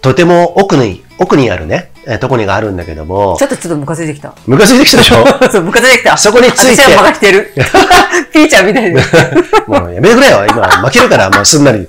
[0.00, 4.34] とても奥に、奥にあるね、えーとこにがあるんだけどもち、ょっとちょっとムカついてきた。
[4.46, 5.24] ムカついてきたでしょ？
[5.50, 6.16] そう、ムカついてきた。
[6.16, 7.52] そこについて私は任してる。
[8.32, 8.96] ピーちゃんみたいに。
[9.68, 10.44] もうやめてくれよ。
[10.48, 11.86] 今負けるから、もうすんなり。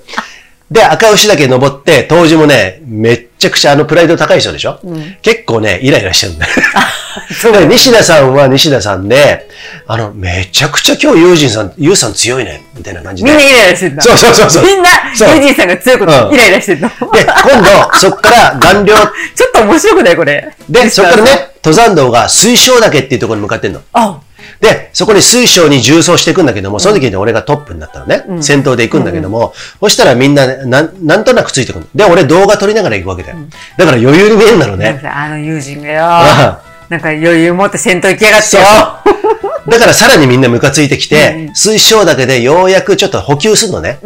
[0.72, 4.80] で、赤牛岳登って、当時もね、めっちゃくちゃあのプライド高い人でしょ、
[5.20, 9.48] 結構ね、イライラしてるんだう で西田さんは西田さんで、
[9.86, 13.30] あの、めちゃくちゃ今日ユージンさん、ユーさん強いね、みたいな感じで。
[13.30, 14.02] みんなイライラしてんだ。
[14.02, 16.88] そうそうそうそうみんな、ユージンさんが強いことうんイライラしてんの？
[16.88, 18.94] で、今度、 そっから顔料、
[19.34, 20.48] ちょっと面白くないこれ？
[20.70, 23.80] で、そっからね、登山道が水晶岳っていうところに向かってんの。
[23.92, 24.18] あ、
[24.60, 28.24] で、そこに水晶に重走していくんだけども、その時に俺がトップになったのね。
[28.42, 31.90] 先頭で行くんだけども、そしたらみんなね、なん、なんとなくついてくるの。
[31.94, 33.38] で、俺動画撮りながら行くわけだよ。
[33.76, 35.00] だから余裕に見えるんだろうね。
[35.04, 36.60] あの友人がよあ、
[36.92, 38.62] なんか余裕持って先頭行きやがってよ。。
[39.66, 43.98] だからさらにみんなムカついてきて、水晶だけでようやくちょっと補給するのね。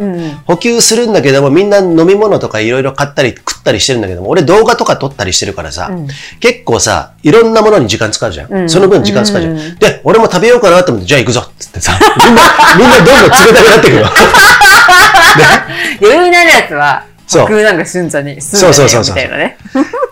[0.45, 5.91] 補給するんだけども、みんな飲み物とかいろいろ買ったり食ったりしてるんだけども、俺動画とか撮ったりしてるからさ、
[6.39, 8.69] 結構さ、いろんなものに時間使うじゃん。
[8.69, 9.75] その分時間使うじゃん。
[9.79, 12.41] で、俺も食べようかなと思って、じゃあ行くぞっつってさ、みんな、
[12.77, 14.07] みんなどんどん冷たくなってくるの。
[16.01, 19.57] 余裕になるやつは、そう僕なんか瞬時に、そうそうそうそうみたいなね。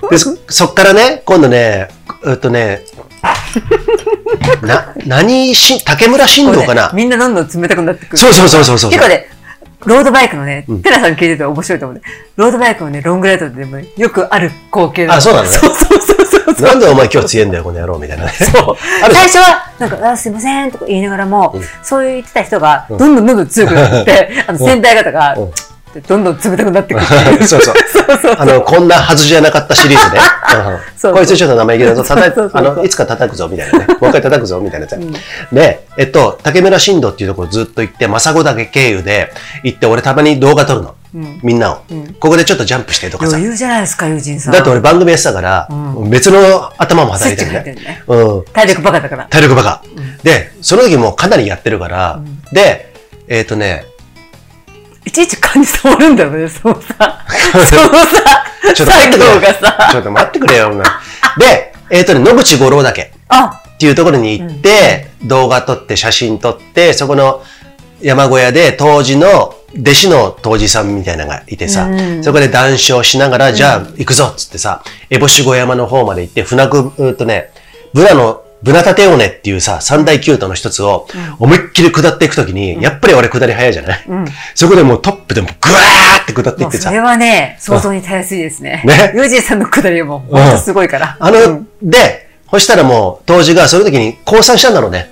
[0.09, 1.87] で、そ、そっからね、今度ね、
[2.23, 2.81] うっとね、
[4.61, 8.17] な、何し、竹村新道かな、みんなどんどん冷たくなってくる。
[8.17, 8.91] そうそうそうそうそう。
[8.91, 9.27] 結構ね、
[9.85, 12.01] ロードバイクのね、テラさん聞いてて面白いと思うね。
[12.35, 16.67] ロードバイクのね、ロングライドでもねよくある光景あそうなのねそうそうそうそう。
[16.67, 18.31] なんでお前今日強いんだよ、この野郎、みたいなね。
[18.31, 18.75] そう
[19.13, 25.51] 最初は、なんか、あすいませんとか言いながらも、そう言ってた人が、どんどんどんどん強くなって、 あの、先輩方が、うん
[26.01, 27.05] どんどん冷たくなってくる。
[27.47, 27.75] そうそう。
[28.37, 30.19] あの、こんなはずじゃなかったシリーズね。
[30.19, 33.85] うんそうこいつちょっと生意気だぞ、叩あの、いつか叩くぞ、みたいなね。
[34.01, 34.99] もう一回叩くぞ、みたいなやつ。
[35.53, 39.31] で、えっと、竹村新道っていうところずっと行って、政子岳経由で
[39.63, 40.95] 行って、俺たまに動画撮るの。
[41.43, 41.75] みんなを。
[42.19, 43.51] ここでちょっとジャンプしてとかさ余。
[43.51, 44.53] 裕じゃないですか、友人さん。
[44.53, 45.69] だって俺番組やってたから、
[46.09, 48.03] 別の頭も働いてるねるね。
[48.07, 48.43] うん。
[48.51, 49.27] 体力バカだから。
[49.29, 49.81] 体力バカ。
[50.23, 52.19] で、その時もうかなりやってるから、
[52.51, 52.93] で、
[53.27, 53.94] えっとね、い
[55.15, 59.31] ちいち感じ触るんだよね、そのさ、そのさ、ちょっと待ってくれよ。
[59.31, 59.89] 作業がさ。
[59.91, 60.83] ちょっと待ってくれよ、
[61.37, 67.43] で、えっ、とね、野口五郎岳あ、っていうところに行って、動画撮って、写真撮って、そこの
[68.01, 71.89] 山小屋で当時の弟子の当時さんみたいなのがいてさ、
[72.21, 77.51] そこで談笑しながら、じゃあ行くぞっつってさ、烏帽子小山の方まで行って、船く、うーっとね、
[77.93, 84.05] ブナの、ブナタテオネっていうさ、三大急登の一つを、思いっきり下っていくときに、やっぱり俺下り早いじゃない、
[84.55, 88.81] そこでもうトップでもぐわーって下っていってさそれ、はね、想像にたやすいですね。
[88.83, 89.11] ね。
[89.13, 91.15] ユージンさんのくだりはもう、ほんとすごいから。
[91.19, 95.09] あの、で、そしたらもう、当時がその時に降参したんだろうね。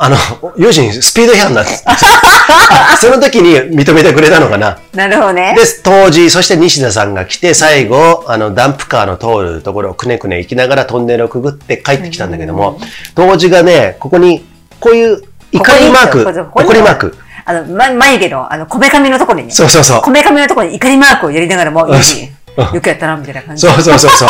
[0.00, 0.16] あの、
[0.56, 1.72] ユージンスピード違反だって。
[1.84, 1.96] あ
[3.00, 4.78] その時に認めてくれたのかな。
[4.94, 5.54] なるほどね。
[5.56, 12.80] で、当時、そして西田さんが来て、最後、あの、ダンプカーの通るところをくねくね行きながらトンネルをくぐって帰ってきたんだけども、
[13.16, 14.46] 当時がね、ここに、
[14.78, 16.20] こういう怒りマーク、
[16.54, 17.18] 怒りマーク。
[17.44, 19.52] あの、ま、眉毛の、あの、こめかみのところにね。
[19.52, 23.66] そうそうそうこめかみのところに怒りマークをやりながらも、よくやったな、みたいな感じ。
[23.66, 24.28] そうそうそうそう。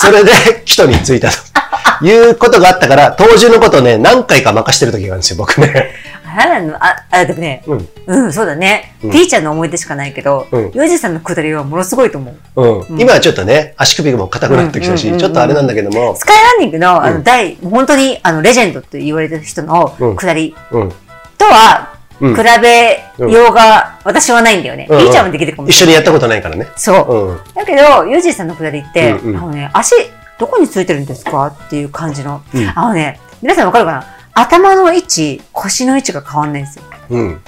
[0.00, 0.32] それで、
[0.64, 1.51] キトに着いたと。
[2.02, 5.92] いうことがあったから、当時のことね、何回か任してる時があるんですよ、僕ね。
[6.34, 8.94] あらの、あ、あ、でもね、うんうん、そうだね。
[9.02, 12.62] ピーちゃんの思い出しかないけど、うんユージさんのくだりはものすごいと思う。
[12.90, 13.00] うん。
[13.00, 20.88] 今はちょっとね、足首も硬くなってきたし、うんうんうんうんちょっとあれなんだけどもス、カイランニングの、あの、うん大、本当に、あの、レジェンドって言われてる人のうんくだりうん。
[21.36, 21.90] とは、
[22.20, 23.00] うん比べ
[23.32, 24.86] ようが、私はないんだよね。
[24.88, 26.68] うんピーちゃんもできるかも一緒にやったことないからね。
[26.76, 27.30] そう。
[27.30, 27.40] うん。
[27.54, 29.94] だけど、ユージさんのくだりって、うんうんあのね、足、
[30.42, 32.42] どこについてるんですかっていう感じの。
[32.52, 34.04] うんあのね、皆さんわかるかな？
[34.34, 36.84] 頭の位置、腰の位置が変わんないんですよ。
[37.10, 37.40] うん。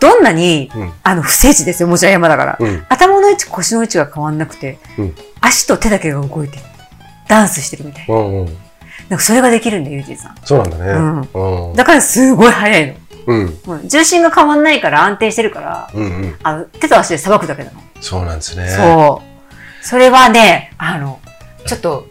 [0.00, 2.56] どんなに、うんあの、不正地ですよ、もちろん山だから。
[2.58, 6.62] うん頭の位置、腰の位置が変わんなくて、うん足と手だけが動いてる。
[7.28, 8.14] ダンスしてるみたいな。
[8.16, 8.46] うんうん。
[8.46, 8.56] なん
[9.10, 10.34] かそれができるんだよ、ユージさん。
[10.42, 10.84] そうなんだね。
[11.34, 11.76] うんうん。
[11.76, 12.94] だからすごい速いの。
[13.26, 13.34] う
[13.84, 13.88] ん。
[13.88, 16.34] 重心が変わんないから安定してるから、うんうん。
[16.42, 17.80] あの、手と足でさばくだけなの。
[18.00, 18.68] そうなんですね。
[18.68, 19.86] そう。
[19.86, 21.20] それはね、あの、
[21.66, 22.06] ちょっと、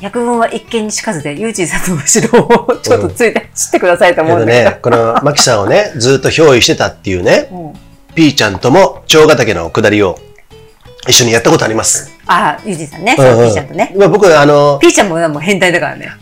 [0.00, 4.70] 百聞は一見にしかずで、ユージンさんの後ろをちょっとついて走ってくださいと思うんだけど。
[4.70, 7.72] ね、このマキさんをね、 ずっと憑依してたっていうね、うん
[8.14, 10.16] ピーちゃんとも蝶ヶ岳の下りを
[11.08, 12.12] 一緒にやったことあります。
[12.26, 13.92] あ、ユージンさんね、うんうんそうピーちゃんとね。
[13.96, 16.12] まあ僕、あの、ピーちゃんももう変態だからね。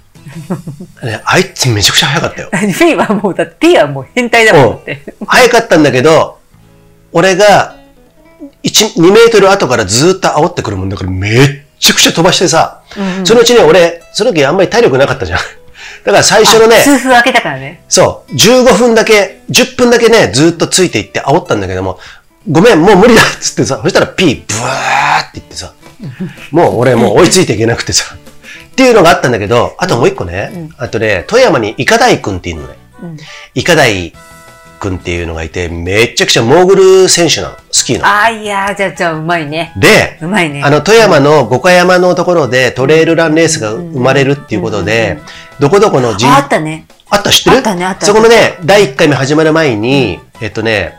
[1.04, 2.48] ねあいつめちゃくちゃ速かったよ。
[2.56, 5.02] ピーはもう、だってピーはもう変態だもんだって。
[5.26, 6.38] 速かったんだけど、
[7.12, 7.76] 俺が
[8.62, 12.82] 1、2メートル後からずっと煽ってくるもんだからめっちゃくちゃ飛ばしてさ、
[13.24, 15.38] そのうちね、俺、その時あんまり体力なかったじゃん。
[16.06, 17.82] だから最初のね、数分開けたからね。
[17.88, 21.98] そう、15分だけ、10分だけね、ずっとついていって煽ったんだけども、
[22.48, 25.72] ごめん、もう無理だっつってさ、そしたら P、ブワーって言ってさ、
[26.52, 32.74] もう俺もう追いついていけなくてさ、っていうのがあったんだけど、あともう一個ね、あとね、富山にイカダイ君っていうのね、
[33.54, 34.12] イカダイ
[34.82, 38.06] 君っていうのがいて、めっちゃくちゃモーグル選手なの、スキーの。
[38.06, 39.72] ああ、いやー、じゃあ、じゃあ、うまいね。
[39.76, 40.62] で、うまいね。
[40.64, 45.18] あの、富山の五箇山のところでトレイルランレースが生まれるっていうことで、
[45.60, 46.86] どこどこの人ああったね。
[47.08, 47.56] あった知ってる？
[47.58, 50.94] あったねあったそこのね、第1回目始まる前に、えっとね、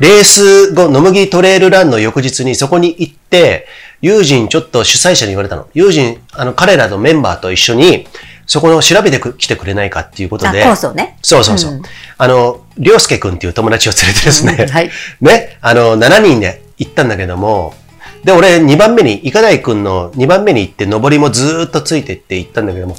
[0.00, 3.66] レース後、野麦トレイルランの翌日にそこに行って、
[4.00, 5.68] 友人ちょっと主催者に言われたの。
[5.74, 8.08] 友人、あの、彼らのメンバーと一緒に、
[8.46, 10.62] そこの調べてく来てくれないかっていうことあ、で。
[10.62, 11.18] コースをね。
[11.22, 11.72] そうそうそう。
[11.72, 11.82] うん
[12.18, 14.90] あの、りょうすけくんっていう友達を連れてですね、うんはい
[15.20, 17.74] ね、あの、7人で行ったんだけども、
[18.22, 22.96] で、俺2番目に、イカダイくんの2番目に行って、上りもずーっとついてって行ったんだけども、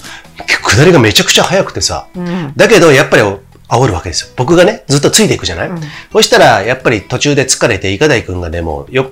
[0.61, 2.53] 下りがめちゃくちゃ速くてさ、うん。
[2.57, 3.23] だけど、やっぱり
[3.69, 4.27] 煽るわけですよ。
[4.35, 5.71] 僕がね、ずっとついていくじゃない、
[6.11, 9.11] そしたら、やっぱり途中で疲れて、イカダイくんがね、もう、よ、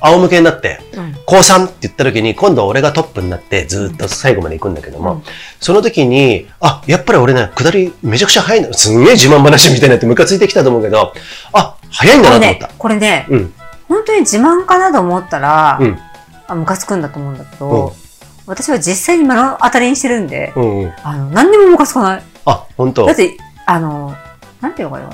[0.00, 0.80] 仰向けになって、
[1.26, 5.22] 高3って言った時に、今度俺がトップになって、ずっと最後まで行くんだけども、
[5.60, 8.72] その時に、あ、やっぱり俺ね、下りめちゃくちゃ速いんだ。
[8.72, 11.12] すんげえ自慢話みたいになってムカついてきたと思うけど、
[11.52, 13.54] あ、速いんだこれねなと思った。、これね、うん。
[13.88, 15.98] 本当に自慢かなと思ったら、うん。
[16.46, 18.10] あ、ムカつくんだと思うんだけど、うん
[18.46, 20.92] 私は実際に目の当たりにしてるんで、うんうん。
[21.04, 22.22] あの、何にもムカつかない。
[22.46, 24.12] あ、本当だって、あの、
[24.60, 25.10] なんていうのかな。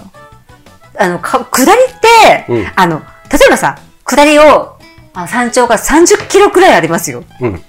[0.98, 4.75] あの、か下りって、うんあの、例えばさ、下りを、
[5.16, 7.24] あの山頂が30キロくらいありますよ。
[7.40, 7.62] うん。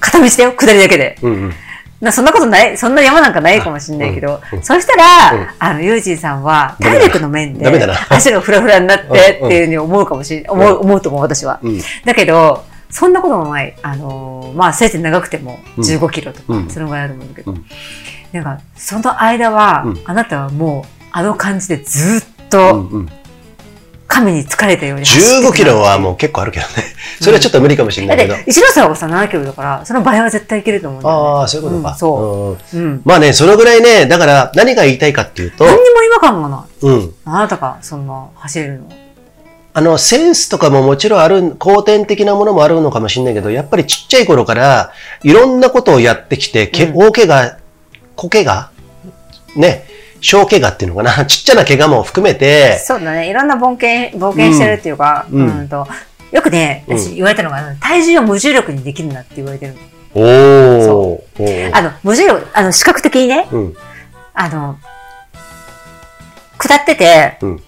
[0.00, 1.18] 片道だよ、下りだけで。
[1.22, 1.52] うんうん。
[2.00, 7.66] なそんなことない、そんな山なんかないかもしれないけど、うんうんそしたら、うんあの、ユージンさんは、体力の面で
[8.08, 11.60] 足がフラフラになってっていうふうに思うかもしれない、思う、思うと思う、私は。
[11.62, 11.80] うん。
[12.04, 13.76] だけど、そんなこともない。
[13.82, 17.64] あのーまあ、せいぜい長くても15キロとか、うんそのぐらいあると思うんだけど、うん
[18.32, 23.08] なんか、その間は、うんあなたはもう、あの感じでずっうと、んうん。
[24.06, 26.72] 神に疲れたように走って15キロはもう結構あるけどね。
[27.20, 28.34] それはちょっと無理かもしれないけど。
[28.34, 31.22] だって、一ノ沢がさ、7キロだから、その倍は絶対いけると思うんだよ、ね。
[31.22, 31.90] ああ、そういうことか。
[31.90, 33.02] うんそうんうん。
[33.04, 36.86] まあね、そのぐらいね、だから何が言いたいかっていうと、何にも違和感がない。
[36.86, 37.14] うん。
[37.24, 38.88] あなたがそんな走れるの。
[39.76, 44.92] あの、センスとかももちろんある、後天的なものもあるのかもしれないけど、やっぱりちっちゃい頃から、
[45.24, 47.58] いろんなことをやってきて、け大怪我、
[48.14, 48.70] 小怪我
[49.56, 49.84] ね、
[50.24, 53.28] 小怪我っていうのかな、 ちっちゃな怪我も含めて、そうだね。
[53.28, 55.86] いろんな冒険、冒険してるっていうか、ううんん、と、
[56.32, 59.78] よくね、うん私言われたのが、体重を無重力にできるなって言われてるの。
[60.14, 60.90] おー。
[60.90, 63.74] おーあの、無重力、あの、視覚的にね、うん。
[64.32, 64.78] あの、
[66.58, 67.62] 下ってて、うん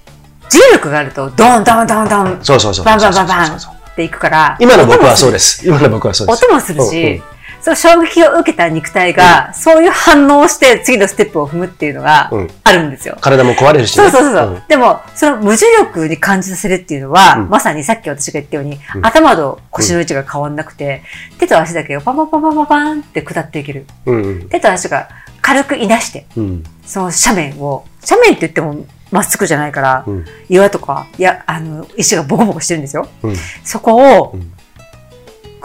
[0.48, 2.84] 重力があると、ドンドンドンドンそうそうそう。
[2.84, 3.58] バンバンバンバンっ
[3.96, 5.66] ていくから、今の僕はそうでです。
[5.66, 6.44] 今の僕はそうです。
[6.44, 7.22] 音もするし、うんうん
[7.66, 13.18] その衝撃を受けた肉体が、そういう反応をして次のステップを踏むっていうのがうんあるんですよ。
[13.20, 14.08] 体も壊れるしね。
[14.08, 21.02] そうそうそうそう、んでも、その無重力に感じさせるっていうのは、うんまさにさっき私が言ったように、うん頭と腰の位置が変わんなくて、
[21.38, 23.86] 手と足だけをパンパンパンパンパンパンって下っていける。
[24.06, 24.48] うんうん。
[24.48, 25.08] 手と足が
[25.42, 26.64] 軽くいなして、うん。
[26.84, 30.24] その斜面を、斜面って言ってもまっすぐじゃないから、うん。
[30.48, 33.08] 岩とか、いや、あの、石がボコボコしてるんですよ。
[33.24, 33.36] うん。
[33.64, 34.52] そこをうん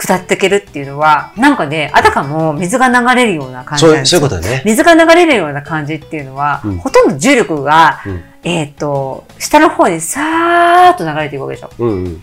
[0.02, 4.20] 下っていけるっていうのは、なんかね、あたかも水が流れるような感じなんですよ。
[4.20, 4.62] そういうことだね。
[4.64, 11.70] 水が流れるような感じっていうのは、うんほとんど重力が、うんえっ、と、下の方にさーっと流れていくわけでしょ。
[11.78, 12.22] うんうん。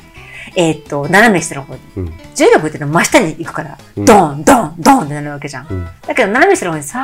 [0.56, 1.80] えっ、と、斜め下の方に。
[1.96, 2.14] うん。
[2.36, 5.68] 重力っていうのは真下に行くから、うんドン、ドン、ドンってなるわけじゃん。
[5.70, 5.88] うん。
[6.06, 7.00] だけど、斜め下の方にさ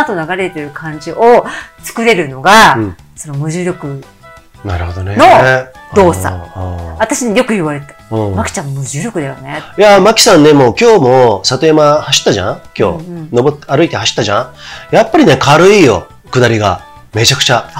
[0.00, 1.46] っと流れてる感じを
[1.84, 4.04] 作れるのが、うんその無重力。
[4.66, 5.16] なるほどね。
[5.16, 5.24] の
[5.94, 6.34] 動作
[6.98, 7.94] 私によく言われた。
[8.10, 9.62] ーうんまきちゃん無重力だよね。
[9.78, 12.60] いやー、マキさんね、もう今日も里山走ったじゃん？
[12.76, 14.52] 今日、うんうん登って、歩いて走ったじゃ
[14.90, 14.94] ん？
[14.94, 16.84] やっぱりね、軽いよ、下りが。
[17.14, 17.70] めちゃくちゃ。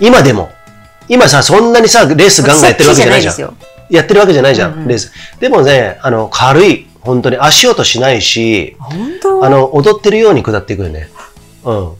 [0.00, 0.50] 今でも。
[1.08, 3.56] 今さ、そんなにさ、レースガンガンやってるわけじゃないじゃん。
[3.90, 5.12] やってるわけじゃないじゃん、レース。
[5.40, 6.86] でもね、あの、軽い。
[7.00, 8.76] 本当に足音しないし、
[9.42, 11.08] あの、踊ってるように下っていくよね。
[11.64, 11.92] うん。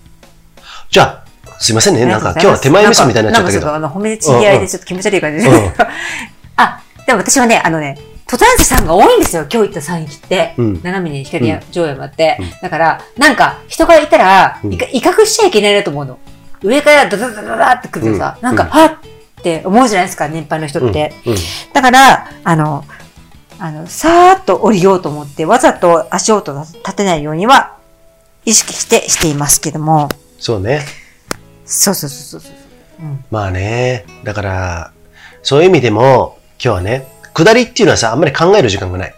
[0.90, 1.19] じゃあ、
[1.60, 2.06] すいませんね。
[2.06, 3.66] なんか今日は手前味噌みたいになっちゃったけど。
[3.66, 5.50] なんか褒めちぎ合いでちょっと気持ち悪い感じで。
[5.50, 5.72] うん
[6.56, 7.98] あ、でも私はね、あのね、
[8.30, 10.54] 登山者さんが多いんですよ、今日行った山域って。
[10.56, 12.38] うん斜めに光や上山って。
[12.62, 14.68] だから、なんか、人がいたら、威
[15.00, 16.18] 嚇しちゃいけないなと思うの。
[16.62, 18.92] 上からダダダダダって来るとさ、うんなんか、はっ
[19.40, 21.12] って思うじゃないですか、年配の人って。
[21.72, 22.84] だから、あの、
[23.58, 27.72] あの、さーっと降りようと思って、わざと足音を立てないようには、
[28.44, 30.08] 意識してしていますけども。
[30.38, 30.82] そうね。
[31.70, 32.52] そうそうそうそう。
[33.00, 33.24] うん。
[33.30, 34.04] まあね。
[34.24, 34.92] だから、
[35.42, 39.14] そういう意味でも、今日はね、下りっていうのはさ、あんまり考える時間がない。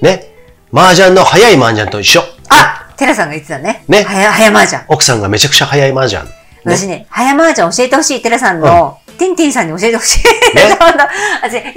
[0.00, 0.32] ね。
[0.72, 2.22] 麻雀の早い麻雀と一緒。
[2.48, 3.84] あテラさんが言ってたね。
[3.88, 4.84] ね早、早麻雀。
[4.88, 6.24] 奥さんがめちゃくちゃ早い麻雀。
[6.24, 6.30] ね
[6.64, 10.24] 私ね、早麻雀教えてほしいテラさんのティンティンさんに教えてほしい。
[10.56, 10.76] ね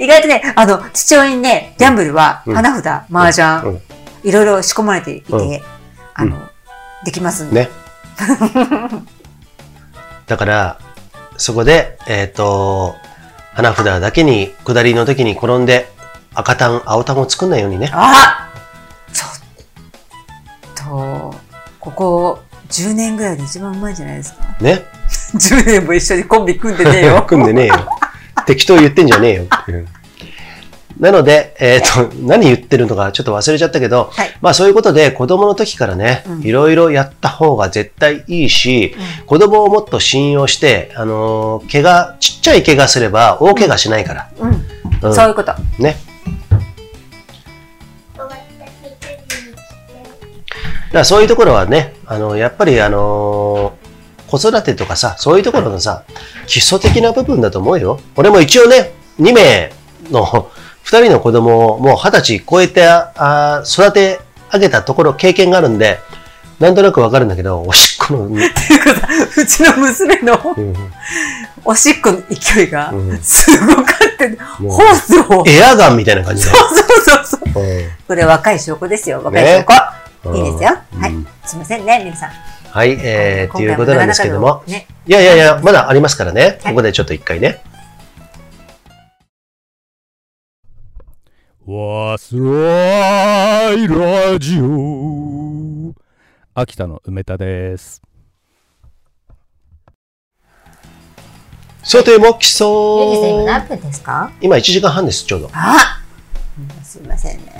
[0.00, 3.82] 意外とね、あの、父親にね、ギャンブルは、うん花札、麻雀、うん
[4.22, 5.60] いろいろ仕込まれていて、うん
[6.14, 6.36] あの、
[7.04, 7.64] できますんで。
[7.64, 7.70] ね。
[10.30, 10.78] だから、
[11.38, 12.94] そこで、えっ、と、
[13.52, 15.90] 花札だけに、下りの時に転んで、
[16.34, 17.90] 赤単、青単を作んないようにね。
[17.92, 18.48] あ
[19.12, 19.26] ちょ
[20.68, 21.34] っと、
[21.80, 22.38] ここ
[22.68, 24.44] 10年ぐらいで一番うまいんじゃないですか。
[24.60, 24.84] ね。
[25.34, 27.22] 10年も一緒にコンビ組んでねえよ。
[27.26, 27.88] 組んでねえよ。
[28.46, 29.88] 適当言ってんじゃねえよっていう。
[31.00, 38.94] なので、えっ、と、 何言ってるのかちょっと忘れちゃったけど、はいまあそういうことで子供の時からね、うんいろいろやった方が絶対いいし、
[39.26, 44.28] 子供をもっと信用して、あのー怪我、ちっちゃい怪我すれば大怪我しないから。
[44.38, 44.50] うん。
[45.02, 45.54] うんそういうこと。
[45.78, 45.96] ね。
[50.90, 53.80] だからそういうところはね、あの、やっぱりあのー
[54.30, 56.04] 子育てとかさ、そういうところのさ、
[56.46, 57.98] 基礎的な部分だと思うよ。
[58.14, 59.72] 俺も一応ね、2名
[60.12, 60.50] の
[60.90, 64.20] 2人の子供をもう20歳超えてあー育て
[64.52, 66.00] 上げたところ、経験があるんで、
[66.58, 70.36] なんとなくわかるんだけど、おしっこの、うんうちの娘の
[71.64, 75.44] おしっこの勢いがうんすごかって、もうホースを。
[75.46, 76.58] エアガンみたいな感じだよ。
[76.58, 77.62] そうそうそう。
[77.62, 79.22] うんこれ若い証拠ですよ。
[79.22, 79.64] 若い証
[80.24, 80.34] 拠。
[80.34, 80.70] いいですよ。
[80.98, 81.26] はいうん。
[81.44, 82.30] すいませんね、皆さん。
[82.72, 84.64] はい、えー、ということなんですけども。
[84.66, 84.88] ね。
[85.06, 86.58] いやいやいや、まだありますからね。
[86.64, 87.62] はいここでちょっと一回ね。
[91.66, 95.92] わすらいラジオ
[96.54, 98.00] 秋田の梅田です
[101.82, 104.32] さて、もきゆうじさん今そ何分ですか？
[104.40, 105.50] 今1時間半です、ちょうど。
[105.52, 106.00] あ
[106.82, 107.52] すいませんね。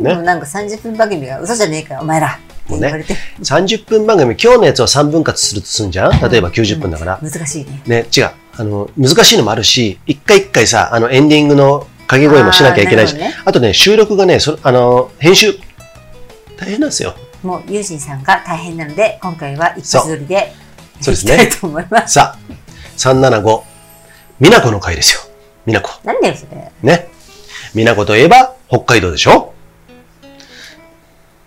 [0.00, 2.28] ねもうなんか30分番組が嘘じゃねえかよ、お前ら。
[2.28, 2.30] っ
[2.68, 3.16] て言われて。
[3.40, 6.30] 30分番組、今日のやつを3分割するとすんじゃん？
[6.30, 7.18] 例えば90分だから。
[7.20, 7.82] 難しいね。
[7.86, 8.30] ね、違う。
[8.52, 15.54] あの、難しいのもあるし、一回一回さ、あの、エンディングの掛け声もしなきゃいけないし、あーなるほあとね、収録がね、そあの、編集、
[16.56, 17.14] 大変なんですよ。
[17.42, 20.52] もう、ゆうじんさんが大変なので、今回は一発撮りで、
[21.00, 22.14] そうですねいきたいと思います。
[22.14, 22.38] さあ、
[22.96, 23.62] 375、
[24.40, 25.32] みなこの回ですよ。
[25.66, 25.90] みなこ。
[26.04, 26.72] なんだよ、それ。
[26.82, 27.08] ね。
[27.74, 29.52] みなこといえば、北海道でしょ？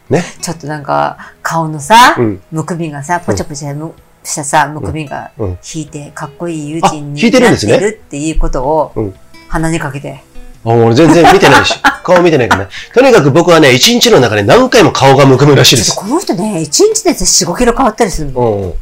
[0.09, 0.23] ね。
[0.41, 9.15] ちょっとなんか、顔のさ、うんむくみがさ、ぽちゃぽちゃむしたさ、むくみがうん引いて、かっこいい友人にあ引いてるってですねるっていうことをうん、
[9.47, 10.23] 鼻にかけて。
[10.65, 12.69] あ俺全然見てないし、 顔見てないからね。
[12.93, 15.95] とにかく僕はね、一日の中で何回も顔がむくむらしいです。
[15.95, 18.41] この人ね、1日で4、5キロ変わったりするの？
[18.41, 18.73] うんうん。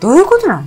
[0.00, 0.64] どういうことなの4、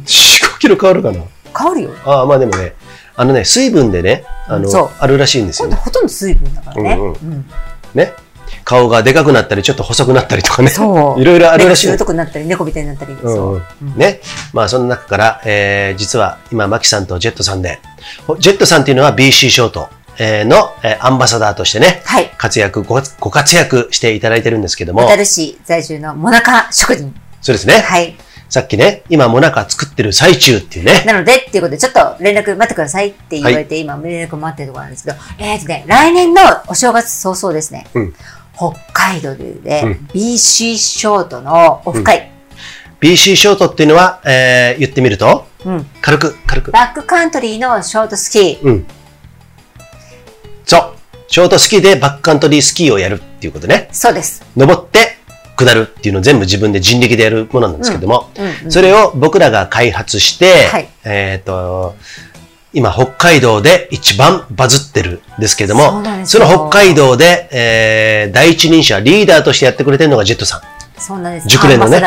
[0.56, 1.20] 5キロ変わるかな？
[1.58, 1.90] 変わるよ。
[2.06, 2.74] ああ、まあでもね、
[3.16, 5.76] あのね、水分でね、あのそう、あるらしいんですよね。
[5.76, 6.94] ほんとんど水分だからね。
[6.94, 7.46] うんうんうん
[7.94, 8.14] ね。
[8.66, 10.70] 顔がでかくなったり、ちょっと細くなったりとかね。
[10.70, 11.20] そう。
[11.22, 13.14] いろいろあるらしい目が白くなったり、猫みたいになったり。
[13.14, 13.98] うんそううん。
[13.98, 14.22] ね。
[14.54, 17.80] まあ、その中から、えー、実は今、マキさんとジェットさんで、
[18.40, 22.30] ジェットさんっていうのは BC ショートえーの、えーアンバサダーとしてね、はい。
[22.38, 27.14] 活躍ご、ご活躍していただいてるんですけども小、樽市在住のモナカ職人。
[27.42, 27.82] そうですね。
[27.82, 28.16] はい。
[28.50, 38.14] さっきね、今、モナカ作ってる最中っていうね、なので、っていうことで、ちょっと連絡待ってくださいって言われて、今、連絡待ってるところなんですけど、えーとね、来年のお正月早々ですね、うん
[38.56, 42.30] 北海道で、うん BC ショートのオフ会、
[43.02, 46.72] BC ショートっていうのは、えー言ってみると、うん軽く、軽く。
[46.72, 48.86] バックカントリーのショートスキー、うん。
[50.66, 50.94] そう。
[51.28, 53.90] ショートスキーでバックカントリースキーをやるっていうことね。
[53.92, 54.46] そうです。
[54.56, 55.18] 登って
[55.56, 61.96] 下るっていうのを全部自分で人力でやるものなんですけども、うんうんそれを僕らが開発して、はいえっ、と、
[62.72, 70.62] 今北海道で一番バズってるんですけども、その北海道で、えー第一人者、リーダーとしてやってくれてるのがジェットさん。
[71.00, 71.48] そうなんです。
[71.50, 72.00] 熟練のね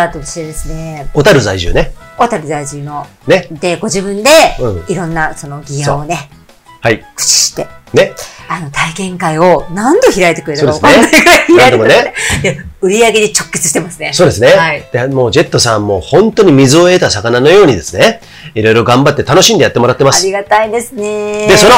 [1.13, 1.93] 小樽在住ね。
[2.19, 3.49] 小樽在住の、ね。
[3.51, 6.31] で、ご自分でうん、いろんなそのギアをね、
[6.81, 7.01] はい。
[7.01, 7.67] 駆使して、
[7.97, 8.13] ね。
[8.49, 14.13] あの、体験会を何度開いてくれたか分かんないぐらい開いてくれ売り上げに直結してますね。
[14.13, 14.49] そうですね。
[14.49, 18.21] はいでもうジェットさんも本当に水を得た魚のようにですね、
[18.55, 20.23] いろいろ頑張って楽しんでやってもらってます。
[20.23, 21.49] ありがたいですね。
[21.49, 21.75] で、その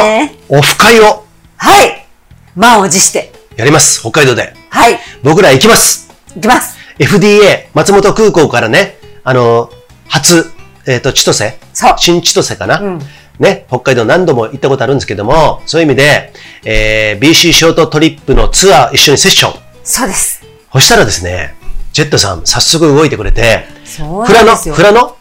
[0.49, 1.24] オフ会を
[1.57, 2.07] はい。
[2.55, 3.32] 満を持して。
[3.57, 4.01] やります。
[4.01, 4.55] 北海道で。
[4.70, 4.99] はい。
[5.23, 6.11] 僕ら行きます。
[6.36, 6.77] いきます。
[6.99, 9.70] FDA、松本空港からね、あの、
[10.09, 10.51] 初、
[10.86, 11.95] えっ、と、千歳そう。
[11.99, 13.01] 新千歳かな、うん。
[13.39, 16.32] ね、北海道何度も行ったことあるんですけども、そういう意味で、
[16.65, 19.60] えー BC ショートトリップのツアー一緒にセッション。
[19.85, 20.43] そうです。
[20.73, 21.55] そしたらですね、
[21.93, 24.74] ジェットさん早速動いてくれて、そう富良野、なんですよ。
[24.74, 25.16] 富良野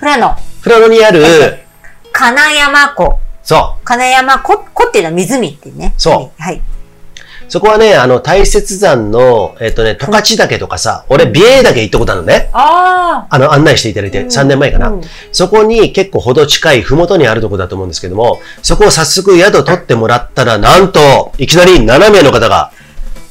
[0.00, 0.36] 富良野？
[0.62, 1.58] 富良野にある、
[2.12, 3.18] 金山湖。
[3.42, 5.94] そ金山湖、湖っていうのは湖っていうね。
[5.96, 6.60] そうはい。
[7.50, 12.48] そこはね、あの、大雪山の、えっ、とね、十勝岳とかさ、俺、美瑛岳行ったことあるのね。
[12.52, 14.90] ああの、案内していただいて、3年前かな。
[14.90, 15.00] うん
[15.32, 22.70] そこに結構ほど近い、ふもとにあるとこだと思うんですけども、そこを早速宿取ってもらったら、なんと、いきなり7名の方が、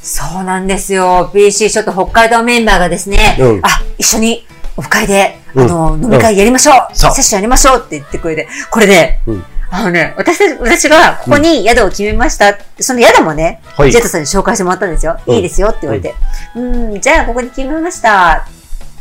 [0.02, 1.32] そうなんですよ。
[1.34, 3.60] BC ショット北海道メンバーがですね、うん。
[3.64, 5.64] あ、一緒にオフ会で、うん。
[5.64, 7.12] あの、飲み会やりましょう、そう。
[7.12, 15.20] セッションやりましょうって言ってくれて、これね、うんあのね、私、私がここに宿を決めましたって、その宿もね、はいジェットさんに紹介してもらったんですよ。
[15.28, 16.16] うんいいですよって言われて、
[16.56, 18.48] うん、じゃあここに決めました。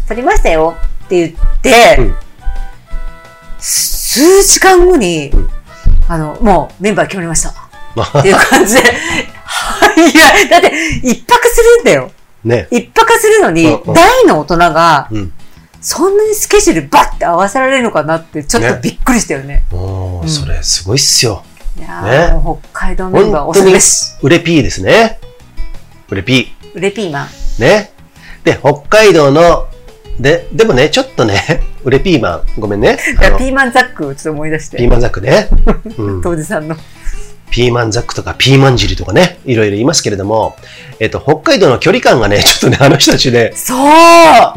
[0.06, 2.14] 取りましたよって言って、うん
[3.60, 5.48] 数時間後に、ん
[6.08, 7.54] あの、もうメンバー決まりました。
[7.94, 8.80] ま っていう感じで。
[9.44, 10.72] はいや、だって、
[11.02, 12.10] 一泊するんだよ。
[12.44, 12.68] ね。
[12.70, 15.32] 一泊するのにうんう、ん大の大人が、うん。
[15.80, 19.64] そんなにスケジュールバッて合わせられるのかなって、ちょっとねびっくりしたよね。
[19.70, 21.44] もう、うんそれ、すごいっすよ。
[21.78, 25.20] いやー、ね北海道メンバーおすす本当にめです。、売れピーですね。
[26.08, 27.26] 売れピウレピーマン。
[27.26, 27.60] ー。
[27.60, 27.92] ね。
[28.44, 29.68] で、北海道の、
[30.18, 32.98] で、でもね、ちょっとね、 売れピーマン、ごめんね。
[33.38, 34.78] ピーマンザックをちょっと思い出して。
[34.78, 35.48] ピーマンザックね。
[35.96, 36.76] うん当時さんの。
[37.50, 40.56] ピーマンザックとかピーマン汁とかね、いろいろ言いますけれども、
[41.00, 43.78] えっと、北海道の距離感がね、 ちょっとね、あの人たちね、そう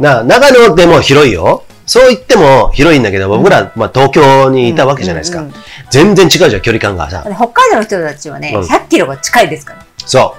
[0.02, 1.64] な、長野でも広いよ。
[1.86, 5.40] そう言っても広いんだけど、僕ら、まあ、東京にいたわけじゃないですか。
[5.40, 5.62] うんうんうん
[5.92, 7.22] 全然違うじゃん、距離感がさ。
[7.22, 9.86] 北海道の人たちはね、うん100キロが近いですから。
[10.06, 10.36] そ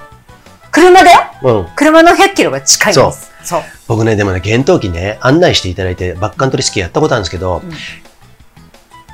[0.71, 1.51] 車だよう。
[1.51, 1.67] うん。
[1.75, 3.31] 車の100キロが近いんです。
[3.43, 3.61] そう。
[3.87, 7.71] 僕ね、でもね、厳冬期ね、案内していただいて、バックカントリースキーやったことあるんですけど、うん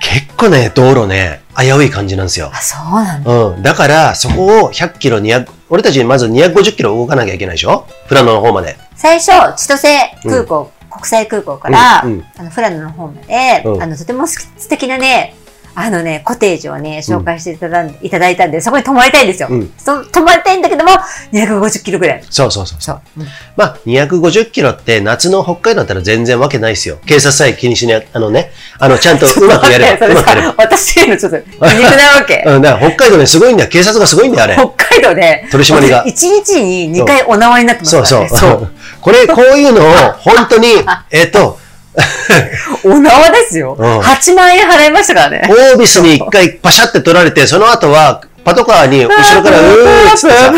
[0.01, 2.61] 結構ね、道路ね、危うい感じなんですよあ、。
[2.61, 3.31] そうなんだ。
[3.31, 3.63] うん。
[3.63, 7.85] だから、そこを100キロ、200、俺たちまず250キロ動かなきゃいけないでしょ？
[8.07, 8.77] 富良野の方まで。
[8.95, 15.35] 最初、千歳空港、国際空港から、うんうんあの、富良野の方まで、うんあの、とても素敵なね、
[15.75, 19.47] あのね、コテージをね、紹介していただ,、いただいたんで、そこに泊まりたいんですよ。
[19.49, 20.91] うんそ泊まりたいんだけども、
[21.31, 22.23] 250キロぐらい。
[22.29, 22.81] そうそうそう。
[22.81, 23.01] そう。
[23.17, 26.97] うんまあ、250キロって夏の北海道だったら全然わけないですよ。
[27.05, 30.55] 警察さえ気にしない、あのね、あの、ちゃんと うまくやれば、そればさ、。
[30.57, 32.43] 私へのちょっと、皮肉なわけ。
[32.47, 33.69] うん、だから北海道ね、すごいんだよ。
[33.69, 34.55] 警察がすごいんだよ、あれ。
[34.75, 38.29] 北海道で、取り締まりが1日に2回お縄になってますそうからね。
[38.29, 38.71] そう。
[39.01, 40.67] これ、こういうのを、本当に、
[41.11, 41.59] えっと、
[42.83, 43.75] お縄ですよ。
[43.77, 45.41] うん8万円払いましたからね。
[45.49, 50.53] オービスに一回パシャって取られて、その後は、パトカーに後ろから、うーっつってさ、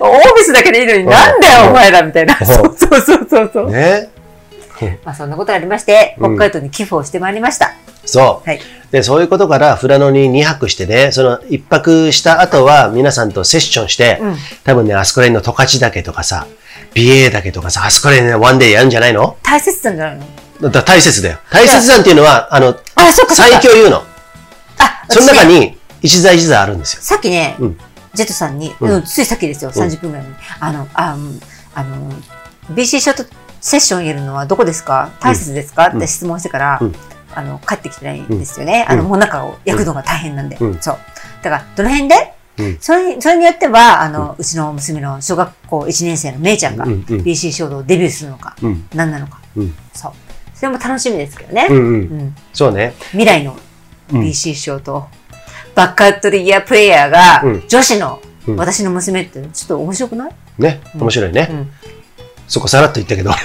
[0.00, 2.36] オービスだけでいいのになんだよ、お前らみたいな。
[2.44, 3.70] そうそうそうそう。
[3.70, 4.08] ね。
[5.04, 7.72] まあそんなことがありまして、うん北海道に寄付をしてまいりました。
[8.04, 8.48] そう。
[8.48, 8.60] はい。
[8.90, 16.46] で、そういうことから、富良野に2泊してね、その1泊した後は、皆さんとセッションして、うん多分ね、あそこら辺の十勝岳とかさ、
[16.94, 19.36] 美瑛岳とかさ、あそこら辺ね、ワンデーやるんじゃないの？
[19.42, 20.18] 大切なんじゃない
[20.60, 20.70] の？
[20.70, 21.38] だ大切だよ。
[21.50, 23.34] 大切山っていうのは、あの、あ、そっか。
[23.34, 24.04] 最強言うの。
[24.78, 27.02] あ、その中に、一座一座あるんですよ。
[27.02, 27.78] さっきね、うん
[28.14, 30.34] ジェットさんに、うんうんついさっきですよ、うん30分ぐらいに。
[30.60, 31.40] あの、あ、うん
[31.74, 32.12] あの、
[32.74, 33.24] BC ショート
[33.62, 35.12] セッションやるのはどこですか？
[35.20, 36.94] 大切ですか、うんって質問してから、うん
[37.34, 38.84] あの、帰ってきてないんですよね。
[38.90, 40.56] うんあの、もなかを焼くのが大変なんで。
[40.60, 40.98] うんそう。
[41.42, 48.86] だから、どの辺で、うんそれに、それによっては、あの、うちの娘の小学校1年生のめいちゃんが、BC ショートをデビューするのか、うん。
[48.94, 49.40] 何なのか。
[49.56, 49.74] うん。
[49.94, 50.12] そう。
[50.54, 51.68] それも楽しみですけどね。
[51.70, 51.80] うんう。
[51.80, 52.92] うんんそうね。
[53.12, 53.56] 未来の
[54.12, 55.06] うん BC ショート、
[55.74, 60.80] バックアットリギアプレイヤーがうん、女子のうん私の娘ってちょっと面白くない、ね。
[60.94, 61.48] 面白いね。
[62.52, 63.38] うんそこさらっと言ったけど、 あ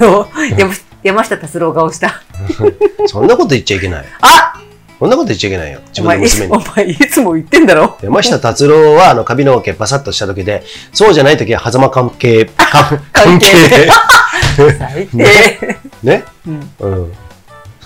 [0.00, 0.26] の、
[0.56, 2.22] 山山下達郎顔した。
[3.06, 4.04] そんなこと言っちゃいけない。
[4.22, 4.54] あ
[4.98, 5.80] そんなこと言っちゃいけないよ。
[5.88, 6.76] 自お前いつ、分の娘にお。
[6.76, 7.98] 前いつも言ってんだろ？
[8.02, 10.64] 山下達郎は、あの、髪の毛パサッとした時で、
[10.94, 13.48] そうじゃない時は、狭間関係、か関係。
[14.78, 15.78] 最低。
[16.02, 16.24] ね？
[16.46, 17.12] うんうん。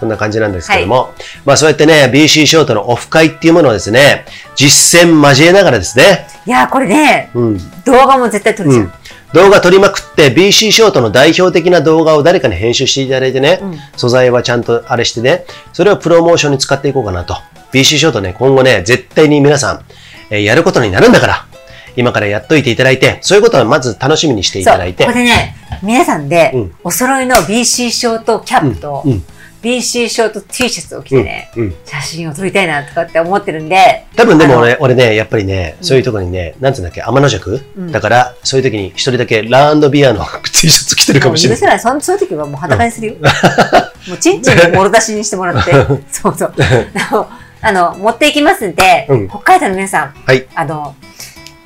[0.03, 1.13] そんな感じなんですけども、
[1.45, 4.25] まあそうやってね、BC ショートのオフ会っていうものをですね、
[4.57, 7.85] 実践交えながらですね、いや、これね、うん。
[7.85, 8.85] 動画も絶対撮るじゃん。
[8.85, 8.93] うん。
[9.33, 13.79] 動画撮りまくって、BC ショートの代表的な動画を誰かに編集していただいてね、うん。
[13.97, 17.37] 素材はちゃんとあれしてね、それをプロモーションに使っていこうかなと。
[17.73, 19.85] BC ショートね、今後ね、絶対に皆さん、
[20.31, 21.47] えーやることになるんだから、
[21.97, 25.05] 今からやっといていただいて、そういうことはまず楽しみにしていただいて。
[25.05, 29.25] こ、れね、皆さんでうん、お揃いの BC ショートキャップと、うんうん
[29.63, 41.61] BC ショート T シャツを着てね、うんうん写真を撮りたいなとかって思ってるんで、多分でも俺、俺ね、やっぱりね、そういうところにね、なんつうんだっけ、天の弱、うんだから、そういう時に一人だけラービアの T シャツ着てるかもしれない。
[41.61, 41.81] もう許せない。
[41.81, 43.15] そんそういう時はもう裸にするよ。
[44.09, 45.73] もうチンチンもろ出しにしてもらって。
[46.11, 46.55] そうそう。
[47.65, 50.47] あの、持っていきますんで、うん北海道の皆さん、はい。
[50.55, 50.95] あの、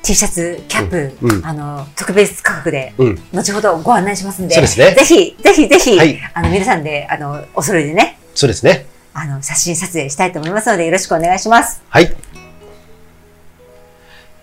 [0.07, 3.19] T シャツ、キャップ、うんうんあの、特別価格で、うん。
[3.33, 8.85] 後ほどご案内しますんで、そうですねぜひ、ぜひぜひ、はいあの、皆さんで、あの、お揃いでね、そうですね。
[9.13, 11.81] あの、写真撮影したいと思いますので、よろしくお願いします。
[11.89, 12.15] はい。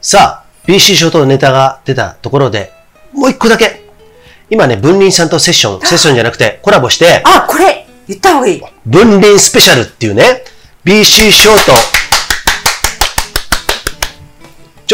[0.03, 2.71] さあ、BC ショートのネタが出たところで、
[3.15, 3.85] もう一個だけ。
[4.51, 8.63] 今ね、文林さんとセッション、セッションじゃなくてコラボして、あ、これ言った方がいい。
[8.85, 10.45] 文林スペシャルっていうね、
[10.85, 12.04] BC ショート。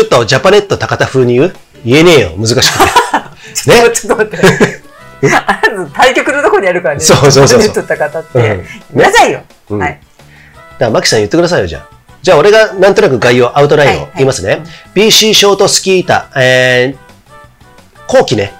[0.00, 1.54] ちょっとジャパネット高田風に言う？
[1.84, 3.70] 言えねえよ、難しくて。
[3.70, 3.90] ね。
[3.92, 4.80] ちょっと待って。
[5.28, 7.00] あなた対局のところにあるからね。
[7.00, 8.38] そうそうそうそうネットった方って。
[8.38, 8.64] うん
[8.96, 9.42] くださいよ。
[9.68, 9.90] うんはい。
[9.90, 11.94] だから、マキさん言ってくださいよ、じゃあ。
[12.22, 14.62] じゃあ、俺がなんとなく概要、アウトラインを言いますね。
[14.94, 18.54] BC ショートスキー板、えー、後期ね、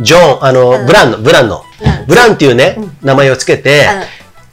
[0.00, 1.64] ジョーン、あの、ブランの、ブランの、
[2.08, 3.86] ブランっていうね、名前をつけて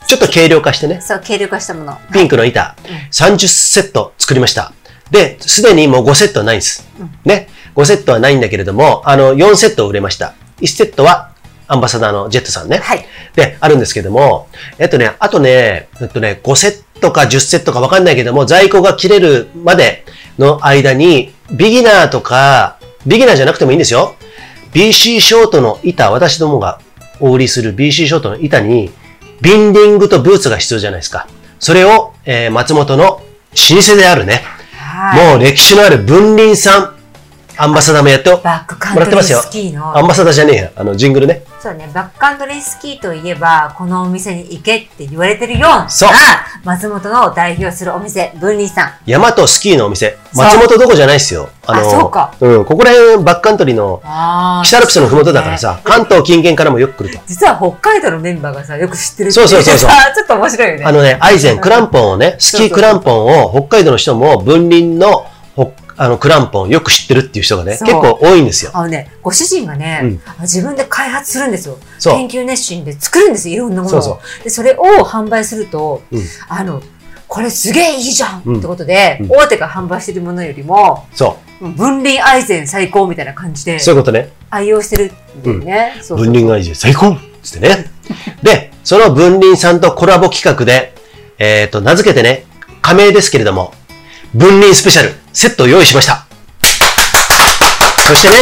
[0.06, 1.98] ちょっと軽量化してね、そう、軽量化したもの。
[2.14, 2.76] ピンクの板、
[3.12, 4.72] 30セット作りました。
[5.12, 6.88] で、すでにもう5セットはないんです。
[7.26, 7.50] ね。
[7.76, 10.34] 5セットはないんだけれども、あの、4セット売れました。
[10.62, 11.32] 1セットは
[11.68, 12.78] アンバサダーのジェットさんね。
[12.78, 13.06] はい。
[13.36, 14.48] で、あるんですけども、
[14.80, 20.06] えっとね、あとね、えっとね、5セットか10セットかわかんないけども、在庫が切れるまで
[20.40, 24.16] の間に、ビギナーとか、ビギナーじゃなくてもいいんですよ。
[24.74, 26.80] BC ショートの板、私どもが
[27.20, 28.92] お売りする BC ショートの板に、
[29.42, 31.28] ビンディングとブーツが必要じゃないですか。
[31.60, 33.22] それを、えー松本の老
[33.82, 34.44] 舗であるね、はい。
[35.14, 36.97] もう歴史のある文林さん、
[37.60, 39.74] アンバサダーもやってもバックカントリーらってますよスキー。
[39.74, 41.44] のアンバサダーじゃねえや、あの、ジングルね。
[41.60, 46.10] そうね、バックカントリースキーといえば、このお店に行けって言われてるような、そう
[46.64, 48.92] 松本の代表するお店、文林さん。
[49.06, 50.18] 山とスキーのお店。
[50.34, 51.50] 松本どこじゃないっすよ。
[51.66, 57.22] あそうかうん、ここら辺バックカントリーのあ北アルプスのふもとだからさ、関東近県からもよく来ると。
[57.26, 60.86] 実は北海道のメンバーがさ、よく知ってるっていそうそうそうそうさ ちょっと面白いよね。
[60.86, 65.26] あのね、アイゼン、クランポンをね、スキークランポンを北海道の人も分林のほ
[65.98, 68.72] あのクランポンよく知ってるっていう人がね、結構多いんですよ。
[68.74, 71.78] あのね、ご主人がね、うんあ自分で開発するんですよ。
[72.04, 74.02] 研究熱心で作るんですよ、いろんなものを。
[74.02, 76.82] そうそで、それを販売すると、うんあの、
[77.28, 83.80] これすげえいいじゃん、うんってことで、うん大手が販売してるものよりも、そ分輪アイゼン最高みたいな感じでう。
[83.80, 84.30] そういうことね。
[84.52, 85.94] 愛用してるんだよね。
[86.02, 87.86] そうそう分林アイゼン最高つってね。
[88.44, 90.94] で、その分林さんとコラボ企画で、
[91.40, 92.46] えっ、と、名付けてね、
[92.82, 93.74] 加盟ですけれども、
[94.34, 96.26] 分林スペシャル、セットを用意しました。
[98.08, 98.36] そしてね、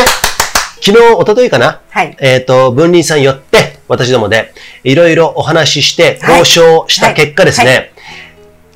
[0.81, 1.81] 昨日、一昨日かな？
[1.89, 2.17] はい。
[2.19, 4.53] えっ、と、分林さん寄って、私どもで、
[4.83, 7.91] いろいろお話しして、はい交渉した結果ですね、はい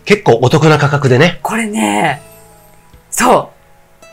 [0.06, 2.22] 結構お得な価格でね、これね、
[3.12, 3.52] そ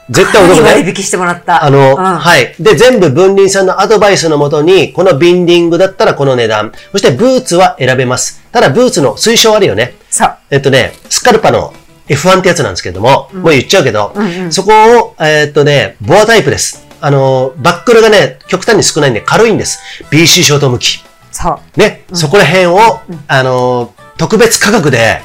[0.08, 0.12] う。
[0.12, 0.72] 絶対お得ね。
[0.74, 1.64] 割引してもらった。
[1.64, 2.54] あの、うんはい。
[2.60, 6.72] で、全部分林さんのアドバイスのもとに、このビンディングだったらこの値段。
[6.92, 8.42] そしてブーツは選べます。
[8.52, 9.94] ただブーツの推奨あるよね。
[10.10, 10.36] そう。
[10.50, 11.72] えっとね、スカルパの
[12.08, 16.86] F1 ってやつなんですけれども、もう言っちゃうけど、うんうんそこを、えっとね、ボアタイプです。
[17.00, 19.80] あの、バックルがね、極端に少ないんで軽いんです。
[20.10, 21.04] BC ショート向き。
[21.30, 21.78] そう。
[21.78, 25.20] ね、そこら辺を、あの、特別価格で、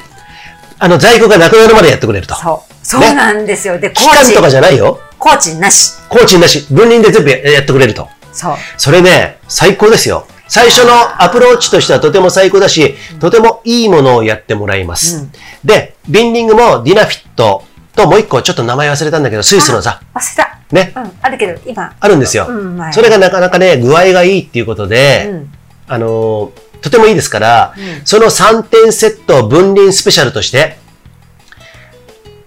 [0.80, 2.36] あの、在庫がなくなるまでやってくれると。
[2.36, 2.86] そう。
[2.86, 3.80] そうなんですよ。
[3.80, 5.00] で、コーチ期間と、かじゃないよ。
[5.18, 5.94] コーチなし。
[6.10, 6.66] コーチなし。
[6.72, 8.10] 分輪で全部ややってくれると。
[8.34, 8.56] そう。
[8.78, 10.26] それね、最高ですよ。
[10.52, 15.20] 最初のアプローチとしてはとても最高だし、とてもいいものをやってもらいます。
[15.20, 15.32] うん
[15.64, 17.64] で、ビンディングもディナフィット
[17.96, 20.60] ともう一個ちょっと名前忘れたんだけど、スイスのさ、忘れた。
[20.72, 21.96] ね、うん、あるけど、今。
[21.98, 22.48] あるんですよ。
[22.50, 22.92] うん、前。
[22.92, 25.54] それがなかなかね、具合がいいっていうことで、うん。
[25.88, 26.50] あのー
[26.82, 30.78] とてもいいですから、うんその3点セットを分輪スペシャルとして、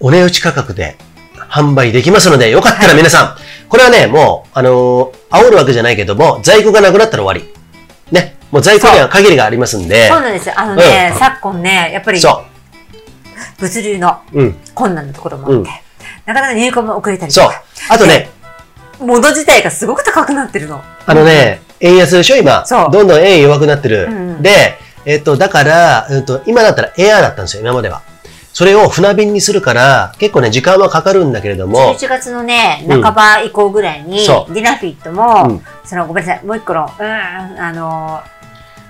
[0.01, 0.97] お値打ち価格で
[1.49, 7.55] 販売できますので、よかったら皆さん、これはね、もう、あのー煽るわけじゃないけども、在庫がなくなったら終わり。
[8.15, 8.37] ね。
[8.51, 10.55] もう在庫には限りがありますんでそう、なんですよ。
[10.57, 12.45] あのね、うん昨今ね、やっぱり、そ
[13.59, 14.19] 物流の。
[14.75, 15.65] 困難なところもあって、うん
[16.27, 17.63] なかなか入荷も遅れたりとそうか。。
[17.91, 18.31] あとね、
[18.99, 20.83] 物自体がすごく高くなってるの。
[21.07, 22.65] あのね、円安でしょ、今。
[22.65, 24.07] そうどんどん円弱くなってる。
[24.11, 28.03] うんうんで、えっと、だから、うんと、今だったらエアーだったんですよ、今までは。
[28.55, 34.55] それを船便にするから、結構ね、時間はかかるんだけれども、11月のね、うん半ば以降ぐらいに、そう。
[34.55, 35.63] ディナフィットも、うん。
[35.85, 38.21] その、ごめんなさい、もう一個の、うん、あの、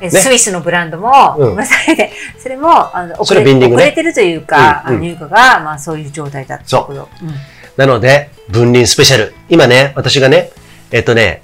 [0.01, 0.11] えね。
[0.11, 1.49] スイスのブランドも、うん。
[1.49, 3.67] ごめんなさいね、それも、あの、遅れね。
[3.67, 5.01] 遅れてるというか、うんうん。
[5.01, 5.29] 入荷が、
[5.61, 7.09] まあそういう状態だったところ。
[7.23, 7.35] うん。
[7.79, 9.35] なので、分輪スペシャル。
[9.49, 10.51] 今ね、私がね、
[10.91, 11.41] えっとね、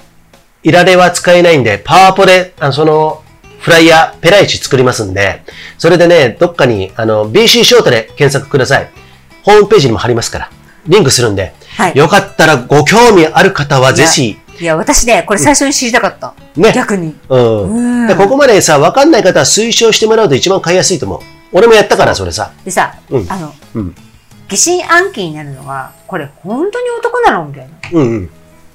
[0.62, 3.22] いられは使えないんで、パワポで、あの、その、
[3.60, 5.42] フライヤー、ペライチ作りますんで、
[5.78, 8.90] それでね、どっかに、あの、BC ショートで検索ください。
[9.42, 10.50] ホームページにも貼りますから。
[10.86, 11.96] リンクするんで、はい。
[11.96, 16.34] よかったらご興味ある方はぜひ、いや、私ね、これ最初に知りたかった。
[16.54, 16.72] ね。
[16.74, 17.16] 逆に。
[17.28, 18.02] うん。
[18.02, 21.20] うんでここまでさ、わかんない方は推奨してもらうと一番買いやすいと思う。
[21.52, 22.52] 俺もやったから、それさ。
[22.64, 23.94] でさ、うんあの、うん。
[24.48, 27.72] 疑心暗鬼になるのが、これ本当に男なのみたいな。
[27.92, 28.30] うんうん。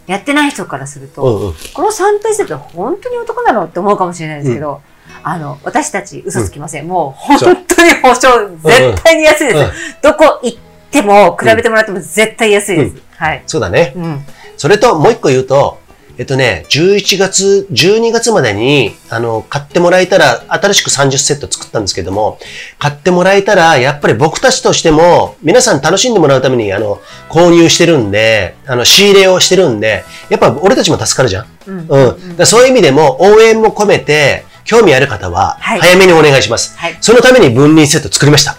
[0.07, 1.53] やってない人からすると、うんうん。
[1.73, 4.81] この3ページって本当に男なのって思うかもしれないですけど、
[5.23, 6.87] あの、私たち嘘つきません。
[6.87, 7.51] もう本当
[7.83, 9.57] に保証、絶対に安いです。
[9.57, 9.71] うん
[10.01, 10.57] どこ行っ
[10.91, 12.95] ても、比べてもらっても絶対安いです。
[13.17, 13.43] はい。
[13.47, 13.93] そうだね。
[13.95, 14.25] うん。
[14.57, 15.79] それともう一個言うと、
[16.17, 22.39] えっとね、11月、12月までに、あの、買ってもらえたら、新しく30セット作ったんですけども、
[22.79, 31.45] 買ってもらえたら、やっぱり僕たちとしても、皆さん楽しんでもらうために、あの、購入してるんで、あの、仕入れをしてるんで、やっぱ俺たちも助かるじゃん。
[31.67, 31.87] うん。
[31.89, 32.37] うん。
[32.37, 36.77] だそういう意味でも、応援も込めて、興味ある方は、はい早めにお願いします。
[36.77, 38.57] はいそのために分輪セット作りました。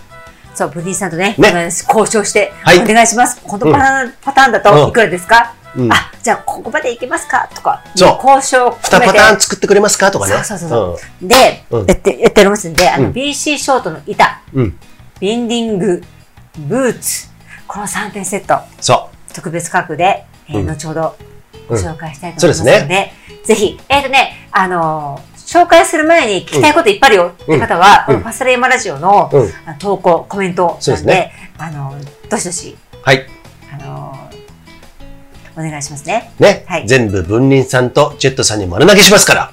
[0.54, 3.40] そう、ブディさんとね、ね今交渉して、はいお願いします。
[3.42, 5.92] このパターン,、パターンだうんといくらですか、うん。
[5.92, 9.18] あ、じゃあここまでいけますかとか、交渉を2含めて。
[9.18, 10.32] パターン作ってくれますかとかね。
[10.44, 11.28] そうそうそう。
[11.28, 11.86] で、うん。
[11.86, 13.12] やって、やっておりますんで、あの、うん。
[13.12, 14.64] BC ショートの板、うん。
[14.64, 14.78] うん。
[15.20, 16.02] ビンディング、
[16.58, 17.28] ブーツ、
[17.66, 20.70] この3点セット、そ特別価格で、えーうん。
[20.70, 21.16] 後ほど
[21.68, 23.12] ご紹介したいと思いますので、で
[23.44, 28.14] すぜひ、えっ、とね、あのー紹介する前に聞きたいこといっぱいあるよって方は、うん。
[28.14, 29.30] このパスタレイマラジオの、
[29.78, 31.32] 投稿、コメントなんで、ですね。
[31.56, 33.26] あのーどしどし、はい。
[33.72, 34.25] あのー
[35.56, 36.32] お願いしますね。
[36.38, 39.52] ね、はい全部分輪さんとジェットさんに丸投げしますか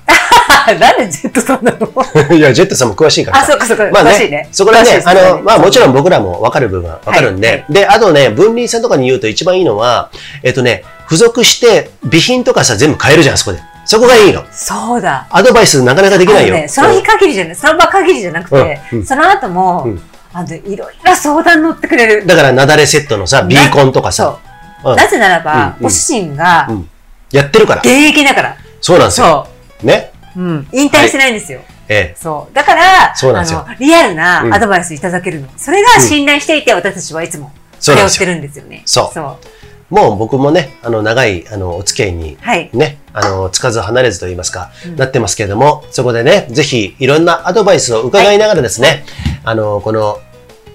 [0.68, 1.90] あ、 なんでジェットさんなの？
[2.30, 2.36] ら。
[2.36, 3.52] いや、ジェットさんも詳しいからあ、さ。
[3.52, 4.48] そうかそうか、まあ詳しいね。
[4.52, 5.94] そこらね、あの、まあもちろんん。
[5.94, 10.10] 僕らも分かる部分は分かるんで、はいで、あとね、分輪さんとかに言うと一番いいのは、
[10.44, 13.60] えっとね、付属して備品とかさ、全部買えるじゃん、そこで。
[13.86, 14.44] そこがいいの。
[14.52, 15.26] そうだ。
[15.30, 16.56] アドバイスなかなかできないよ。
[16.56, 20.02] ね、その日限りじゃない、その場限りじゃなくて、うんうんその後も、うん
[20.36, 22.26] あの、いろいろ相談乗ってくれる。
[22.26, 24.38] だから、なだれセットのさ、ビーコンとかさ、
[24.84, 26.90] なぜならば、ご主人がうん
[27.32, 27.90] やってるから現。
[27.90, 28.58] 役だから。
[28.80, 29.48] そうなんですよ。
[29.80, 30.12] そね。
[30.36, 30.40] う。
[30.40, 30.68] うん。
[30.72, 31.62] 引退してないんですよ。
[31.90, 32.16] ええ。
[32.16, 32.56] そう。
[32.56, 35.48] だから、そうなんですよリアルうんなアドバイスいただけるの。
[35.58, 38.84] それが信頼していて、私たちはいつも通ってるんですよね。
[38.86, 39.94] そうそう。
[39.94, 42.70] もう僕もね、あの、長い、あの、お付き合いにはい。
[42.74, 49.06] ね、あの、つかず離れずと言いますか、うんなってますけれども、そこでね、ぜひいろんなアドバイスを伺いながらですね、
[49.44, 50.20] あの、この、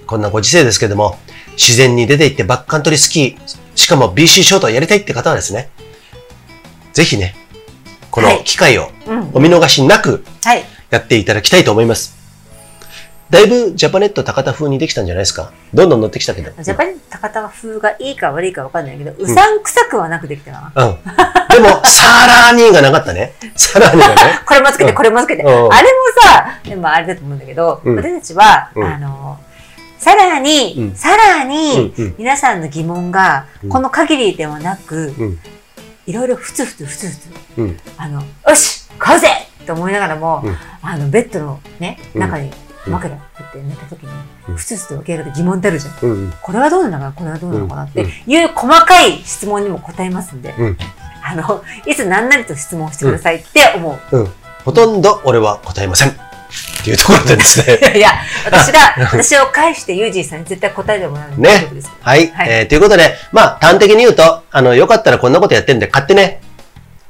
[0.07, 1.19] こんなご時世ですけれども、
[1.59, 5.69] 自然に出て行ってバックカントリースキー、しかも BC ショートをやりたいって方はですね、
[6.93, 7.35] ぜひね、
[8.11, 9.31] このはい機会をうん。
[9.35, 10.65] お見逃しなくはい。
[10.91, 12.17] やっていただきたいと思います。
[13.31, 15.53] だいぶジャパネット高田風にできたんじゃないですか？
[15.75, 16.51] どんどん乗ってきたけど。
[16.63, 20.73] ジャパニ高田風がいいか悪いか分かんないけど、うさんくさくはなくできたな。
[20.75, 20.99] うん。
[21.55, 23.35] でも、さらにがなかったね。
[23.55, 24.41] さらにがね。
[24.47, 25.43] これもつけて、うんこれもつけて。
[25.43, 25.69] うんあれも
[26.23, 29.39] さ、でもあれだと思うんだけど、うん私たちは、うんあの、
[29.99, 35.39] さらに、うんさらに、うんうん皆さんの疑問が、うんこの限りではなく、うん
[36.07, 37.77] いろいろふつふつふつふつ、うん。
[37.99, 39.29] あの、よし買うぜ
[39.63, 42.51] って思いながらも、うんあの、ベッドのね、うん中に
[42.87, 44.11] うん枕振って寝た時に、
[44.49, 46.09] うんふつふつと起き上がる疑問ってあるじゃん。
[46.09, 46.33] うん。
[46.41, 50.79] これはどうなのかなこれはどうなのかなってうんいう細かい質問にも答えますんで、うん
[51.23, 54.17] あの、いつ何なりと質問してくださいって思う。
[54.17, 54.29] うん。
[54.65, 56.28] ほとんど俺は答えません。
[56.81, 57.93] っていうところでですね。
[57.97, 58.13] いや
[58.47, 61.69] 私が、 私を返してユージーさんに絶対答えてもらうのでね。
[62.01, 62.31] はい。
[62.33, 66.41] はいえーということで、まあ、端的に言うと、あの、よかったらこんなことやってんで、買ってね。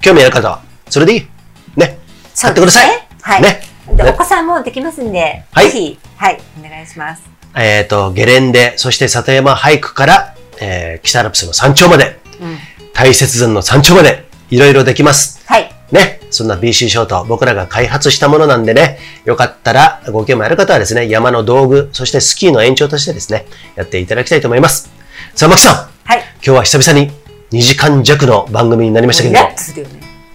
[0.00, 1.28] 興味ある方は、それでいい。
[1.76, 1.98] ね。
[2.40, 3.06] 買ってください。
[3.22, 3.42] はい。
[3.42, 3.62] ね。
[3.88, 7.22] お子さんもできますんで、はいぜひ、はい、お願いします。
[7.56, 12.58] えっ、と、ゲレンデ、そして里山俳句から、えー、北アルプスの山頂まで、うん。
[12.94, 15.40] 大雪山の山頂まで、いろいろできます。
[15.46, 15.77] はい。
[15.92, 16.20] ね。
[16.30, 23.46] そんな BC ショート、僕らが開発したものなんでね、よかったらご興味ある方はですね、山の道具、そしてスキーの延長としてですね、
[23.76, 24.90] やっていただきたいと思います。
[25.34, 25.74] さあ、マキさん、
[26.04, 26.18] はい。
[26.44, 27.10] 今日は久々に
[27.52, 29.56] 2時間弱の番組になりましたけイども、ね。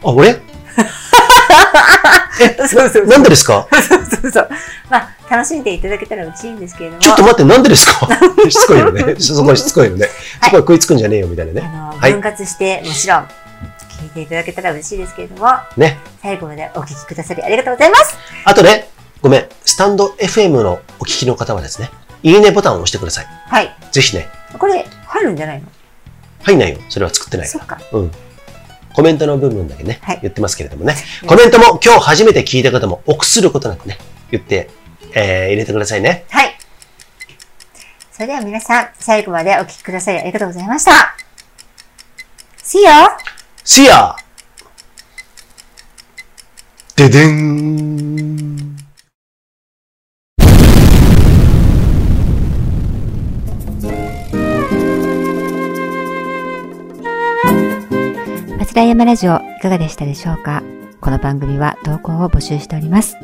[0.03, 0.39] あ、俺？
[2.67, 3.67] そうそうなんでですか？
[3.71, 4.49] そうそうそう。
[4.89, 7.01] まあ、楽しんでいただけたら嬉しいんですけれども。
[7.01, 8.07] ちょっと待って、なんでですか？
[8.49, 9.15] しつこいよね。
[9.19, 10.05] そこしつこいよね。
[10.05, 10.11] はい
[10.45, 11.61] そこは食いつくんじゃねえよ、みたいなね。
[12.01, 13.27] 分割して、もちろん、
[14.13, 15.97] ていただけたら嬉しいですけれども、ね。
[16.21, 18.15] 最後までお聞きくださりありがとうございます。
[18.45, 18.87] あとね、
[19.21, 21.89] ごめん、スタンド FM のお聞きの方はですね、
[22.23, 23.25] いいねボタンを押してください。
[23.25, 23.75] はい。
[23.91, 24.27] ぜひね、
[24.57, 25.67] これ、入るんじゃないの？
[26.43, 26.79] 入んないよ。
[26.89, 27.51] それは作ってないか。
[27.51, 28.11] そっからうん。
[28.93, 30.95] コメントの部分だけね、はい言ってますけれどもね。
[31.25, 33.97] コメントも今日初めて聞いた方も臆することなくね、
[34.29, 34.69] 言って、
[35.15, 36.25] えー、入れてくださいね。
[36.29, 36.55] はい。
[38.11, 41.15] それでは皆さん、最後までお聞きくださりありがとうございました。
[42.63, 43.42] See you!
[43.65, 44.13] See ya!
[46.97, 48.75] ででん。
[58.57, 60.61] 松平山ラジオいかがでしたでしょうか？
[60.99, 63.15] この番組は投稿を募集しております。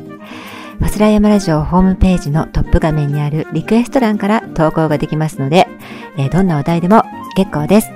[0.78, 5.68] 松平山ラジオホームページのトップ画面にあるリクエスト欄から投稿ができますので、
[6.16, 7.02] えーどんなお題でも
[7.36, 7.90] 結構です。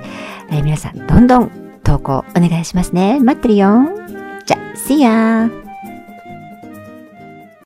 [0.51, 3.19] えー皆さん、どんどん投稿お願いしますね。
[3.21, 3.69] 待ってるよ。
[4.45, 5.64] じゃ、See ya!